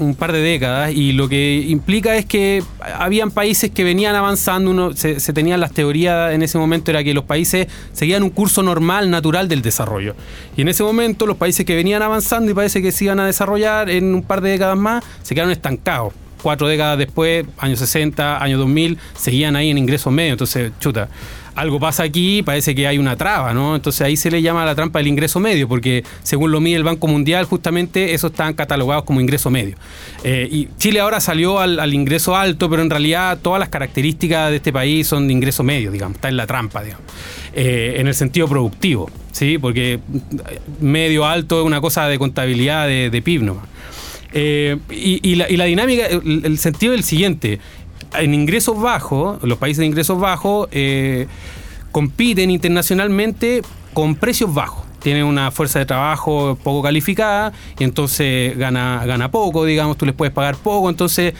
un 0.00 0.16
par 0.16 0.32
de 0.32 0.40
décadas 0.40 0.92
y 0.92 1.12
lo 1.12 1.28
que 1.28 1.64
implica 1.68 2.16
es 2.16 2.26
que 2.26 2.64
habían 2.98 3.30
países 3.30 3.70
que 3.70 3.84
venían 3.84 4.16
avanzando, 4.16 4.72
uno, 4.72 4.92
se, 4.94 5.14
tenían 5.32 5.60
las 5.60 5.72
teorías 5.72 6.32
en 6.32 6.42
ese 6.42 6.58
momento, 6.58 6.90
era 6.90 7.04
que 7.04 7.14
los 7.14 7.24
países 7.24 7.68
seguían 7.92 8.24
un 8.24 8.30
curso 8.30 8.64
normal, 8.64 9.08
natural 9.08 9.48
del 9.48 9.62
desarrollo. 9.62 10.16
Y 10.56 10.62
en 10.62 10.68
ese 10.68 10.82
momento 10.82 11.26
los 11.26 11.36
países 11.36 11.64
que 11.64 11.76
venían 11.76 12.02
avanzando 12.02 12.50
y 12.50 12.54
parece 12.54 12.82
que 12.82 12.90
se 12.90 13.04
iban 13.04 13.20
a 13.20 13.26
desarrollar 13.26 13.88
en 13.88 14.14
un 14.14 14.22
par 14.22 14.40
de 14.40 14.50
décadas 14.50 14.76
más, 14.76 15.04
se 15.22 15.34
quedaron 15.34 15.52
estancados 15.52 16.12
cuatro 16.42 16.66
décadas 16.66 16.98
después, 16.98 17.46
años 17.58 17.78
60, 17.78 18.42
años 18.42 18.58
2000, 18.58 18.98
seguían 19.14 19.54
ahí 19.54 19.70
en 19.70 19.78
ingresos 19.78 20.12
medios. 20.12 20.32
Entonces, 20.32 20.72
chuta, 20.80 21.08
algo 21.54 21.78
pasa 21.78 22.02
aquí, 22.02 22.42
parece 22.42 22.74
que 22.74 22.86
hay 22.86 22.98
una 22.98 23.16
traba, 23.16 23.52
¿no? 23.52 23.76
Entonces 23.76 24.00
ahí 24.02 24.16
se 24.16 24.30
le 24.30 24.42
llama 24.42 24.64
la 24.64 24.74
trampa 24.74 24.98
del 24.98 25.08
ingreso 25.08 25.40
medio, 25.40 25.68
porque 25.68 26.04
según 26.22 26.50
lo 26.50 26.60
mide 26.60 26.76
el 26.76 26.84
Banco 26.84 27.08
Mundial, 27.08 27.44
justamente 27.44 28.14
esos 28.14 28.30
están 28.30 28.54
catalogados 28.54 29.04
como 29.04 29.20
ingreso 29.20 29.50
medio. 29.50 29.76
Eh, 30.24 30.48
y 30.50 30.68
Chile 30.78 31.00
ahora 31.00 31.20
salió 31.20 31.58
al, 31.58 31.92
ingreso 31.92 32.36
alto, 32.36 32.70
pero 32.70 32.82
en 32.82 32.90
realidad 32.90 33.38
todas 33.42 33.60
las 33.60 33.68
características 33.68 34.50
de 34.50 34.56
este 34.56 34.72
país 34.72 35.06
son 35.06 35.26
de 35.26 35.32
ingreso 35.32 35.62
medio, 35.62 35.90
digamos, 35.90 36.16
está 36.16 36.28
en 36.28 36.36
la 36.36 36.46
trampa, 36.46 36.82
digamos, 36.82 37.04
eh, 37.52 37.96
en 37.98 38.08
el 38.08 38.14
sentido 38.14 38.48
productivo, 38.48 39.10
¿sí? 39.32 39.58
Porque 39.58 40.00
medio 40.80 41.26
alto 41.26 41.60
es 41.60 41.66
una 41.66 41.80
cosa 41.80 42.06
de 42.08 42.18
contabilidad 42.18 42.86
de, 42.86 43.22
PIB 43.22 43.42
nomás. 43.42 43.66
Eh, 44.34 44.78
y, 44.90 45.34
la, 45.34 45.64
dinámica, 45.64 46.06
el, 46.06 46.56
sentido 46.56 46.94
es 46.94 47.00
el 47.00 47.04
siguiente 47.04 47.60
en 48.18 48.34
ingresos 48.34 48.80
bajos, 48.80 49.42
los 49.42 49.58
países 49.58 49.78
de 49.78 49.86
ingresos 49.86 50.18
bajos 50.18 50.68
eh, 50.72 51.26
compiten 51.90 52.50
internacionalmente 52.50 53.62
con 53.92 54.14
precios 54.16 54.52
bajos. 54.52 54.84
Tienen 55.00 55.24
una 55.24 55.50
fuerza 55.50 55.80
de 55.80 55.86
trabajo 55.86 56.56
poco 56.62 56.82
calificada 56.82 57.52
y 57.78 57.84
entonces 57.84 58.56
gana, 58.56 59.04
gana 59.04 59.30
poco, 59.30 59.64
digamos, 59.64 59.96
tú 59.96 60.06
les 60.06 60.14
puedes 60.14 60.32
pagar 60.32 60.56
poco, 60.56 60.88
entonces 60.88 61.34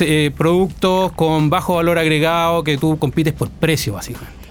eh, 0.00 0.30
productos 0.36 1.12
con 1.12 1.50
bajo 1.50 1.74
valor 1.74 1.98
agregado 1.98 2.64
que 2.64 2.78
tú 2.78 2.98
compites 2.98 3.34
por 3.34 3.50
precio 3.50 3.92
básicamente. 3.92 4.42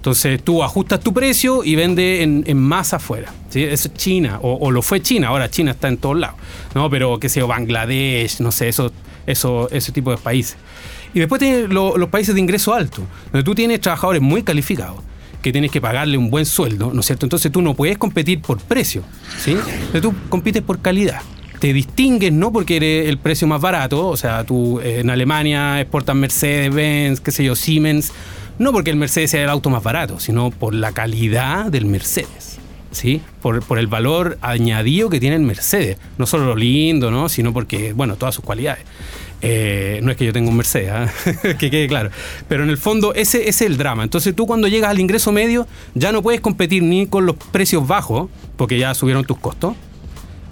Entonces 0.00 0.42
tú 0.42 0.62
ajustas 0.62 1.00
tu 1.00 1.12
precio 1.12 1.62
y 1.62 1.76
vende 1.76 2.22
en, 2.22 2.42
en 2.46 2.56
masa 2.56 2.96
afuera. 2.96 3.32
¿sí? 3.50 3.62
Eso 3.62 3.88
es 3.88 3.94
China, 3.94 4.38
o, 4.42 4.70
lo 4.70 4.80
fue 4.80 5.02
China, 5.02 5.28
ahora 5.28 5.50
China 5.50 5.72
está 5.72 5.88
en 5.88 5.98
todos 5.98 6.18
lados. 6.18 6.36
¿no? 6.74 6.88
Pero 6.88 7.20
qué 7.20 7.28
sé 7.28 7.40
yo, 7.40 7.46
Bangladesh, 7.46 8.40
no 8.40 8.50
sé, 8.50 8.68
eso, 8.68 8.92
eso, 9.26 9.68
ese 9.70 9.92
tipo 9.92 10.10
de 10.10 10.16
países. 10.16 10.56
Y 11.14 11.18
después 11.18 11.40
tienes 11.40 11.68
los 11.70 12.08
países 12.08 12.34
de 12.34 12.40
ingreso 12.40 12.74
alto, 12.74 13.02
donde 13.32 13.44
tú 13.44 13.54
tienes 13.54 13.80
trabajadores 13.80 14.22
muy 14.22 14.42
calificados 14.42 15.00
que 15.42 15.52
tienes 15.52 15.70
que 15.70 15.80
pagarle 15.80 16.18
un 16.18 16.30
buen 16.30 16.46
sueldo, 16.46 16.92
¿no 16.92 17.00
es 17.00 17.06
cierto? 17.06 17.26
Entonces 17.26 17.50
tú 17.50 17.62
no 17.62 17.74
puedes 17.74 17.98
competir 17.98 18.42
por 18.42 18.58
precio, 18.58 19.02
¿sí? 19.38 19.56
tú 20.00 20.14
compites 20.28 20.62
por 20.62 20.80
calidad. 20.80 21.22
Te 21.58 21.72
distingues 21.72 22.32
no 22.32 22.52
porque 22.52 22.76
eres 22.76 23.08
el 23.08 23.18
precio 23.18 23.46
más 23.46 23.60
barato, 23.60 24.08
o 24.08 24.16
sea, 24.16 24.44
tú 24.44 24.80
eh, 24.80 25.00
en 25.00 25.10
Alemania 25.10 25.80
exportas 25.80 26.16
Mercedes, 26.16 26.74
Benz, 26.74 27.20
qué 27.20 27.32
sé 27.32 27.44
yo, 27.44 27.54
Siemens, 27.54 28.12
no 28.58 28.72
porque 28.72 28.90
el 28.90 28.96
Mercedes 28.96 29.30
sea 29.30 29.42
el 29.42 29.50
auto 29.50 29.68
más 29.68 29.82
barato, 29.82 30.20
sino 30.20 30.50
por 30.50 30.74
la 30.74 30.92
calidad 30.92 31.66
del 31.66 31.86
Mercedes. 31.86 32.49
¿Sí? 32.90 33.22
Por, 33.42 33.62
el 33.78 33.86
valor 33.86 34.38
añadido 34.40 35.10
que 35.10 35.20
tiene 35.20 35.36
el 35.36 35.42
Mercedes. 35.42 35.98
No 36.18 36.26
solo 36.26 36.46
lo 36.46 36.56
lindo, 36.56 37.10
¿no? 37.10 37.28
sino 37.28 37.52
porque, 37.52 37.92
bueno, 37.92 38.16
todas 38.16 38.34
sus 38.34 38.44
cualidades. 38.44 38.84
Eh, 39.42 40.00
no 40.02 40.10
es 40.10 40.18
que 40.18 40.26
yo 40.26 40.32
tenga 40.32 40.50
un 40.50 40.56
Mercedes, 40.56 40.90
¿ah? 40.90 41.10
que 41.58 41.70
quede 41.70 41.88
claro. 41.88 42.10
Pero 42.48 42.62
en 42.62 42.68
el 42.68 42.76
fondo 42.76 43.14
ese, 43.14 43.48
es 43.48 43.62
el 43.62 43.78
drama. 43.78 44.02
Entonces 44.02 44.34
tú 44.34 44.46
cuando 44.46 44.68
llegas 44.68 44.90
al 44.90 45.00
ingreso 45.00 45.32
medio 45.32 45.66
ya 45.94 46.12
no 46.12 46.22
puedes 46.22 46.40
competir 46.40 46.82
ni 46.82 47.06
con 47.06 47.24
los 47.24 47.36
precios 47.36 47.86
bajos, 47.86 48.28
porque 48.56 48.78
ya 48.78 48.92
subieron 48.94 49.24
tus 49.24 49.38
costos, 49.38 49.74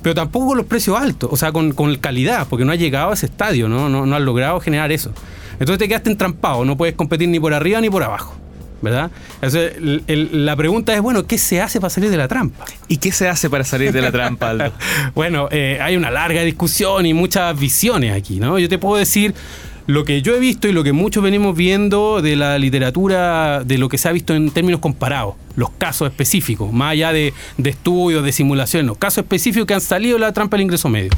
pero 0.03 0.14
tampoco 0.14 0.48
con 0.48 0.57
los 0.57 0.66
precios 0.66 0.96
altos, 0.96 1.29
o 1.31 1.37
sea, 1.37 1.53
con, 1.53 1.72
calidad, 1.96 2.46
porque 2.48 2.64
no 2.64 2.72
ha 2.72 2.77
llegado 2.77 3.11
a 3.11 3.14
ese 3.14 3.27
estadio, 3.27 3.68
¿no? 3.68 3.90
No, 3.90 4.07
no 4.07 4.16
has 4.16 4.22
logrado 4.22 4.59
generar 4.61 4.90
eso. 4.90 5.12
Entonces 5.55 5.79
te 5.79 5.88
quedaste 5.88 6.11
entrampado, 6.11 6.64
no 6.64 6.77
puedes 6.77 6.94
competir 6.94 7.29
ni 7.29 7.40
por 7.40 7.53
arriba 7.53 7.81
ni 7.81 7.90
por 7.90 8.03
abajo. 8.03 8.35
¿Verdad? 8.80 9.10
Entonces, 9.36 9.72
el- 9.78 10.04
el- 10.06 10.46
la 10.46 10.54
pregunta 10.54 10.94
es, 10.94 11.00
bueno, 11.00 11.26
¿qué 11.26 11.36
se 11.38 11.60
hace 11.60 11.80
para 11.80 11.90
salir 11.90 12.10
de 12.10 12.16
la 12.16 12.28
trampa? 12.28 12.64
¿Y 12.86 12.98
qué 12.98 13.10
se 13.10 13.28
hace 13.28 13.50
para 13.50 13.64
salir 13.64 13.92
de 13.92 14.00
la 14.02 14.12
trampa, 14.12 14.50
Aldo? 14.50 14.72
Bueno, 15.14 15.48
eh, 15.50 15.78
hay 15.82 15.96
una 15.96 16.10
larga 16.12 16.42
discusión 16.42 17.04
y 17.06 17.12
muchas 17.14 17.58
visiones 17.58 18.14
aquí, 18.14 18.38
¿no? 18.38 18.58
Yo 18.58 18.68
te 18.68 18.78
puedo 18.78 18.96
decir 18.96 19.34
lo 19.88 20.04
que 20.04 20.20
yo 20.22 20.36
he 20.36 20.38
visto 20.38 20.68
y 20.68 20.72
lo 20.72 20.84
que 20.84 20.92
muchos 20.92 21.22
venimos 21.24 21.56
viendo 21.56 22.20
de 22.22 22.36
la 22.36 22.58
literatura, 22.58 23.64
de 23.64 23.78
lo 23.78 23.88
que 23.88 23.96
se 23.98 24.08
ha 24.08 24.12
visto 24.12 24.34
en 24.34 24.50
términos 24.50 24.80
comparados, 24.80 25.34
los 25.56 25.70
casos 25.70 26.08
específicos, 26.08 26.72
más 26.72 26.92
allá 26.92 27.12
de, 27.12 27.32
de 27.56 27.70
estudios, 27.70 28.22
de 28.22 28.30
simulaciones, 28.32 28.86
los 28.86 28.98
casos 28.98 29.22
específicos 29.24 29.66
que 29.66 29.74
han 29.74 29.80
salido 29.80 30.14
de 30.18 30.20
la 30.20 30.32
trampa 30.32 30.56
del 30.56 30.64
ingreso 30.64 30.88
medio. 30.88 31.10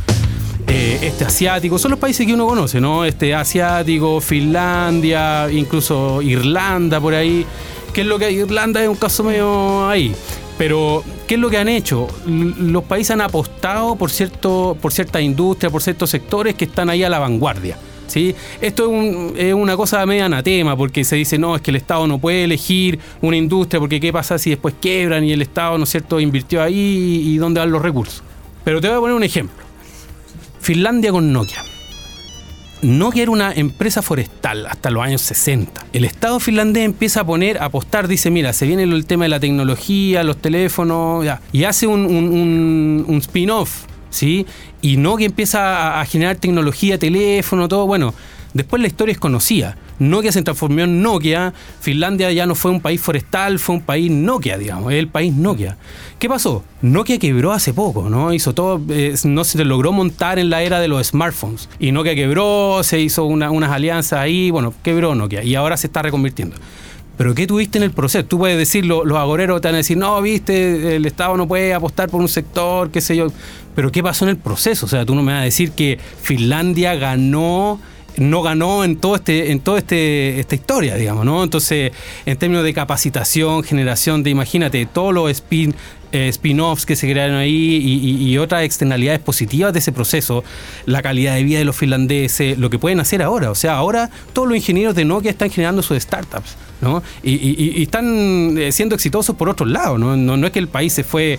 Eh, 0.66 0.98
este 1.02 1.24
asiático, 1.24 1.78
son 1.78 1.92
los 1.92 2.00
países 2.00 2.26
que 2.26 2.34
uno 2.34 2.46
conoce, 2.46 2.80
¿no? 2.80 3.04
Este 3.04 3.34
asiático, 3.34 4.20
Finlandia, 4.20 5.50
incluso 5.50 6.22
Irlanda 6.22 7.00
por 7.00 7.14
ahí. 7.14 7.44
¿Qué 7.92 8.02
es 8.02 8.06
lo 8.06 8.18
que 8.18 8.30
Irlanda 8.30 8.80
es 8.82 8.88
un 8.88 8.94
caso 8.96 9.24
medio 9.24 9.88
ahí? 9.88 10.12
Pero, 10.56 11.02
¿qué 11.26 11.34
es 11.34 11.40
lo 11.40 11.48
que 11.50 11.56
han 11.58 11.68
hecho? 11.68 12.06
Los 12.26 12.84
países 12.84 13.12
han 13.12 13.20
apostado 13.22 13.96
por, 13.96 14.10
cierto, 14.10 14.76
por 14.80 14.92
cierta 14.92 15.20
industria, 15.20 15.70
por 15.70 15.82
ciertos 15.82 16.10
sectores 16.10 16.54
que 16.54 16.66
están 16.66 16.88
ahí 16.90 17.02
a 17.02 17.08
la 17.08 17.18
vanguardia. 17.18 17.76
¿sí? 18.06 18.34
Esto 18.60 18.82
es, 18.84 18.88
un- 18.90 19.34
es 19.36 19.54
una 19.54 19.76
cosa 19.76 20.04
media 20.06 20.26
anatema, 20.26 20.76
porque 20.76 21.02
se 21.04 21.16
dice, 21.16 21.38
no, 21.38 21.56
es 21.56 21.62
que 21.62 21.70
el 21.70 21.76
Estado 21.76 22.06
no 22.06 22.18
puede 22.18 22.44
elegir 22.44 22.98
una 23.22 23.36
industria, 23.36 23.80
porque 23.80 23.98
qué 24.00 24.12
pasa 24.12 24.38
si 24.38 24.50
después 24.50 24.74
quiebran 24.80 25.24
y 25.24 25.32
el 25.32 25.42
Estado, 25.42 25.78
¿no 25.78 25.86
cierto?, 25.86 26.20
invirtió 26.20 26.62
ahí 26.62 27.22
y 27.26 27.36
dónde 27.38 27.60
van 27.60 27.70
los 27.72 27.80
recursos. 27.82 28.22
Pero 28.62 28.80
te 28.80 28.88
voy 28.88 28.96
a 28.98 29.00
poner 29.00 29.16
un 29.16 29.22
ejemplo. 29.24 29.64
Finlandia 30.60 31.10
con 31.10 31.32
Nokia. 31.32 31.64
Nokia 32.82 33.22
era 33.22 33.32
una 33.32 33.52
empresa 33.52 34.02
forestal 34.02 34.66
hasta 34.66 34.90
los 34.90 35.02
años 35.02 35.22
60. 35.22 35.86
El 35.92 36.04
Estado 36.04 36.38
finlandés 36.38 36.84
empieza 36.84 37.20
a 37.20 37.24
poner, 37.24 37.58
a 37.58 37.66
apostar, 37.66 38.08
dice, 38.08 38.30
mira, 38.30 38.52
se 38.52 38.66
viene 38.66 38.84
el 38.84 39.06
tema 39.06 39.24
de 39.24 39.30
la 39.30 39.40
tecnología, 39.40 40.22
los 40.22 40.36
teléfonos, 40.36 41.26
y 41.52 41.64
hace 41.64 41.86
un 41.86 43.20
spin-off, 43.22 43.84
¿sí? 44.10 44.46
Y 44.82 44.96
Nokia 44.96 45.26
empieza 45.26 45.98
a, 45.98 46.00
a 46.00 46.06
generar 46.06 46.36
tecnología, 46.36 46.98
teléfono, 46.98 47.68
todo, 47.68 47.86
bueno, 47.86 48.14
después 48.54 48.80
la 48.80 48.88
historia 48.88 49.12
es 49.12 49.18
conocida. 49.18 49.76
Nokia 50.00 50.32
se 50.32 50.42
transformó 50.42 50.80
en 50.80 51.00
Nokia, 51.02 51.54
Finlandia 51.80 52.32
ya 52.32 52.46
no 52.46 52.54
fue 52.56 52.70
un 52.72 52.80
país 52.80 53.00
forestal, 53.00 53.58
fue 53.60 53.76
un 53.76 53.82
país 53.82 54.10
Nokia, 54.10 54.58
digamos, 54.58 54.92
el 54.92 55.06
país 55.08 55.32
Nokia. 55.34 55.76
¿Qué 56.18 56.28
pasó? 56.28 56.64
Nokia 56.82 57.18
quebró 57.18 57.52
hace 57.52 57.72
poco, 57.72 58.10
¿no? 58.10 58.32
Hizo 58.32 58.52
todo, 58.54 58.80
no 59.24 59.44
se 59.44 59.64
logró 59.64 59.92
montar 59.92 60.38
en 60.38 60.50
la 60.50 60.62
era 60.62 60.80
de 60.80 60.88
los 60.88 61.06
smartphones. 61.08 61.68
Y 61.78 61.92
Nokia 61.92 62.14
quebró, 62.14 62.80
se 62.82 62.98
hizo 63.00 63.24
una- 63.24 63.50
unas 63.50 63.70
alianzas 63.70 64.18
ahí, 64.18 64.50
bueno, 64.50 64.74
quebró 64.82 65.14
Nokia 65.14 65.44
y 65.44 65.54
ahora 65.54 65.76
se 65.76 65.86
está 65.86 66.02
reconvirtiendo. 66.02 66.56
Pero 67.18 67.34
¿qué 67.34 67.46
tuviste 67.46 67.76
en 67.76 67.84
el 67.84 67.90
proceso? 67.90 68.24
Tú 68.24 68.38
puedes 68.38 68.56
decir, 68.56 68.86
lo- 68.86 69.04
los 69.04 69.18
agoreros 69.18 69.60
te 69.60 69.68
van 69.68 69.74
a 69.74 69.78
decir, 69.78 69.98
no, 69.98 70.20
viste, 70.22 70.96
el 70.96 71.04
Estado 71.04 71.36
no 71.36 71.46
puede 71.46 71.74
apostar 71.74 72.08
por 72.08 72.18
un 72.22 72.28
sector, 72.28 72.90
qué 72.90 73.02
sé 73.02 73.14
yo. 73.14 73.26
Pero 73.74 73.92
¿qué 73.92 74.02
pasó 74.02 74.24
en 74.24 74.30
el 74.30 74.36
proceso? 74.38 74.86
O 74.86 74.88
sea, 74.88 75.04
tú 75.04 75.14
no 75.14 75.22
me 75.22 75.32
vas 75.32 75.42
a 75.42 75.44
decir 75.44 75.72
que 75.72 75.98
Finlandia 76.22 76.94
ganó 76.94 77.78
no 78.16 78.42
ganó 78.42 78.84
en 78.84 78.96
todo 78.96 79.16
este 79.16 79.50
en 79.52 79.60
toda 79.60 79.78
este, 79.78 80.40
esta 80.40 80.54
historia, 80.54 80.96
digamos, 80.96 81.24
¿no? 81.24 81.42
Entonces, 81.44 81.92
en 82.26 82.36
términos 82.36 82.64
de 82.64 82.74
capacitación, 82.74 83.62
generación 83.62 84.22
de, 84.22 84.30
imagínate, 84.30 84.86
todos 84.86 85.14
los 85.14 85.30
spin 85.30 85.74
eh, 86.12 86.28
spin-offs 86.28 86.86
que 86.86 86.96
se 86.96 87.08
crearon 87.08 87.36
ahí 87.36 87.52
y, 87.76 87.92
y- 88.26 88.28
y 88.32 88.38
otras 88.38 88.64
externalidades 88.64 89.20
positivas 89.20 89.72
de 89.72 89.78
ese 89.78 89.92
proceso, 89.92 90.42
la 90.84 91.02
calidad 91.02 91.36
de 91.36 91.44
vida 91.44 91.58
de 91.58 91.64
los 91.64 91.76
finlandeses, 91.76 92.58
lo 92.58 92.68
que 92.68 92.80
pueden 92.80 92.98
hacer 92.98 93.22
ahora. 93.22 93.50
O 93.50 93.54
sea, 93.54 93.74
ahora 93.76 94.10
todos 94.32 94.48
los 94.48 94.56
ingenieros 94.56 94.96
de 94.96 95.04
Nokia 95.04 95.30
están 95.30 95.50
generando 95.50 95.82
sus 95.82 96.02
startups, 96.02 96.56
Y, 97.22 97.32
y- 97.32 97.82
están 97.82 98.56
eh, 98.58 98.72
siendo 98.72 98.94
exitosos 98.94 99.36
por 99.36 99.48
otros 99.48 99.68
lados, 99.68 99.98
¿no? 99.98 100.16
No, 100.16 100.36
no 100.36 100.46
es 100.46 100.52
que 100.52 100.58
el 100.58 100.68
país 100.68 100.92
se 100.92 101.04
fue 101.04 101.38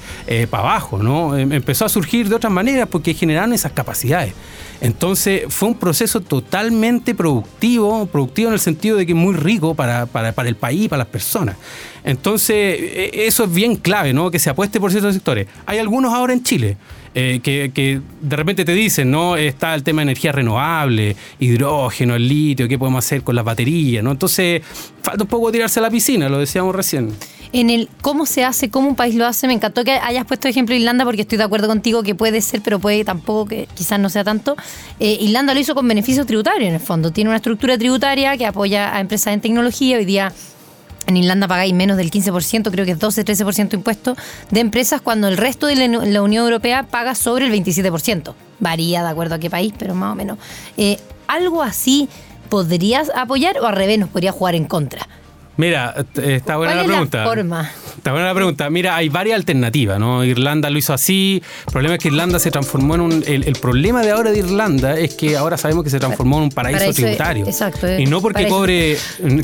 para 0.49 0.63
abajo, 0.63 0.99
¿no? 1.01 1.37
Em- 1.37 1.51
empezó 1.51 1.85
a 1.85 1.89
surgir 1.89 2.29
de 2.29 2.35
otras 2.35 2.51
maneras 2.53 2.87
porque 2.89 3.13
generaron 3.13 3.53
esas 3.53 3.71
capacidades. 3.71 4.33
Entonces 4.81 5.43
fue 5.49 5.69
un 5.69 5.75
proceso 5.75 6.21
totalmente 6.21 7.13
productivo, 7.13 8.07
productivo 8.07 8.47
en 8.49 8.53
el 8.55 8.59
sentido 8.59 8.97
de 8.97 9.05
que 9.05 9.13
muy 9.13 9.35
rico 9.35 9.75
para, 9.75 10.07
para, 10.07 10.31
para 10.31 10.49
el 10.49 10.55
país, 10.55 10.89
para 10.89 10.99
las 11.03 11.07
personas. 11.07 11.55
Entonces 12.03 12.55
e- 12.57 13.25
eso 13.27 13.43
es 13.45 13.53
bien 13.53 13.75
clave, 13.75 14.13
¿no? 14.13 14.31
Que 14.31 14.39
se 14.39 14.49
apueste 14.49 14.79
por 14.79 14.91
ciertos 14.91 15.13
sectores. 15.13 15.47
Hay 15.65 15.77
algunos 15.79 16.13
ahora 16.13 16.33
en 16.33 16.43
Chile. 16.43 16.77
eh, 17.13 17.41
que, 17.43 17.71
que 17.73 17.99
de 18.21 18.35
repente 18.37 18.63
te 18.63 18.73
dicen, 18.73 19.11
¿no? 19.11 19.35
Está 19.35 19.75
el 19.75 19.83
tema 19.83 19.99
de 19.99 20.03
energía 20.03 20.31
renovable, 20.31 21.17
hidrógeno, 21.41 22.15
el 22.15 22.25
litio, 22.25 22.69
qué 22.69 22.79
podemos 22.79 23.03
hacer 23.05 23.21
con 23.21 23.35
las 23.35 23.43
baterías, 23.43 24.01
¿no? 24.01 24.11
Entonces, 24.11 24.61
falta 25.03 25.23
un 25.23 25.27
poco 25.29 25.51
tirarse 25.51 25.79
a 25.79 25.83
la 25.83 25.89
piscina, 25.91 26.29
lo 26.29 26.39
decíamos 26.39 26.73
recién. 26.73 27.09
En 27.51 27.69
el 27.69 27.89
cómo 28.01 28.25
se 28.25 28.45
hace, 28.45 28.69
cómo 28.69 28.87
un 28.87 28.95
país 28.95 29.13
lo 29.15 29.25
hace, 29.27 29.45
me 29.47 29.53
encantó 29.53 29.83
que 29.83 29.91
hayas 29.91 30.25
puesto 30.25 30.47
ejemplo 30.47 30.73
Irlanda 30.73 31.03
porque 31.03 31.23
estoy 31.23 31.37
de 31.37 31.43
acuerdo 31.43 31.67
contigo 31.67 32.01
que 32.01 32.15
puede 32.15 32.39
ser, 32.39 32.61
pero 32.61 32.79
puede 32.79 33.03
tampoco 33.03 33.45
que 33.45 33.67
quizás 33.75 33.99
no 33.99 34.09
sea 34.09 34.23
tanto. 34.23 34.55
Eh, 35.01 35.17
Irlanda 35.19 35.53
lo 35.53 35.59
hizo 35.59 35.75
con 35.75 35.85
beneficios 35.85 36.25
tributarios 36.25 36.69
en 36.69 36.75
el 36.75 36.79
fondo. 36.79 37.11
Tiene 37.11 37.29
una 37.29 37.35
estructura 37.37 37.77
tributaria 37.77 38.37
que 38.37 38.45
apoya 38.45 38.95
a 38.95 39.01
empresas 39.01 39.33
en 39.33 39.41
tecnología. 39.41 39.97
Hoy 39.97 40.05
día 40.05 40.31
en 41.11 41.17
Irlanda 41.17 41.47
pagáis 41.47 41.73
menos 41.73 41.97
del 41.97 42.09
15%, 42.09 42.71
creo 42.71 42.85
que 42.85 42.91
es 42.91 42.99
12-13% 42.99 43.75
impuesto 43.75 44.15
de 44.49 44.59
empresas, 44.59 45.01
cuando 45.01 45.27
el 45.27 45.37
resto 45.37 45.67
de 45.67 45.75
la 45.75 46.21
Unión 46.21 46.45
Europea 46.45 46.83
paga 46.83 47.15
sobre 47.15 47.45
el 47.45 47.53
27%. 47.53 48.33
Varía 48.59 49.03
de 49.03 49.09
acuerdo 49.09 49.35
a 49.35 49.39
qué 49.39 49.49
país, 49.49 49.73
pero 49.77 49.93
más 49.93 50.13
o 50.13 50.15
menos. 50.15 50.37
Eh, 50.77 50.99
¿Algo 51.27 51.61
así 51.61 52.09
podrías 52.49 53.11
apoyar 53.15 53.59
o 53.59 53.67
al 53.67 53.75
revés 53.75 53.99
nos 53.99 54.09
podría 54.09 54.31
jugar 54.31 54.55
en 54.55 54.65
contra? 54.65 55.07
Mira, 55.61 55.93
eh, 56.17 56.35
está 56.37 56.57
buena 56.57 56.73
¿Cuál 56.73 56.77
la 56.77 56.81
es 56.81 56.87
la 56.87 56.93
pregunta. 56.95 57.23
forma? 57.23 57.71
Está 57.97 58.11
buena 58.11 58.25
la 58.27 58.33
pregunta. 58.33 58.69
Mira, 58.71 58.95
hay 58.95 59.09
varias 59.09 59.35
alternativas, 59.37 59.99
¿no? 59.99 60.23
Irlanda 60.25 60.69
lo 60.71 60.77
hizo 60.79 60.91
así. 60.93 61.41
El 61.67 61.71
problema 61.71 61.95
es 61.95 62.01
que 62.01 62.07
Irlanda 62.07 62.39
se 62.39 62.49
transformó 62.49 62.95
en 62.95 63.01
un. 63.01 63.23
El, 63.27 63.43
el 63.43 63.53
problema 63.53 64.01
de 64.01 64.09
ahora 64.11 64.31
de 64.31 64.39
Irlanda 64.39 64.97
es 64.97 65.13
que 65.13 65.37
ahora 65.37 65.57
sabemos 65.57 65.83
que 65.83 65.91
se 65.91 65.99
transformó 65.99 66.37
en 66.37 66.43
un 66.45 66.49
paraíso, 66.49 66.79
Paraíso, 66.79 67.01
tributario. 67.03 67.45
exacto, 67.45 67.87
Y 67.99 68.05
no 68.07 68.21
porque 68.21 68.33
paraíso 68.47 68.55
cobre. 68.57 68.97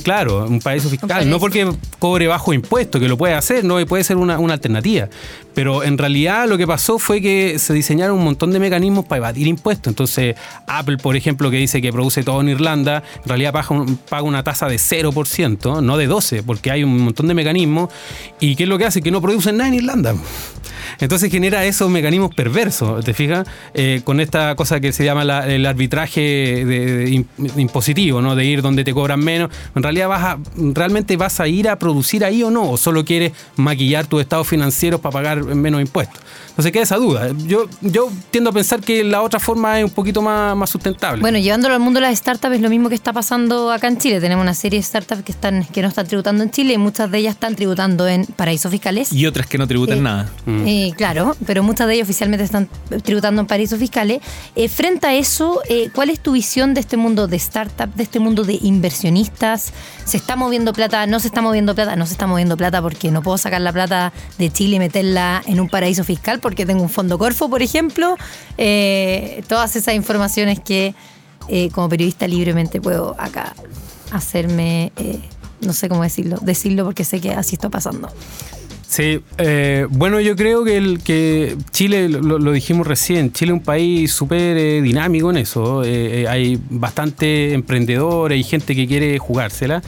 Claro, 0.04 0.46
un 0.48 0.60
paraíso 0.60 0.90
fiscal. 0.90 1.08
paraíso. 1.08 1.30
No 1.30 1.40
porque 1.40 1.70
cobre 2.00 2.28
bajo 2.28 2.52
impuesto, 2.54 3.00
que 3.00 3.08
lo 3.08 3.18
puede 3.18 3.36
hacer, 3.36 3.64
no 3.64 3.78
puede 3.86 4.04
ser 4.04 4.18
una, 4.18 4.40
una 4.40 4.54
alternativa. 4.54 5.08
Pero 5.54 5.84
en 5.84 5.98
realidad 5.98 6.48
lo 6.48 6.56
que 6.58 6.68
pasó 6.68 7.00
fue 7.00 7.20
que 7.20 7.58
se 7.58 7.74
diseñaron 7.74 8.16
un 8.18 8.24
montón 8.24 8.52
de 8.52 8.60
mecanismos 8.60 9.06
para 9.06 9.18
evadir 9.18 9.48
impuestos. 9.48 9.88
Entonces, 9.92 10.36
Apple, 10.68 10.98
por 10.98 11.16
ejemplo, 11.16 11.50
que 11.50 11.58
dice 11.58 11.82
que 11.82 11.92
produce 11.92 12.24
todo 12.24 12.42
en 12.42 12.50
Irlanda, 12.50 13.02
en 13.24 13.28
realidad 13.30 13.54
paga, 13.54 13.70
un- 13.76 13.98
paga 13.98 14.22
una 14.24 14.44
tasa 14.44 14.68
de 14.68 14.78
0%, 14.78 15.82
no 15.82 15.98
de 15.98 16.07
12%, 16.08 16.44
porque 16.46 16.72
hay 16.72 16.84
un 16.84 16.98
montón 17.00 17.28
de 17.28 17.34
mecanismos. 17.34 17.90
¿Y 18.40 18.56
qué 18.56 18.64
es 18.64 18.70
lo 18.70 18.78
que 18.78 18.86
hace? 18.86 19.02
Que 19.02 19.12
no 19.12 19.22
producen 19.22 19.58
nada 19.58 19.68
en 19.70 19.76
Irlanda. 19.76 20.16
Entonces 21.00 21.30
genera 21.32 21.64
esos 21.66 21.90
mecanismos 21.92 22.34
perversos, 22.34 23.04
¿te 23.06 23.14
fijas? 23.14 23.48
Eh, 23.74 24.02
con 24.04 24.20
esta 24.20 24.56
cosa 24.56 24.80
que 24.80 24.92
se 24.92 25.04
llama 25.06 25.24
la- 25.24 25.46
el 25.48 25.66
arbitraje 25.66 27.24
impositivo, 27.58 28.22
¿no? 28.22 28.36
De 28.36 28.46
ir 28.46 28.62
donde 28.62 28.84
te 28.84 28.94
cobran 28.94 29.20
menos. 29.20 29.50
En 29.76 29.84
realidad 29.84 30.08
vas 30.08 30.24
a, 30.24 30.38
realmente 30.74 31.18
vas 31.18 31.40
a 31.40 31.48
ir 31.48 31.70
a 31.70 31.78
producir 31.78 32.24
ahí 32.26 32.42
o 32.44 32.50
no, 32.52 32.72
o 32.72 32.78
solo 32.78 33.06
quieres 33.06 33.34
maquillar 33.58 34.08
tus 34.08 34.22
estados 34.22 34.48
financieros 34.48 35.00
para 35.02 35.14
pagar 35.14 35.44
menos 35.44 35.82
impuestos. 35.82 36.20
Entonces 36.58 36.72
queda 36.72 36.84
esa 36.84 36.96
duda. 36.96 37.30
Yo, 37.46 37.68
yo 37.82 38.10
tiendo 38.32 38.50
a 38.50 38.54
pensar 38.54 38.82
que 38.82 39.04
la 39.04 39.22
otra 39.22 39.40
forma 39.40 39.78
es 39.78 39.86
un 39.86 39.92
poquito 39.92 40.24
más, 40.24 40.58
más 40.58 40.68
sustentable. 40.72 41.22
Bueno, 41.22 41.38
llevándolo 41.38 41.76
al 41.76 41.80
mundo 41.80 42.00
de 42.00 42.08
las 42.08 42.18
startups 42.18 42.56
es 42.56 42.62
lo 42.62 42.70
mismo 42.72 42.90
que 42.90 42.96
está 42.96 43.14
pasando 43.14 43.72
acá 43.72 43.88
en 43.88 44.00
Chile. 44.00 44.20
Tenemos 44.20 44.42
una 44.42 44.56
serie 44.56 44.80
de 44.80 44.84
startups 44.84 45.22
que 45.22 45.32
están 45.32 45.66
que 45.66 45.84
no 45.84 45.88
están 45.88 46.08
tributando 46.08 46.44
en 46.44 46.50
Chile 46.50 46.74
y 46.74 46.80
muchas 46.80 47.12
de 47.12 47.20
ellas 47.20 47.36
están 47.36 47.56
tributando 47.56 48.08
en 48.08 48.26
paraísos 48.26 48.72
fiscales. 48.72 49.14
Y 49.14 49.28
otras 49.28 49.46
que 49.46 49.60
no 49.60 49.68
tributan 49.68 50.00
Eh, 50.00 50.02
nada. 50.02 50.32
Eh, 50.48 50.94
claro, 50.98 51.36
pero 51.46 51.62
muchas 51.62 51.86
de 51.88 51.94
ellas 51.94 52.06
oficialmente 52.06 52.44
están 52.44 52.68
tributando 53.04 53.40
en 53.42 53.46
paraísos 53.46 53.78
fiscales. 53.78 54.22
Eh, 54.56 54.68
frente 54.68 55.06
a 55.06 55.14
eso, 55.14 55.62
eh, 55.70 55.92
¿cuál 55.94 56.10
es 56.10 56.20
tu 56.22 56.32
visión 56.32 56.74
de 56.74 56.80
este 56.80 56.98
mundo 56.98 57.28
de 57.28 57.36
startup, 57.38 57.94
de 57.94 58.02
este 58.02 58.20
mundo 58.20 58.44
de 58.44 58.58
inversionistas? 58.64 59.74
¿Se 60.06 60.18
está 60.18 60.36
moviendo 60.36 60.74
plata? 60.74 61.06
¿No 61.06 61.20
se 61.20 61.28
está 61.28 61.42
moviendo 61.42 61.76
plata? 61.76 61.96
No 61.96 62.08
se 62.08 62.14
está 62.14 62.26
moviendo 62.26 62.58
plata 62.58 62.82
porque 62.82 63.12
no 63.12 63.22
puedo 63.22 63.38
sacar 63.38 63.62
la 63.62 63.72
plata 63.72 64.12
de 64.40 64.50
Chile 64.50 64.78
y 64.78 64.80
meterla 64.80 65.44
en 65.46 65.60
un 65.60 65.70
paraíso 65.70 66.04
fiscal 66.04 66.40
porque 66.48 66.66
tengo 66.66 66.82
un 66.82 66.90
fondo 66.90 67.18
Corfo, 67.18 67.50
por 67.50 67.62
ejemplo. 67.62 68.16
Eh, 68.58 69.44
todas 69.50 69.76
esas 69.76 69.96
informaciones 69.96 70.62
que 70.62 70.96
eh, 71.50 71.70
como 71.72 71.90
periodista 71.90 72.26
libremente 72.26 72.80
puedo 72.80 73.18
acá 73.20 73.54
hacerme... 74.12 74.94
eh, 74.96 75.20
no 75.60 75.74
sé 75.74 75.90
cómo 75.90 76.04
decirlo, 76.04 76.38
decirlo 76.42 76.86
porque 76.86 77.04
sé 77.04 77.20
que 77.20 77.32
así 77.32 77.56
está 77.56 77.68
pasando. 77.70 78.08
Sí, 78.88 79.22
bueno, 79.90 80.22
yo 80.22 80.38
creo 80.38 80.64
que, 80.64 81.58
Chile, 81.72 82.08
lo, 82.08 82.52
dijimos 82.54 82.88
recién, 82.88 83.34
Chile 83.34 83.52
es 83.52 83.58
un 83.58 83.64
país 83.64 84.10
súper 84.14 84.82
dinámico 84.82 85.30
en 85.32 85.38
eso. 85.38 85.82
hay 85.82 86.58
bastante 86.70 87.54
emprendedores 87.54 88.40
y 88.40 88.44
gente 88.44 88.74
que 88.74 88.88
quiere 88.88 89.18
jugársela. 89.18 89.82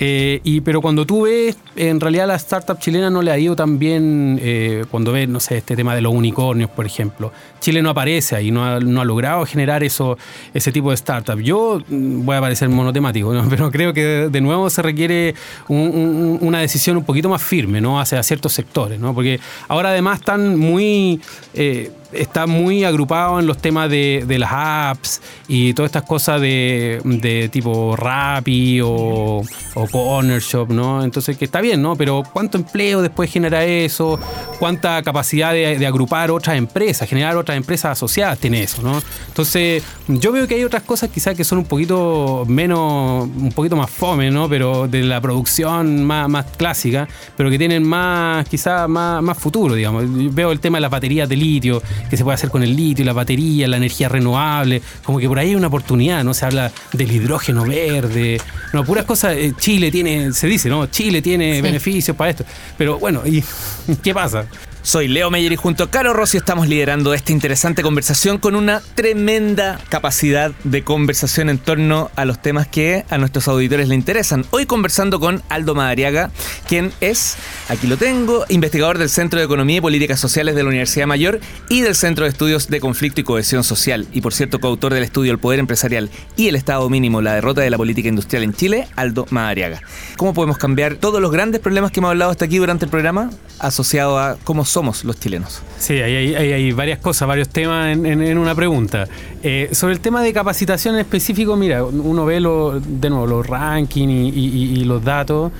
Eh, 0.00 0.40
y, 0.44 0.60
pero 0.60 0.80
cuando 0.80 1.04
tú 1.04 1.22
ves, 1.22 1.56
en 1.76 2.00
realidad 2.00 2.28
la 2.28 2.36
startup 2.36 2.78
chilena 2.78 3.10
no 3.10 3.20
le 3.20 3.32
ha 3.32 3.38
ido 3.38 3.56
tan 3.56 3.78
bien, 3.78 4.38
eh, 4.40 4.84
cuando 4.90 5.12
ves, 5.12 5.28
no 5.28 5.40
sé, 5.40 5.58
este 5.58 5.74
tema 5.74 5.94
de 5.94 6.00
los 6.00 6.14
unicornios, 6.14 6.70
por 6.70 6.86
ejemplo. 6.86 7.32
Chile 7.60 7.82
no 7.82 7.90
aparece 7.90 8.36
ahí, 8.36 8.50
no 8.50 8.64
ha, 8.64 8.78
no 8.78 9.00
ha 9.00 9.04
logrado 9.04 9.44
generar 9.44 9.82
eso, 9.82 10.16
ese 10.54 10.70
tipo 10.70 10.90
de 10.90 10.94
startup. 10.94 11.40
Yo 11.40 11.80
mm, 11.88 12.24
voy 12.24 12.36
a 12.36 12.40
parecer 12.40 12.68
monotemático, 12.68 13.34
pero 13.50 13.70
creo 13.70 13.92
que 13.92 14.28
de 14.30 14.40
nuevo 14.40 14.70
se 14.70 14.82
requiere 14.82 15.34
una 15.68 16.60
decisión 16.60 16.96
un 16.96 17.04
poquito 17.04 17.28
más 17.28 17.42
firme 17.42 17.80
¿no? 17.80 18.00
hacia 18.00 18.22
ciertos 18.22 18.52
sectores, 18.52 19.00
¿no? 19.00 19.14
porque 19.14 19.40
ahora 19.66 19.90
además 19.90 20.20
están 20.20 20.56
muy... 20.56 21.20
Eh, 21.54 21.90
está 22.12 22.46
muy 22.46 22.84
agrupado 22.84 23.38
en 23.38 23.46
los 23.46 23.58
temas 23.58 23.90
de, 23.90 24.24
las 24.38 24.50
apps 24.52 25.20
y 25.48 25.74
todas 25.74 25.88
estas 25.88 26.04
cosas 26.04 26.40
de, 26.40 27.48
tipo 27.52 27.96
Rappi 27.96 28.80
o, 28.82 29.42
o 29.74 29.86
Corner 29.90 30.40
Shop, 30.40 30.70
¿no? 30.70 31.04
Entonces, 31.04 31.36
que 31.36 31.44
está 31.44 31.60
bien, 31.60 31.80
¿no? 31.82 31.96
Pero 31.96 32.22
¿cuánto 32.32 32.58
empleo 32.58 33.02
después 33.02 33.30
genera 33.30 33.64
eso? 33.64 34.18
¿Cuánta 34.58 35.02
capacidad 35.02 35.52
de, 35.52 35.86
agrupar 35.86 36.30
otras 36.30 36.56
empresas, 36.56 37.08
generar 37.08 37.36
otras 37.36 37.56
empresas 37.56 37.92
asociadas 37.92 38.38
tiene 38.38 38.62
eso, 38.62 38.82
¿no? 38.82 39.00
Entonces, 39.28 39.82
yo 40.08 40.32
veo 40.32 40.46
que 40.46 40.56
hay 40.56 40.64
otras 40.64 40.82
cosas 40.82 41.10
quizás 41.10 41.36
que 41.36 41.44
son 41.44 41.58
un 41.58 41.64
poquito 41.64 42.44
menos, 42.46 43.24
un 43.24 43.52
poquito 43.54 43.76
más 43.76 43.90
fome, 43.90 44.30
¿no? 44.30 44.48
Pero 44.48 44.88
de 44.88 45.02
la 45.02 45.20
producción 45.20 46.04
más, 46.04 46.28
más 46.28 46.46
clásica, 46.56 47.08
pero 47.36 47.50
que 47.50 47.58
tienen 47.58 47.86
más, 47.86 48.48
quizás 48.48 48.88
más, 48.88 49.22
más 49.22 49.38
futuro, 49.38 49.74
digamos. 49.74 50.04
veo 50.34 50.52
el 50.52 50.60
tema 50.60 50.78
de 50.78 50.82
las 50.82 50.90
baterías 50.90 51.28
de 51.28 51.36
litio, 51.36 51.82
que 52.08 52.16
se 52.16 52.24
puede 52.24 52.34
hacer 52.34 52.50
con 52.50 52.62
el 52.62 52.74
litio, 52.74 53.04
la 53.04 53.12
batería, 53.12 53.68
la 53.68 53.76
energía 53.76 54.08
renovable, 54.08 54.82
como 55.02 55.18
que 55.18 55.28
por 55.28 55.38
ahí 55.38 55.48
hay 55.50 55.54
una 55.54 55.68
oportunidad, 55.68 56.24
¿no? 56.24 56.34
Se 56.34 56.46
habla 56.46 56.70
del 56.92 57.10
hidrógeno 57.10 57.64
verde, 57.64 58.40
no, 58.72 58.84
puras 58.84 59.04
cosas, 59.04 59.34
eh, 59.36 59.52
Chile 59.58 59.90
tiene, 59.90 60.32
se 60.32 60.46
dice, 60.46 60.68
¿no? 60.68 60.86
Chile 60.86 61.22
tiene 61.22 61.60
beneficios 61.62 62.16
para 62.16 62.30
esto, 62.30 62.44
pero 62.76 62.98
bueno, 62.98 63.22
¿y 63.26 63.42
qué 64.02 64.14
pasa? 64.14 64.46
Soy 64.82 65.08
Leo 65.08 65.30
Meyer 65.30 65.52
y 65.52 65.56
junto 65.56 65.84
a 65.84 65.90
Caro 65.90 66.12
Rossi 66.12 66.38
estamos 66.38 66.68
liderando 66.68 67.12
esta 67.12 67.32
interesante 67.32 67.82
conversación 67.82 68.38
con 68.38 68.54
una 68.54 68.80
tremenda 68.94 69.78
capacidad 69.88 70.52
de 70.64 70.82
conversación 70.82 71.50
en 71.50 71.58
torno 71.58 72.10
a 72.16 72.24
los 72.24 72.40
temas 72.40 72.68
que 72.68 73.04
a 73.10 73.18
nuestros 73.18 73.48
auditores 73.48 73.88
le 73.88 73.94
interesan. 73.94 74.46
Hoy 74.50 74.66
conversando 74.66 75.20
con 75.20 75.42
Aldo 75.48 75.74
Madariaga, 75.74 76.30
quien 76.66 76.92
es, 77.00 77.36
aquí 77.68 77.86
lo 77.86 77.96
tengo, 77.96 78.44
investigador 78.48 78.98
del 78.98 79.10
Centro 79.10 79.38
de 79.38 79.44
Economía 79.44 79.78
y 79.78 79.80
Políticas 79.80 80.20
Sociales 80.20 80.54
de 80.54 80.62
la 80.62 80.68
Universidad 80.68 81.06
Mayor 81.06 81.40
y 81.68 81.82
del 81.82 81.94
Centro 81.94 82.24
de 82.24 82.30
Estudios 82.30 82.68
de 82.68 82.80
Conflicto 82.80 83.20
y 83.20 83.24
Cohesión 83.24 83.64
Social. 83.64 84.06
Y 84.12 84.20
por 84.20 84.32
cierto, 84.32 84.60
coautor 84.60 84.94
del 84.94 85.02
estudio 85.02 85.32
El 85.32 85.38
Poder 85.38 85.58
Empresarial 85.58 86.08
y 86.36 86.48
el 86.48 86.56
Estado 86.56 86.88
Mínimo, 86.88 87.20
la 87.20 87.34
derrota 87.34 87.60
de 87.60 87.70
la 87.70 87.76
política 87.76 88.08
industrial 88.08 88.44
en 88.44 88.54
Chile, 88.54 88.88
Aldo 88.96 89.26
Madariaga. 89.30 89.82
¿Cómo 90.16 90.32
podemos 90.32 90.56
cambiar 90.56 90.94
todos 90.94 91.20
los 91.20 91.32
grandes 91.32 91.60
problemas 91.60 91.90
que 91.90 92.00
hemos 92.00 92.10
hablado 92.10 92.30
hasta 92.30 92.46
aquí 92.46 92.58
durante 92.58 92.84
el 92.84 92.90
programa 92.90 93.30
asociado 93.58 94.18
a 94.18 94.36
cómo 94.44 94.64
somos 94.78 95.02
los 95.02 95.18
chilenos. 95.18 95.60
Sí, 95.76 95.94
hay, 95.94 96.36
hay, 96.36 96.70
varias 96.70 97.00
cosas, 97.00 97.26
varios 97.26 97.48
temas 97.48 97.96
en, 97.96 98.38
una 98.38 98.54
pregunta. 98.54 99.08
Eh, 99.42 99.70
sobre 99.72 99.94
el 99.94 99.98
tema 99.98 100.22
de 100.22 100.32
capacitación 100.32 100.94
en 100.94 101.00
específico, 101.00 101.56
mira, 101.56 101.82
uno 101.82 102.24
ve 102.24 102.34
de 102.34 103.10
nuevo 103.10 103.26
los 103.26 103.44
rankings 103.44 104.36
y 104.36 104.84
los 104.84 105.02
datos 105.02 105.50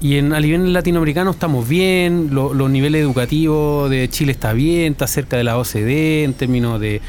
y 0.00 0.18
en, 0.18 0.34
a 0.34 0.40
nivel 0.40 0.72
latinoamericano 0.72 1.30
estamos 1.30 1.66
bien, 1.66 2.28
los 2.32 2.70
niveles 2.70 3.00
educativos 3.00 3.88
de 3.88 4.08
Chile 4.10 4.32
está 4.32 4.52
bien, 4.52 4.92
está 4.92 5.06
cerca 5.06 5.38
de 5.38 5.44
la 5.44 5.56
OCDE 5.56 6.24
en 6.24 6.34
términos 6.34 6.78
de, 6.80 7.00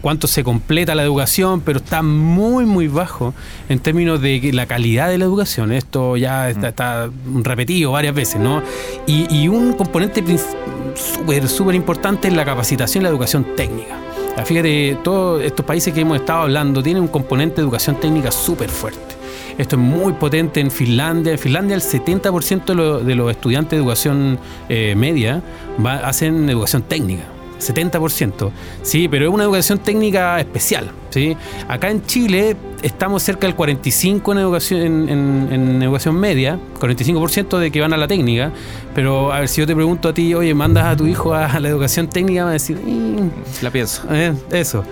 cuánto 0.00 0.26
se 0.26 0.42
completa 0.42 0.94
la 0.94 1.04
educación, 1.04 1.60
pero 1.60 1.78
está 1.78 2.02
muy, 2.02 2.66
muy 2.66 2.88
bajo 2.88 3.32
en 3.68 3.78
términos 3.78 4.20
de 4.20 4.50
la 4.52 4.66
calidad 4.66 5.08
de 5.08 5.18
la 5.18 5.24
educación. 5.24 5.72
Esto 5.72 6.16
ya 6.16 6.50
está, 6.50 7.10
repetido 7.42 7.92
varias 7.92 8.14
veces, 8.14 8.40
¿no? 8.40 8.62
Y, 9.06 9.48
un 9.52 9.74
componente 9.74 10.24
súper, 10.94 11.48
súper 11.48 11.74
importante 11.74 12.28
es 12.28 12.34
la 12.34 12.44
capacitación 12.44 13.02
y 13.02 13.04
la 13.04 13.10
educación 13.10 13.46
técnica. 13.56 13.98
Fíjate, 14.44 14.98
todos 15.04 15.42
estos 15.42 15.64
países 15.64 15.92
que 15.92 16.00
hemos 16.00 16.16
estado 16.18 16.42
hablando 16.42 16.82
tienen 16.82 17.02
un 17.02 17.08
componente 17.08 17.56
de 17.56 17.62
educación 17.62 18.00
técnica 18.00 18.32
súper 18.32 18.70
fuerte. 18.70 19.21
Esto 19.58 19.76
es 19.76 19.82
muy 19.82 20.12
potente 20.14 20.60
en 20.60 20.70
Finlandia. 20.70 21.32
En 21.32 21.38
Finlandia 21.38 21.74
el 21.74 21.82
70% 21.82 23.02
de, 23.02 23.14
los 23.14 23.30
estudiantes 23.30 23.70
de 23.70 23.76
educación 23.76 24.38
eh, 24.68 24.94
media 24.96 25.42
hacen 26.04 26.48
educación 26.48 26.82
técnica. 26.82 27.24
70%, 27.62 28.50
sí, 28.82 29.08
pero 29.08 29.26
es 29.26 29.30
una 29.32 29.44
educación 29.44 29.78
técnica 29.78 30.40
especial, 30.40 30.90
¿sí? 31.10 31.36
Acá 31.68 31.90
en 31.90 32.04
Chile 32.04 32.56
estamos 32.82 33.22
cerca 33.22 33.46
del 33.46 33.56
45% 33.56 34.32
en 34.32 34.38
educación, 34.38 35.08
en, 35.08 35.82
educación 35.82 36.16
media, 36.16 36.58
45% 36.80 37.58
de 37.58 37.70
que 37.70 37.80
van 37.80 37.92
a 37.92 37.96
la 37.96 38.08
técnica, 38.08 38.52
pero 38.94 39.32
a 39.32 39.40
ver, 39.40 39.48
si 39.48 39.60
yo 39.60 39.66
te 39.66 39.74
pregunto 39.74 40.08
a 40.08 40.14
ti, 40.14 40.34
oye, 40.34 40.52
mandas 40.54 40.86
a 40.86 40.96
tu 40.96 41.06
hijo 41.06 41.34
a, 41.34 41.60
la 41.60 41.68
educación 41.68 42.08
técnica, 42.08 42.44
va 42.44 42.50
a 42.50 42.54
decir, 42.54 42.78
la 43.62 43.70
pienso. 43.70 44.02
Eh, 44.10 44.34
eso. 44.50 44.84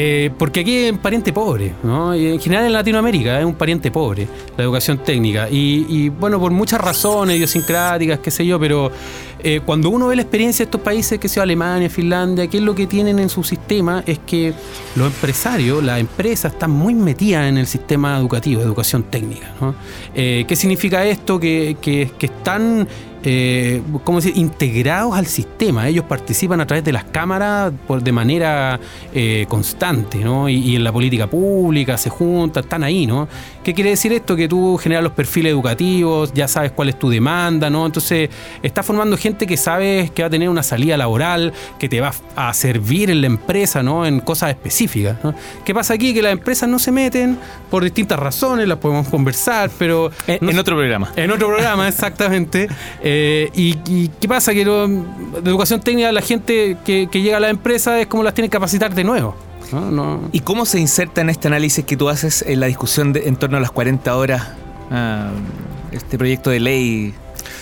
Eh, 0.00 0.30
porque 0.38 0.60
aquí 0.60 0.76
es 0.76 0.92
un 0.92 0.98
pariente 0.98 1.32
pobre, 1.32 1.74
¿no? 1.82 2.14
En 2.14 2.38
general 2.38 2.66
en 2.66 2.72
Latinoamérica 2.72 3.40
es 3.40 3.44
un 3.44 3.56
pariente 3.56 3.90
pobre 3.90 4.28
la 4.56 4.62
educación 4.62 4.98
técnica. 4.98 5.48
Y, 5.50 6.08
bueno, 6.10 6.38
por 6.38 6.52
muchas 6.52 6.80
razones 6.80 7.34
idiosincráticas, 7.34 8.20
qué 8.20 8.30
sé 8.30 8.46
yo, 8.46 8.60
pero 8.60 8.92
eh, 9.40 9.60
cuando 9.66 9.90
uno 9.90 10.06
ve 10.06 10.14
la 10.14 10.22
experiencia 10.22 10.64
de 10.64 10.68
estos 10.68 10.82
países, 10.82 11.18
que 11.18 11.28
sea 11.28 11.42
Alemania, 11.42 11.90
Finlandia, 11.90 12.46
¿qué 12.46 12.58
es 12.58 12.62
lo 12.62 12.76
que 12.76 12.86
tienen 12.86 13.18
en 13.18 13.28
su 13.28 13.42
sistema? 13.42 14.04
Es 14.06 14.20
que 14.20 14.54
los 14.94 15.08
empresarios, 15.08 15.82
las 15.82 15.98
empresas 15.98 16.52
están 16.52 16.70
muy 16.70 16.94
metidas 16.94 17.48
en 17.48 17.58
el 17.58 17.66
sistema 17.66 18.16
educativo, 18.18 18.62
educación 18.62 19.02
técnica. 19.02 19.52
¿no? 19.60 19.74
Eh, 20.14 20.44
¿Qué 20.46 20.54
significa 20.54 21.04
esto? 21.04 21.40
Que 21.40 21.76
están 22.20 22.86
eh, 23.30 23.82
¿cómo 24.04 24.22
decir? 24.22 24.38
integrados 24.38 25.14
al 25.14 25.26
sistema. 25.26 25.86
Ellos 25.86 26.06
participan 26.06 26.62
a 26.62 26.66
través 26.66 26.82
de 26.82 26.92
las 26.92 27.04
cámaras 27.04 27.74
por, 27.86 28.02
de 28.02 28.10
manera 28.10 28.80
eh, 29.12 29.44
constante, 29.50 30.16
¿no? 30.16 30.48
Y, 30.48 30.76
en 30.76 30.82
la 30.82 30.92
política 30.92 31.26
pública 31.26 31.98
se 31.98 32.08
juntan, 32.08 32.64
están 32.64 32.84
ahí, 32.84 33.06
¿no? 33.06 33.28
¿Qué 33.62 33.74
quiere 33.74 33.90
decir 33.90 34.14
esto? 34.14 34.34
Que 34.34 34.48
tú 34.48 34.78
generas 34.78 35.04
los 35.04 35.12
perfiles 35.12 35.52
educativos, 35.52 36.32
ya 36.32 36.48
sabes 36.48 36.72
cuál 36.72 36.88
es 36.88 36.98
tu 36.98 37.10
demanda, 37.10 37.68
¿no? 37.68 37.84
Entonces, 37.84 38.30
estás 38.62 38.86
formando 38.86 39.18
gente 39.18 39.46
que 39.46 39.58
sabes 39.58 40.10
que 40.10 40.22
va 40.22 40.28
a 40.28 40.30
tener 40.30 40.48
una 40.48 40.62
salida 40.62 40.96
laboral, 40.96 41.52
que 41.78 41.90
te 41.90 42.00
va 42.00 42.14
a 42.34 42.54
servir 42.54 43.10
en 43.10 43.20
la 43.20 43.26
empresa, 43.26 43.82
¿no? 43.82 44.06
En 44.06 44.20
cosas 44.20 44.50
específicas. 44.50 45.18
¿Qué 45.66 45.74
pasa 45.74 45.92
aquí? 45.92 46.14
Que 46.14 46.22
las 46.22 46.32
empresas 46.32 46.66
no 46.66 46.78
se 46.78 46.92
meten 46.92 47.36
por 47.70 47.84
distintas 47.84 48.18
razones, 48.18 48.66
las 48.66 48.78
podemos 48.78 49.06
conversar, 49.08 49.70
pero... 49.78 50.10
En, 50.26 50.58
otro 50.58 50.76
programa. 50.76 51.12
En 51.14 51.30
otro 51.30 51.48
programa, 51.48 51.88
exactamente. 51.98 52.68
Eh, 53.02 53.17
y, 53.54 54.08
qué 54.20 54.28
pasa? 54.28 54.52
Que 54.52 54.64
de 54.64 55.50
educación 55.50 55.80
técnica 55.80 56.12
la 56.12 56.22
gente 56.22 56.76
que, 56.84 57.08
llega 57.12 57.36
a 57.36 57.40
la 57.40 57.50
empresa 57.50 58.00
es 58.00 58.06
como 58.06 58.22
las 58.22 58.34
tiene 58.34 58.48
que 58.48 58.52
capacitar 58.52 58.94
de 58.94 59.04
nuevo. 59.04 59.34
¿Y 60.32 60.40
cómo 60.40 60.64
se 60.64 60.80
inserta 60.80 61.20
en 61.20 61.30
este 61.30 61.48
análisis 61.48 61.84
que 61.84 61.96
tú 61.96 62.08
haces 62.08 62.42
en 62.46 62.60
la 62.60 62.66
discusión 62.66 63.12
en 63.14 63.36
torno 63.36 63.58
a 63.58 63.60
las 63.60 63.70
40 63.70 64.16
horas 64.16 64.48
ah, 64.90 65.30
este 65.92 66.16
proyecto 66.16 66.48
de 66.48 66.58
ley 66.58 67.14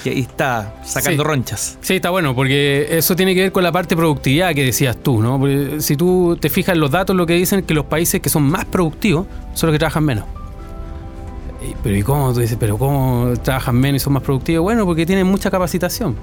que 0.05 0.11
ahí 0.11 0.21
está 0.21 0.75
sacando 0.85 1.25
ronchas? 1.25 1.79
Sí, 1.81 1.97
está 1.97 2.11
bueno, 2.11 2.35
porque 2.35 2.87
eso 2.91 3.17
tiene 3.17 3.35
que 3.35 3.43
ver 3.43 3.53
con 3.53 3.65
la 3.65 3.73
parte 3.73 3.97
de 3.97 3.97
productividad 3.97 4.55
que 4.55 4.65
decías 4.65 4.97
tú, 4.97 5.21
¿no? 5.21 5.41
si 5.81 5.97
tú 5.97 6.39
te 6.41 6.49
fijas 6.49 6.75
en 6.75 6.81
los 6.81 6.93
datos, 6.93 7.17
lo 7.17 7.27
que 7.27 7.35
dicen 7.35 7.61
es 7.61 7.65
que 7.65 7.75
los 7.75 7.87
países 7.87 8.21
que 8.21 8.29
son 8.29 8.45
más 8.45 8.65
productivos 8.67 9.27
son 9.55 9.69
los 9.69 9.75
que 9.75 9.79
trabajan 9.81 10.05
menos 10.05 10.36
pero 11.83 11.97
¿y 11.97 12.03
cómo? 12.03 12.33
Tú 12.33 12.41
dices, 12.41 12.57
pero 12.59 12.79
¿cómo 12.79 13.33
trabajan 13.43 13.77
menos 13.77 14.03
y 14.03 14.05
son 14.05 14.13
más 14.13 14.23
productivos? 14.23 14.63
Bueno, 14.63 14.85
porque 14.85 15.07
tienen 15.07 15.27
mucha 15.27 15.51
capacitación. 15.51 16.17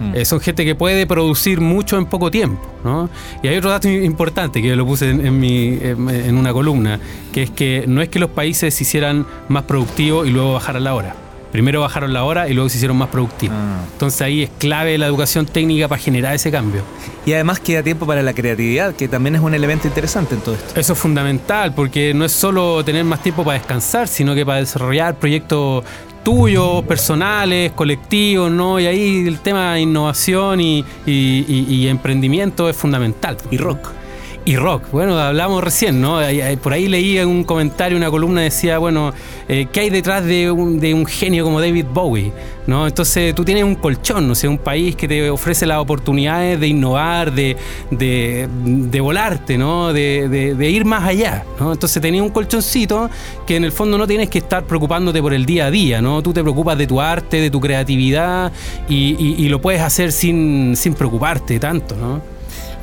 Mm. 0.00 0.16
Eh, 0.16 0.24
son 0.24 0.40
gente 0.40 0.64
que 0.64 0.74
puede 0.74 1.06
producir 1.06 1.60
mucho 1.60 1.96
en 1.98 2.06
poco 2.06 2.30
tiempo, 2.30 2.62
¿no? 2.84 3.08
Y 3.42 3.48
hay 3.48 3.56
otro 3.56 3.70
dato 3.70 3.88
importante 3.88 4.60
que 4.60 4.68
yo 4.68 4.76
lo 4.76 4.86
puse 4.86 5.10
en, 5.10 5.40
mi, 5.40 5.78
en 5.80 6.36
una 6.36 6.52
columna, 6.52 7.00
que 7.32 7.44
es 7.44 7.50
que 7.50 7.84
no 7.86 8.02
es 8.02 8.08
que 8.08 8.18
los 8.18 8.30
países 8.30 8.74
se 8.74 8.82
hicieran 8.82 9.26
más 9.48 9.64
productivos 9.64 10.26
y 10.26 10.30
luego 10.30 10.54
bajaran 10.54 10.84
la 10.84 10.94
hora. 10.94 11.16
Primero 11.52 11.82
bajaron 11.82 12.14
la 12.14 12.24
hora 12.24 12.48
y 12.48 12.54
luego 12.54 12.68
se 12.70 12.78
hicieron 12.78 12.96
más 12.96 13.08
productivos. 13.08 13.56
Ah. 13.56 13.84
Entonces 13.92 14.22
ahí 14.22 14.42
es 14.42 14.50
clave 14.58 14.96
la 14.96 15.06
educación 15.06 15.44
técnica 15.46 15.86
para 15.86 16.00
generar 16.00 16.34
ese 16.34 16.50
cambio. 16.50 16.82
Y 17.26 17.34
además 17.34 17.60
queda 17.60 17.82
tiempo 17.82 18.06
para 18.06 18.22
la 18.22 18.32
creatividad, 18.32 18.94
que 18.94 19.06
también 19.06 19.36
es 19.36 19.42
un 19.42 19.54
elemento 19.54 19.86
interesante 19.86 20.34
en 20.34 20.40
todo 20.40 20.54
esto. 20.54 20.80
Eso 20.80 20.94
es 20.94 20.98
fundamental, 20.98 21.74
porque 21.74 22.14
no 22.14 22.24
es 22.24 22.32
solo 22.32 22.82
tener 22.84 23.04
más 23.04 23.22
tiempo 23.22 23.44
para 23.44 23.58
descansar, 23.58 24.08
sino 24.08 24.34
que 24.34 24.44
para 24.44 24.58
desarrollar 24.58 25.14
proyectos 25.16 25.84
tuyos, 26.24 26.84
personales, 26.84 27.72
colectivos, 27.72 28.50
¿no? 28.50 28.80
Y 28.80 28.86
ahí 28.86 29.26
el 29.26 29.40
tema 29.40 29.74
de 29.74 29.80
innovación 29.80 30.60
y, 30.60 30.84
y 31.06 31.86
emprendimiento 31.86 32.68
es 32.68 32.76
fundamental. 32.76 33.36
Y 33.50 33.58
rock. 33.58 34.01
Y 34.44 34.56
rock. 34.56 34.90
Bueno, 34.90 35.18
hablamos 35.18 35.62
recién, 35.62 36.00
¿no? 36.00 36.18
Por 36.62 36.72
ahí 36.72 36.88
leí 36.88 37.18
un 37.20 37.44
comentario, 37.44 37.96
una 37.96 38.10
columna 38.10 38.40
decía, 38.40 38.78
bueno, 38.78 39.12
eh, 39.48 39.68
¿qué 39.72 39.80
hay 39.80 39.90
detrás 39.90 40.24
de 40.24 40.50
un, 40.50 40.80
de 40.80 40.94
un, 40.94 41.06
genio 41.06 41.44
como 41.44 41.60
David 41.60 41.86
Bowie? 41.92 42.32
¿no? 42.66 42.86
Entonces 42.86 43.34
tú 43.34 43.44
tienes 43.44 43.64
un 43.64 43.74
colchón, 43.74 44.28
¿no? 44.28 44.34
sé, 44.34 44.48
un 44.48 44.58
país 44.58 44.94
que 44.96 45.08
te 45.08 45.30
ofrece 45.30 45.66
las 45.66 45.78
oportunidades 45.78 46.58
de 46.60 46.68
innovar, 46.68 47.32
de, 47.32 47.56
de, 47.90 49.00
volarte, 49.00 49.58
¿no? 49.58 49.92
De, 49.92 50.28
de, 50.28 50.70
ir 50.70 50.84
más 50.84 51.04
allá, 51.04 51.44
¿no? 51.58 51.72
Entonces 51.72 52.00
tenías 52.00 52.22
un 52.24 52.30
colchoncito 52.30 53.10
que 53.46 53.56
en 53.56 53.64
el 53.64 53.72
fondo 53.72 53.98
no 53.98 54.06
tienes 54.06 54.30
que 54.30 54.38
estar 54.38 54.64
preocupándote 54.64 55.20
por 55.20 55.34
el 55.34 55.44
día 55.44 55.66
a 55.66 55.70
día, 55.70 56.00
¿no? 56.00 56.22
Tú 56.22 56.32
te 56.32 56.42
preocupas 56.42 56.78
de 56.78 56.86
tu 56.86 57.00
arte, 57.00 57.40
de 57.40 57.50
tu 57.50 57.60
creatividad 57.60 58.52
y, 58.88 59.16
y, 59.18 59.48
lo 59.48 59.60
puedes 59.60 59.82
hacer 59.82 60.12
sin, 60.12 60.74
sin 60.76 60.94
preocuparte 60.94 61.58
tanto, 61.58 61.96
¿no? 61.96 62.31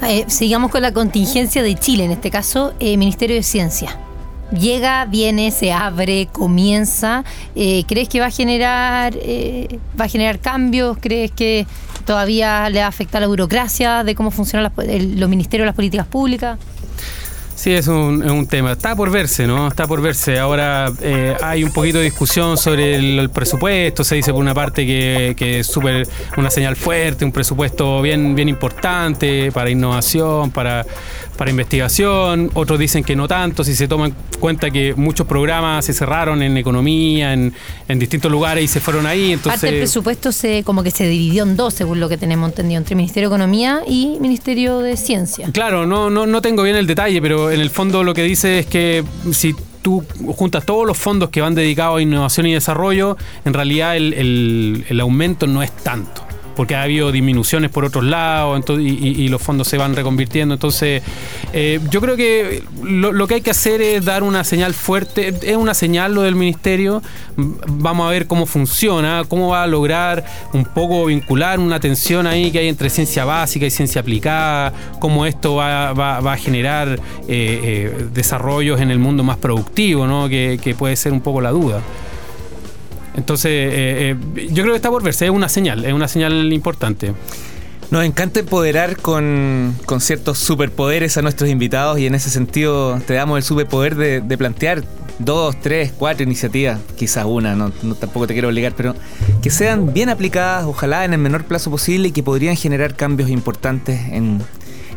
Eh, 0.01 0.25
sigamos 0.27 0.71
con 0.71 0.81
la 0.81 0.93
contingencia 0.93 1.61
de 1.61 1.75
Chile, 1.75 2.05
en 2.05 2.11
este 2.11 2.31
caso, 2.31 2.73
eh, 2.79 2.95
Ministerio 2.97 3.35
de 3.35 3.43
Ciencia. 3.43 3.97
Llega, 4.51 5.05
viene, 5.05 5.51
se 5.51 5.71
abre, 5.71 6.27
comienza. 6.31 7.23
Eh, 7.55 7.83
¿Crees 7.87 8.09
que 8.09 8.19
va 8.19 8.27
a 8.27 8.31
generar 8.31 9.15
va 9.99 10.05
a 10.05 10.07
generar 10.07 10.39
cambios? 10.39 10.97
¿Crees 10.99 11.31
que 11.31 11.67
todavía 12.05 12.67
le 12.69 12.79
va 12.79 12.85
a 12.85 12.89
afectar 12.89 13.21
la 13.21 13.27
burocracia 13.27 14.03
de 14.03 14.15
cómo 14.15 14.31
funcionan 14.31 14.71
los 14.75 15.29
ministerios 15.29 15.67
las 15.67 15.75
políticas 15.75 16.07
públicas? 16.07 16.57
Sí, 17.59 17.73
es 17.73 17.89
un, 17.89 18.47
tema. 18.47 18.71
Está 18.71 18.95
por 18.95 19.11
verse, 19.11 19.45
¿no? 19.45 19.67
Está 19.67 19.85
por 19.85 20.01
verse. 20.01 20.39
Ahora 20.39 20.93
eh, 21.01 21.35
hay 21.41 21.65
un 21.65 21.73
poquito 21.73 21.97
de 21.97 22.05
discusión 22.05 22.57
sobre 22.57 22.95
el, 22.95 23.29
presupuesto. 23.31 24.05
Se 24.05 24.15
dice 24.15 24.31
por 24.31 24.39
una 24.39 24.53
parte 24.53 24.85
que, 24.85 25.35
que 25.37 25.59
es 25.59 25.67
súper 25.67 26.07
una 26.37 26.49
señal 26.49 26.77
fuerte, 26.77 27.25
un 27.25 27.33
presupuesto 27.33 28.01
bien, 28.01 28.33
bien 28.33 28.47
importante 28.47 29.51
para 29.51 29.69
innovación, 29.69 30.51
para, 30.51 30.85
para 31.39 31.51
investigación, 31.51 32.51
otros 32.53 32.77
dicen 32.77 33.01
que 33.01 33.15
no 33.15 33.25
tanto, 33.25 33.63
si 33.63 33.73
se 33.73 33.87
toman 33.87 34.13
cuenta 34.41 34.71
que 34.71 34.93
muchos 34.93 35.25
programas 35.25 35.85
se 35.85 35.93
cerraron 35.93 36.43
en 36.43 36.57
economía, 36.57 37.31
en, 37.31 37.53
distintos 37.97 38.29
lugares 38.29 38.65
y 38.65 38.67
se 38.67 38.81
fueron 38.81 39.05
ahí. 39.05 39.31
Entonces... 39.31 39.61
Parte 39.61 39.67
del 39.67 39.79
presupuesto 39.79 40.33
se, 40.33 40.65
como 40.65 40.83
que 40.83 40.91
se 40.91 41.07
dividió 41.07 41.43
en 41.43 41.55
dos, 41.55 41.73
según 41.73 42.01
lo 42.01 42.09
que 42.09 42.17
tenemos 42.17 42.49
entendido, 42.49 42.77
entre 42.77 42.93
Ministerio 42.95 43.29
de 43.29 43.35
Economía 43.35 43.83
y 43.87 44.17
Ministerio 44.19 44.79
de 44.79 44.97
Ciencia. 44.97 45.47
Claro, 45.53 45.85
no, 45.85 46.09
no, 46.09 46.27
no 46.27 46.41
tengo 46.41 46.61
bien 46.61 46.75
el 46.75 46.87
detalle, 46.87 47.21
pero 47.21 47.49
en 47.51 47.61
el 47.61 47.69
fondo 47.69 48.03
lo 48.03 48.13
que 48.13 48.23
dice 48.23 48.59
es 48.59 48.65
que 48.65 49.05
si 49.31 49.55
tú 49.81 50.03
juntas 50.35 50.65
todos 50.65 50.85
los 50.85 50.97
fondos 50.97 51.29
que 51.29 51.39
van 51.39 51.55
dedicados 51.55 51.99
a 51.99 52.01
innovación 52.01 52.47
y 52.47 52.53
desarrollo, 52.53 53.15
en 53.45 53.53
realidad 53.53 53.95
el, 53.95 54.83
el 54.89 54.99
aumento 54.99 55.47
no 55.47 55.63
es 55.63 55.71
tanto 55.71 56.28
porque 56.59 56.75
ha 56.75 56.83
habido 56.83 57.13
disminuciones 57.13 57.71
por 57.71 57.85
otros 57.85 58.03
lados 58.03 58.61
y, 58.81 59.29
los 59.29 59.41
fondos 59.41 59.65
se 59.65 59.77
van 59.77 59.95
reconvirtiendo. 59.95 60.55
Entonces, 60.55 61.01
eh, 61.53 61.79
yo 61.89 62.01
creo 62.01 62.17
que 62.17 62.63
lo, 62.83 63.27
que 63.27 63.35
hay 63.35 63.41
que 63.41 63.51
hacer 63.51 63.81
es 63.81 64.03
dar 64.03 64.23
una 64.23 64.43
señal 64.43 64.73
fuerte, 64.73 65.33
es 65.41 65.55
una 65.55 65.73
señal 65.73 66.13
lo 66.13 66.23
del 66.23 66.35
ministerio, 66.35 67.01
vamos 67.37 68.05
a 68.05 68.09
ver 68.09 68.27
cómo 68.27 68.45
funciona, 68.45 69.23
cómo 69.25 69.47
va 69.47 69.63
a 69.63 69.67
lograr 69.67 70.25
un 70.51 70.65
poco 70.65 71.05
vincular 71.05 71.61
una 71.61 71.79
tensión 71.79 72.27
ahí 72.27 72.51
que 72.51 72.59
hay 72.59 72.67
entre 72.67 72.89
ciencia 72.89 73.23
básica 73.23 73.65
y 73.65 73.71
ciencia 73.71 74.01
aplicada, 74.01 74.73
cómo 74.99 75.25
esto 75.25 75.55
va, 75.55 76.17
a 76.17 76.37
generar 76.37 76.89
eh, 76.89 76.99
eh, 77.29 78.05
desarrollos 78.13 78.81
en 78.81 78.91
el 78.91 78.99
mundo 78.99 79.23
más 79.23 79.37
productivo, 79.37 80.07
¿no? 80.07 80.27
que 80.27 80.75
puede 80.77 80.97
ser 80.97 81.13
un 81.13 81.21
poco 81.21 81.39
la 81.39 81.51
duda. 81.51 81.81
Entonces, 83.19 83.51
eh, 83.51 84.15
eh, 84.37 84.47
yo 84.49 84.63
creo 84.63 84.69
que 84.69 84.77
está 84.77 84.89
por 84.89 85.03
verse, 85.03 85.25
es 85.25 85.31
una 85.31 85.49
señal, 85.49 85.83
es 85.83 85.93
una 85.93 86.07
señal 86.07 86.53
importante. 86.53 87.13
Nos 87.91 88.05
encanta 88.05 88.39
empoderar 88.39 88.95
con, 88.97 89.75
ciertos 89.99 90.37
superpoderes 90.37 91.17
a 91.17 91.21
nuestros 91.21 91.49
invitados 91.49 91.99
y 91.99 92.05
en 92.05 92.15
ese 92.15 92.29
sentido 92.29 92.97
te 93.05 93.15
damos 93.15 93.37
el 93.37 93.43
superpoder 93.43 93.95
de, 93.95 94.37
plantear 94.37 94.85
dos, 95.17 95.59
tres, 95.59 95.91
cuatro 95.91 96.23
iniciativas, 96.23 96.79
quizás 96.95 97.25
una, 97.25 97.55
no, 97.55 97.71
tampoco 97.71 98.25
te 98.25 98.33
quiero 98.33 98.47
obligar, 98.47 98.73
pero 98.77 98.95
que 99.41 99.49
sean 99.49 99.91
bien 99.91 100.07
aplicadas, 100.07 100.65
ojalá 100.65 101.03
en 101.03 101.11
el 101.11 101.19
menor 101.19 101.43
plazo 101.43 101.69
posible 101.69 102.07
y 102.07 102.11
que 102.13 102.23
podrían 102.23 102.55
generar 102.55 102.95
cambios 102.95 103.29
importantes 103.29 103.99
en, 104.11 104.41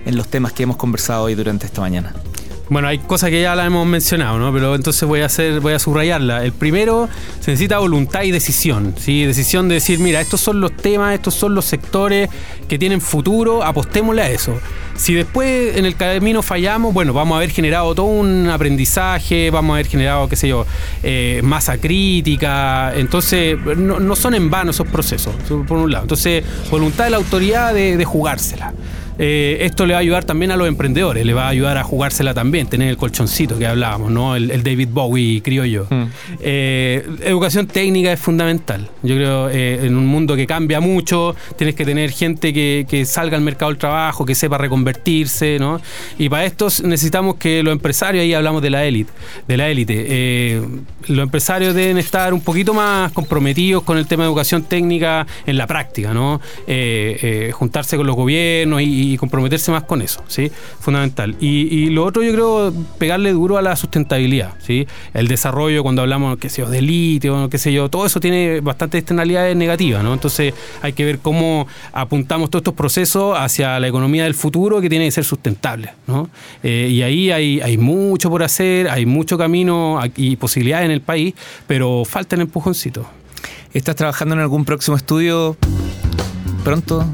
en 0.06 0.16
los 0.16 0.28
temas 0.28 0.52
que 0.52 0.62
hemos 0.62 0.76
conversado 0.76 1.24
hoy 1.24 1.34
durante 1.34 1.66
esta 1.66 1.80
mañana. 1.80 2.14
Bueno, 2.72 2.88
hay 2.88 3.00
cosas 3.00 3.28
que 3.28 3.42
ya 3.42 3.54
la 3.54 3.66
hemos 3.66 3.86
mencionado, 3.86 4.38
¿no? 4.38 4.50
Pero 4.50 4.74
entonces 4.74 5.06
voy 5.06 5.20
a 5.20 5.26
hacer, 5.26 5.60
voy 5.60 5.74
a 5.74 5.78
subrayarla. 5.78 6.42
El 6.42 6.52
primero, 6.52 7.06
se 7.38 7.50
necesita 7.50 7.78
voluntad 7.78 8.22
y 8.22 8.30
decisión, 8.30 8.94
¿sí? 8.96 9.26
Decisión 9.26 9.68
de 9.68 9.74
decir, 9.74 9.98
mira, 9.98 10.22
estos 10.22 10.40
son 10.40 10.62
los 10.62 10.74
temas, 10.74 11.12
estos 11.12 11.34
son 11.34 11.54
los 11.54 11.66
sectores 11.66 12.30
que 12.68 12.78
tienen 12.78 13.02
futuro, 13.02 13.62
apostémosle 13.62 14.22
a 14.22 14.30
eso. 14.30 14.58
Si 14.96 15.12
después 15.12 15.76
en 15.76 15.84
el 15.84 15.96
camino 15.96 16.40
fallamos, 16.40 16.94
bueno, 16.94 17.12
vamos 17.12 17.34
a 17.34 17.38
haber 17.40 17.50
generado 17.50 17.94
todo 17.94 18.06
un 18.06 18.48
aprendizaje, 18.48 19.50
vamos 19.50 19.72
a 19.72 19.74
haber 19.74 19.88
generado, 19.88 20.26
qué 20.30 20.36
sé 20.36 20.48
yo, 20.48 20.64
eh, 21.02 21.42
masa 21.44 21.76
crítica. 21.76 22.94
Entonces, 22.96 23.58
no, 23.76 24.16
son 24.16 24.34
en 24.34 24.48
vano 24.48 24.70
esos 24.70 24.88
procesos, 24.88 25.34
por 25.68 25.76
un 25.76 25.92
lado. 25.92 26.04
Entonces, 26.04 26.42
voluntad 26.70 27.04
de 27.04 27.10
la 27.10 27.18
autoridad 27.18 27.74
de 27.74 28.02
jugársela. 28.06 28.72
Eh, 29.18 29.58
esto 29.60 29.86
le 29.86 29.92
va 29.92 29.98
a 29.98 30.00
ayudar 30.00 30.24
también 30.24 30.50
a 30.52 30.56
los 30.56 30.68
emprendedores, 30.68 31.24
le 31.24 31.34
va 31.34 31.46
a 31.46 31.48
ayudar 31.48 31.76
a 31.76 31.84
jugársela 31.84 32.34
también, 32.34 32.66
tener 32.66 32.88
el 32.88 32.96
colchoncito 32.96 33.58
que 33.58 33.66
hablábamos, 33.66 34.10
¿no? 34.10 34.36
El, 34.36 34.62
David 34.62 34.88
Bowie 34.90 35.42
criollo. 35.42 35.86
Mm. 35.90 36.04
Eh, 36.40 37.06
educación 37.24 37.66
técnica 37.66 38.12
es 38.12 38.20
fundamental. 38.20 38.88
Yo 39.02 39.16
creo 39.16 39.50
eh, 39.50 39.86
en 39.86 39.96
un 39.96 40.06
mundo 40.06 40.36
que 40.36 40.46
cambia 40.46 40.80
mucho, 40.80 41.34
tienes 41.56 41.74
que 41.74 41.84
tener 41.84 42.10
gente 42.10 42.52
que, 42.52 43.02
salga 43.06 43.36
al 43.36 43.42
mercado 43.42 43.70
del 43.70 43.78
trabajo, 43.78 44.24
que 44.24 44.34
sepa 44.34 44.58
reconvertirse, 44.58 45.58
¿no? 45.58 45.80
Y 46.18 46.28
para 46.28 46.44
esto 46.44 46.68
necesitamos 46.84 47.36
que 47.36 47.62
los 47.62 47.72
empresarios, 47.72 48.22
ahí 48.22 48.32
hablamos 48.32 48.62
de 48.62 48.70
la 48.70 48.84
élite, 48.84 49.12
de 49.48 49.56
la 49.56 49.68
élite, 49.68 50.62
los 51.08 51.24
empresarios 51.24 51.74
deben 51.74 51.98
estar 51.98 52.32
un 52.32 52.40
poquito 52.40 52.74
más 52.74 53.10
comprometidos 53.12 53.82
con 53.82 53.98
el 53.98 54.06
tema 54.06 54.22
de 54.22 54.28
educación 54.28 54.62
técnica 54.62 55.26
en 55.46 55.56
la 55.56 55.66
práctica, 55.66 56.14
¿no? 56.14 56.40
juntarse 57.52 57.96
con 57.96 58.06
los 58.06 58.14
gobiernos 58.14 58.80
y 58.82 59.01
y 59.02 59.16
comprometerse 59.16 59.70
más 59.70 59.84
con 59.84 60.02
eso, 60.02 60.22
¿sí? 60.28 60.50
Fundamental. 60.80 61.36
Y, 61.40 61.90
lo 61.90 62.04
otro 62.04 62.22
yo 62.22 62.32
creo 62.32 62.72
pegarle 62.98 63.32
duro 63.32 63.58
a 63.58 63.62
la 63.62 63.76
sustentabilidad, 63.76 64.54
¿sí? 64.60 64.86
El 65.12 65.28
desarrollo 65.28 65.82
cuando 65.82 66.02
hablamos, 66.02 66.38
qué 66.38 66.48
sé 66.48 66.62
yo, 66.62 66.70
de 66.70 66.80
litio, 66.80 67.50
qué 67.50 67.58
sé 67.58 67.72
yo, 67.72 67.88
todo 67.88 68.06
eso 68.06 68.20
tiene 68.20 68.60
bastantes 68.60 69.00
externalidades 69.00 69.56
negativas, 69.56 70.02
¿no? 70.02 70.12
Entonces 70.12 70.54
hay 70.80 70.92
que 70.92 71.04
ver 71.04 71.18
cómo 71.18 71.66
apuntamos 71.92 72.50
todos 72.50 72.60
estos 72.60 72.74
procesos 72.74 73.36
hacia 73.36 73.78
la 73.80 73.88
economía 73.88 74.24
del 74.24 74.34
futuro 74.34 74.80
que 74.80 74.88
tiene 74.88 75.04
que 75.06 75.10
ser 75.10 75.24
sustentable, 75.24 75.92
¿no? 76.06 76.30
Eh, 76.62 76.88
y 76.90 77.02
ahí 77.02 77.30
hay, 77.30 77.60
hay 77.60 77.76
mucho 77.76 78.30
por 78.30 78.42
hacer, 78.42 78.88
hay 78.88 79.06
mucho 79.06 79.36
camino 79.36 80.00
y 80.16 80.36
posibilidades 80.36 80.86
en 80.86 80.92
el 80.92 81.00
país, 81.00 81.34
pero 81.66 82.04
falta 82.04 82.36
el 82.36 82.42
empujoncito. 82.42 83.06
¿Estás 83.72 83.96
trabajando 83.96 84.34
en 84.34 84.40
algún 84.40 84.64
próximo 84.64 84.96
estudio 84.96 85.56
pronto? 86.62 87.06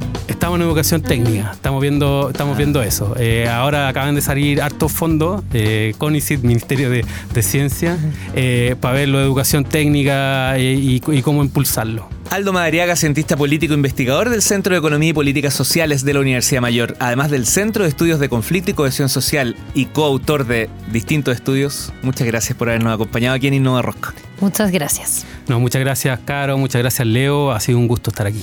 Estamos 0.48 0.60
en 0.62 0.66
educación 0.66 1.02
técnica, 1.02 1.50
estamos 1.52 1.82
viendo, 1.82 2.30
estamos 2.30 2.56
viendo 2.56 2.82
eso. 2.82 3.14
Eh, 3.18 3.46
ahora 3.46 3.86
acaban 3.86 4.14
de 4.14 4.22
salir 4.22 4.62
hartos 4.62 4.90
fondos, 4.90 5.44
eh, 5.52 5.92
CONICIT, 5.98 6.40
Ministerio 6.40 6.88
de, 6.88 7.04
Ciencia, 7.42 7.98
eh, 8.34 8.74
para 8.80 8.94
ver 8.94 9.10
lo 9.10 9.18
de 9.18 9.24
educación 9.24 9.64
técnica 9.64 10.58
y, 10.58 11.00
cómo 11.20 11.44
impulsarlo. 11.44 12.08
Aldo 12.30 12.54
Madariaga, 12.54 12.96
cientista 12.96 13.36
político 13.36 13.74
investigador 13.74 14.30
del 14.30 14.40
Centro 14.40 14.72
de 14.72 14.78
Economía 14.78 15.10
y 15.10 15.12
Políticas 15.12 15.52
Sociales 15.52 16.02
de 16.02 16.14
la 16.14 16.20
Universidad 16.20 16.62
Mayor, 16.62 16.96
además 16.98 17.30
del 17.30 17.44
Centro 17.44 17.82
de 17.84 17.90
Estudios 17.90 18.18
de 18.18 18.30
Conflicto 18.30 18.70
y 18.70 18.74
Cohesión 18.74 19.10
Social 19.10 19.54
y 19.74 19.84
coautor 19.84 20.46
de 20.46 20.70
distintos 20.90 21.34
estudios. 21.34 21.92
Muchas 22.00 22.26
gracias 22.26 22.56
por 22.56 22.70
habernos 22.70 22.94
acompañado 22.94 23.36
aquí 23.36 23.48
en 23.48 23.52
Innova 23.52 23.82
Rock. 23.82 24.14
Muchas 24.40 24.70
gracias. 24.70 25.26
No, 25.46 25.60
muchas 25.60 25.82
gracias, 25.82 26.18
Caro, 26.24 26.56
muchas 26.56 26.80
gracias, 26.80 27.06
Leo. 27.06 27.52
Ha 27.52 27.60
sido 27.60 27.76
un 27.76 27.86
gusto 27.86 28.08
estar 28.08 28.26
aquí. 28.26 28.42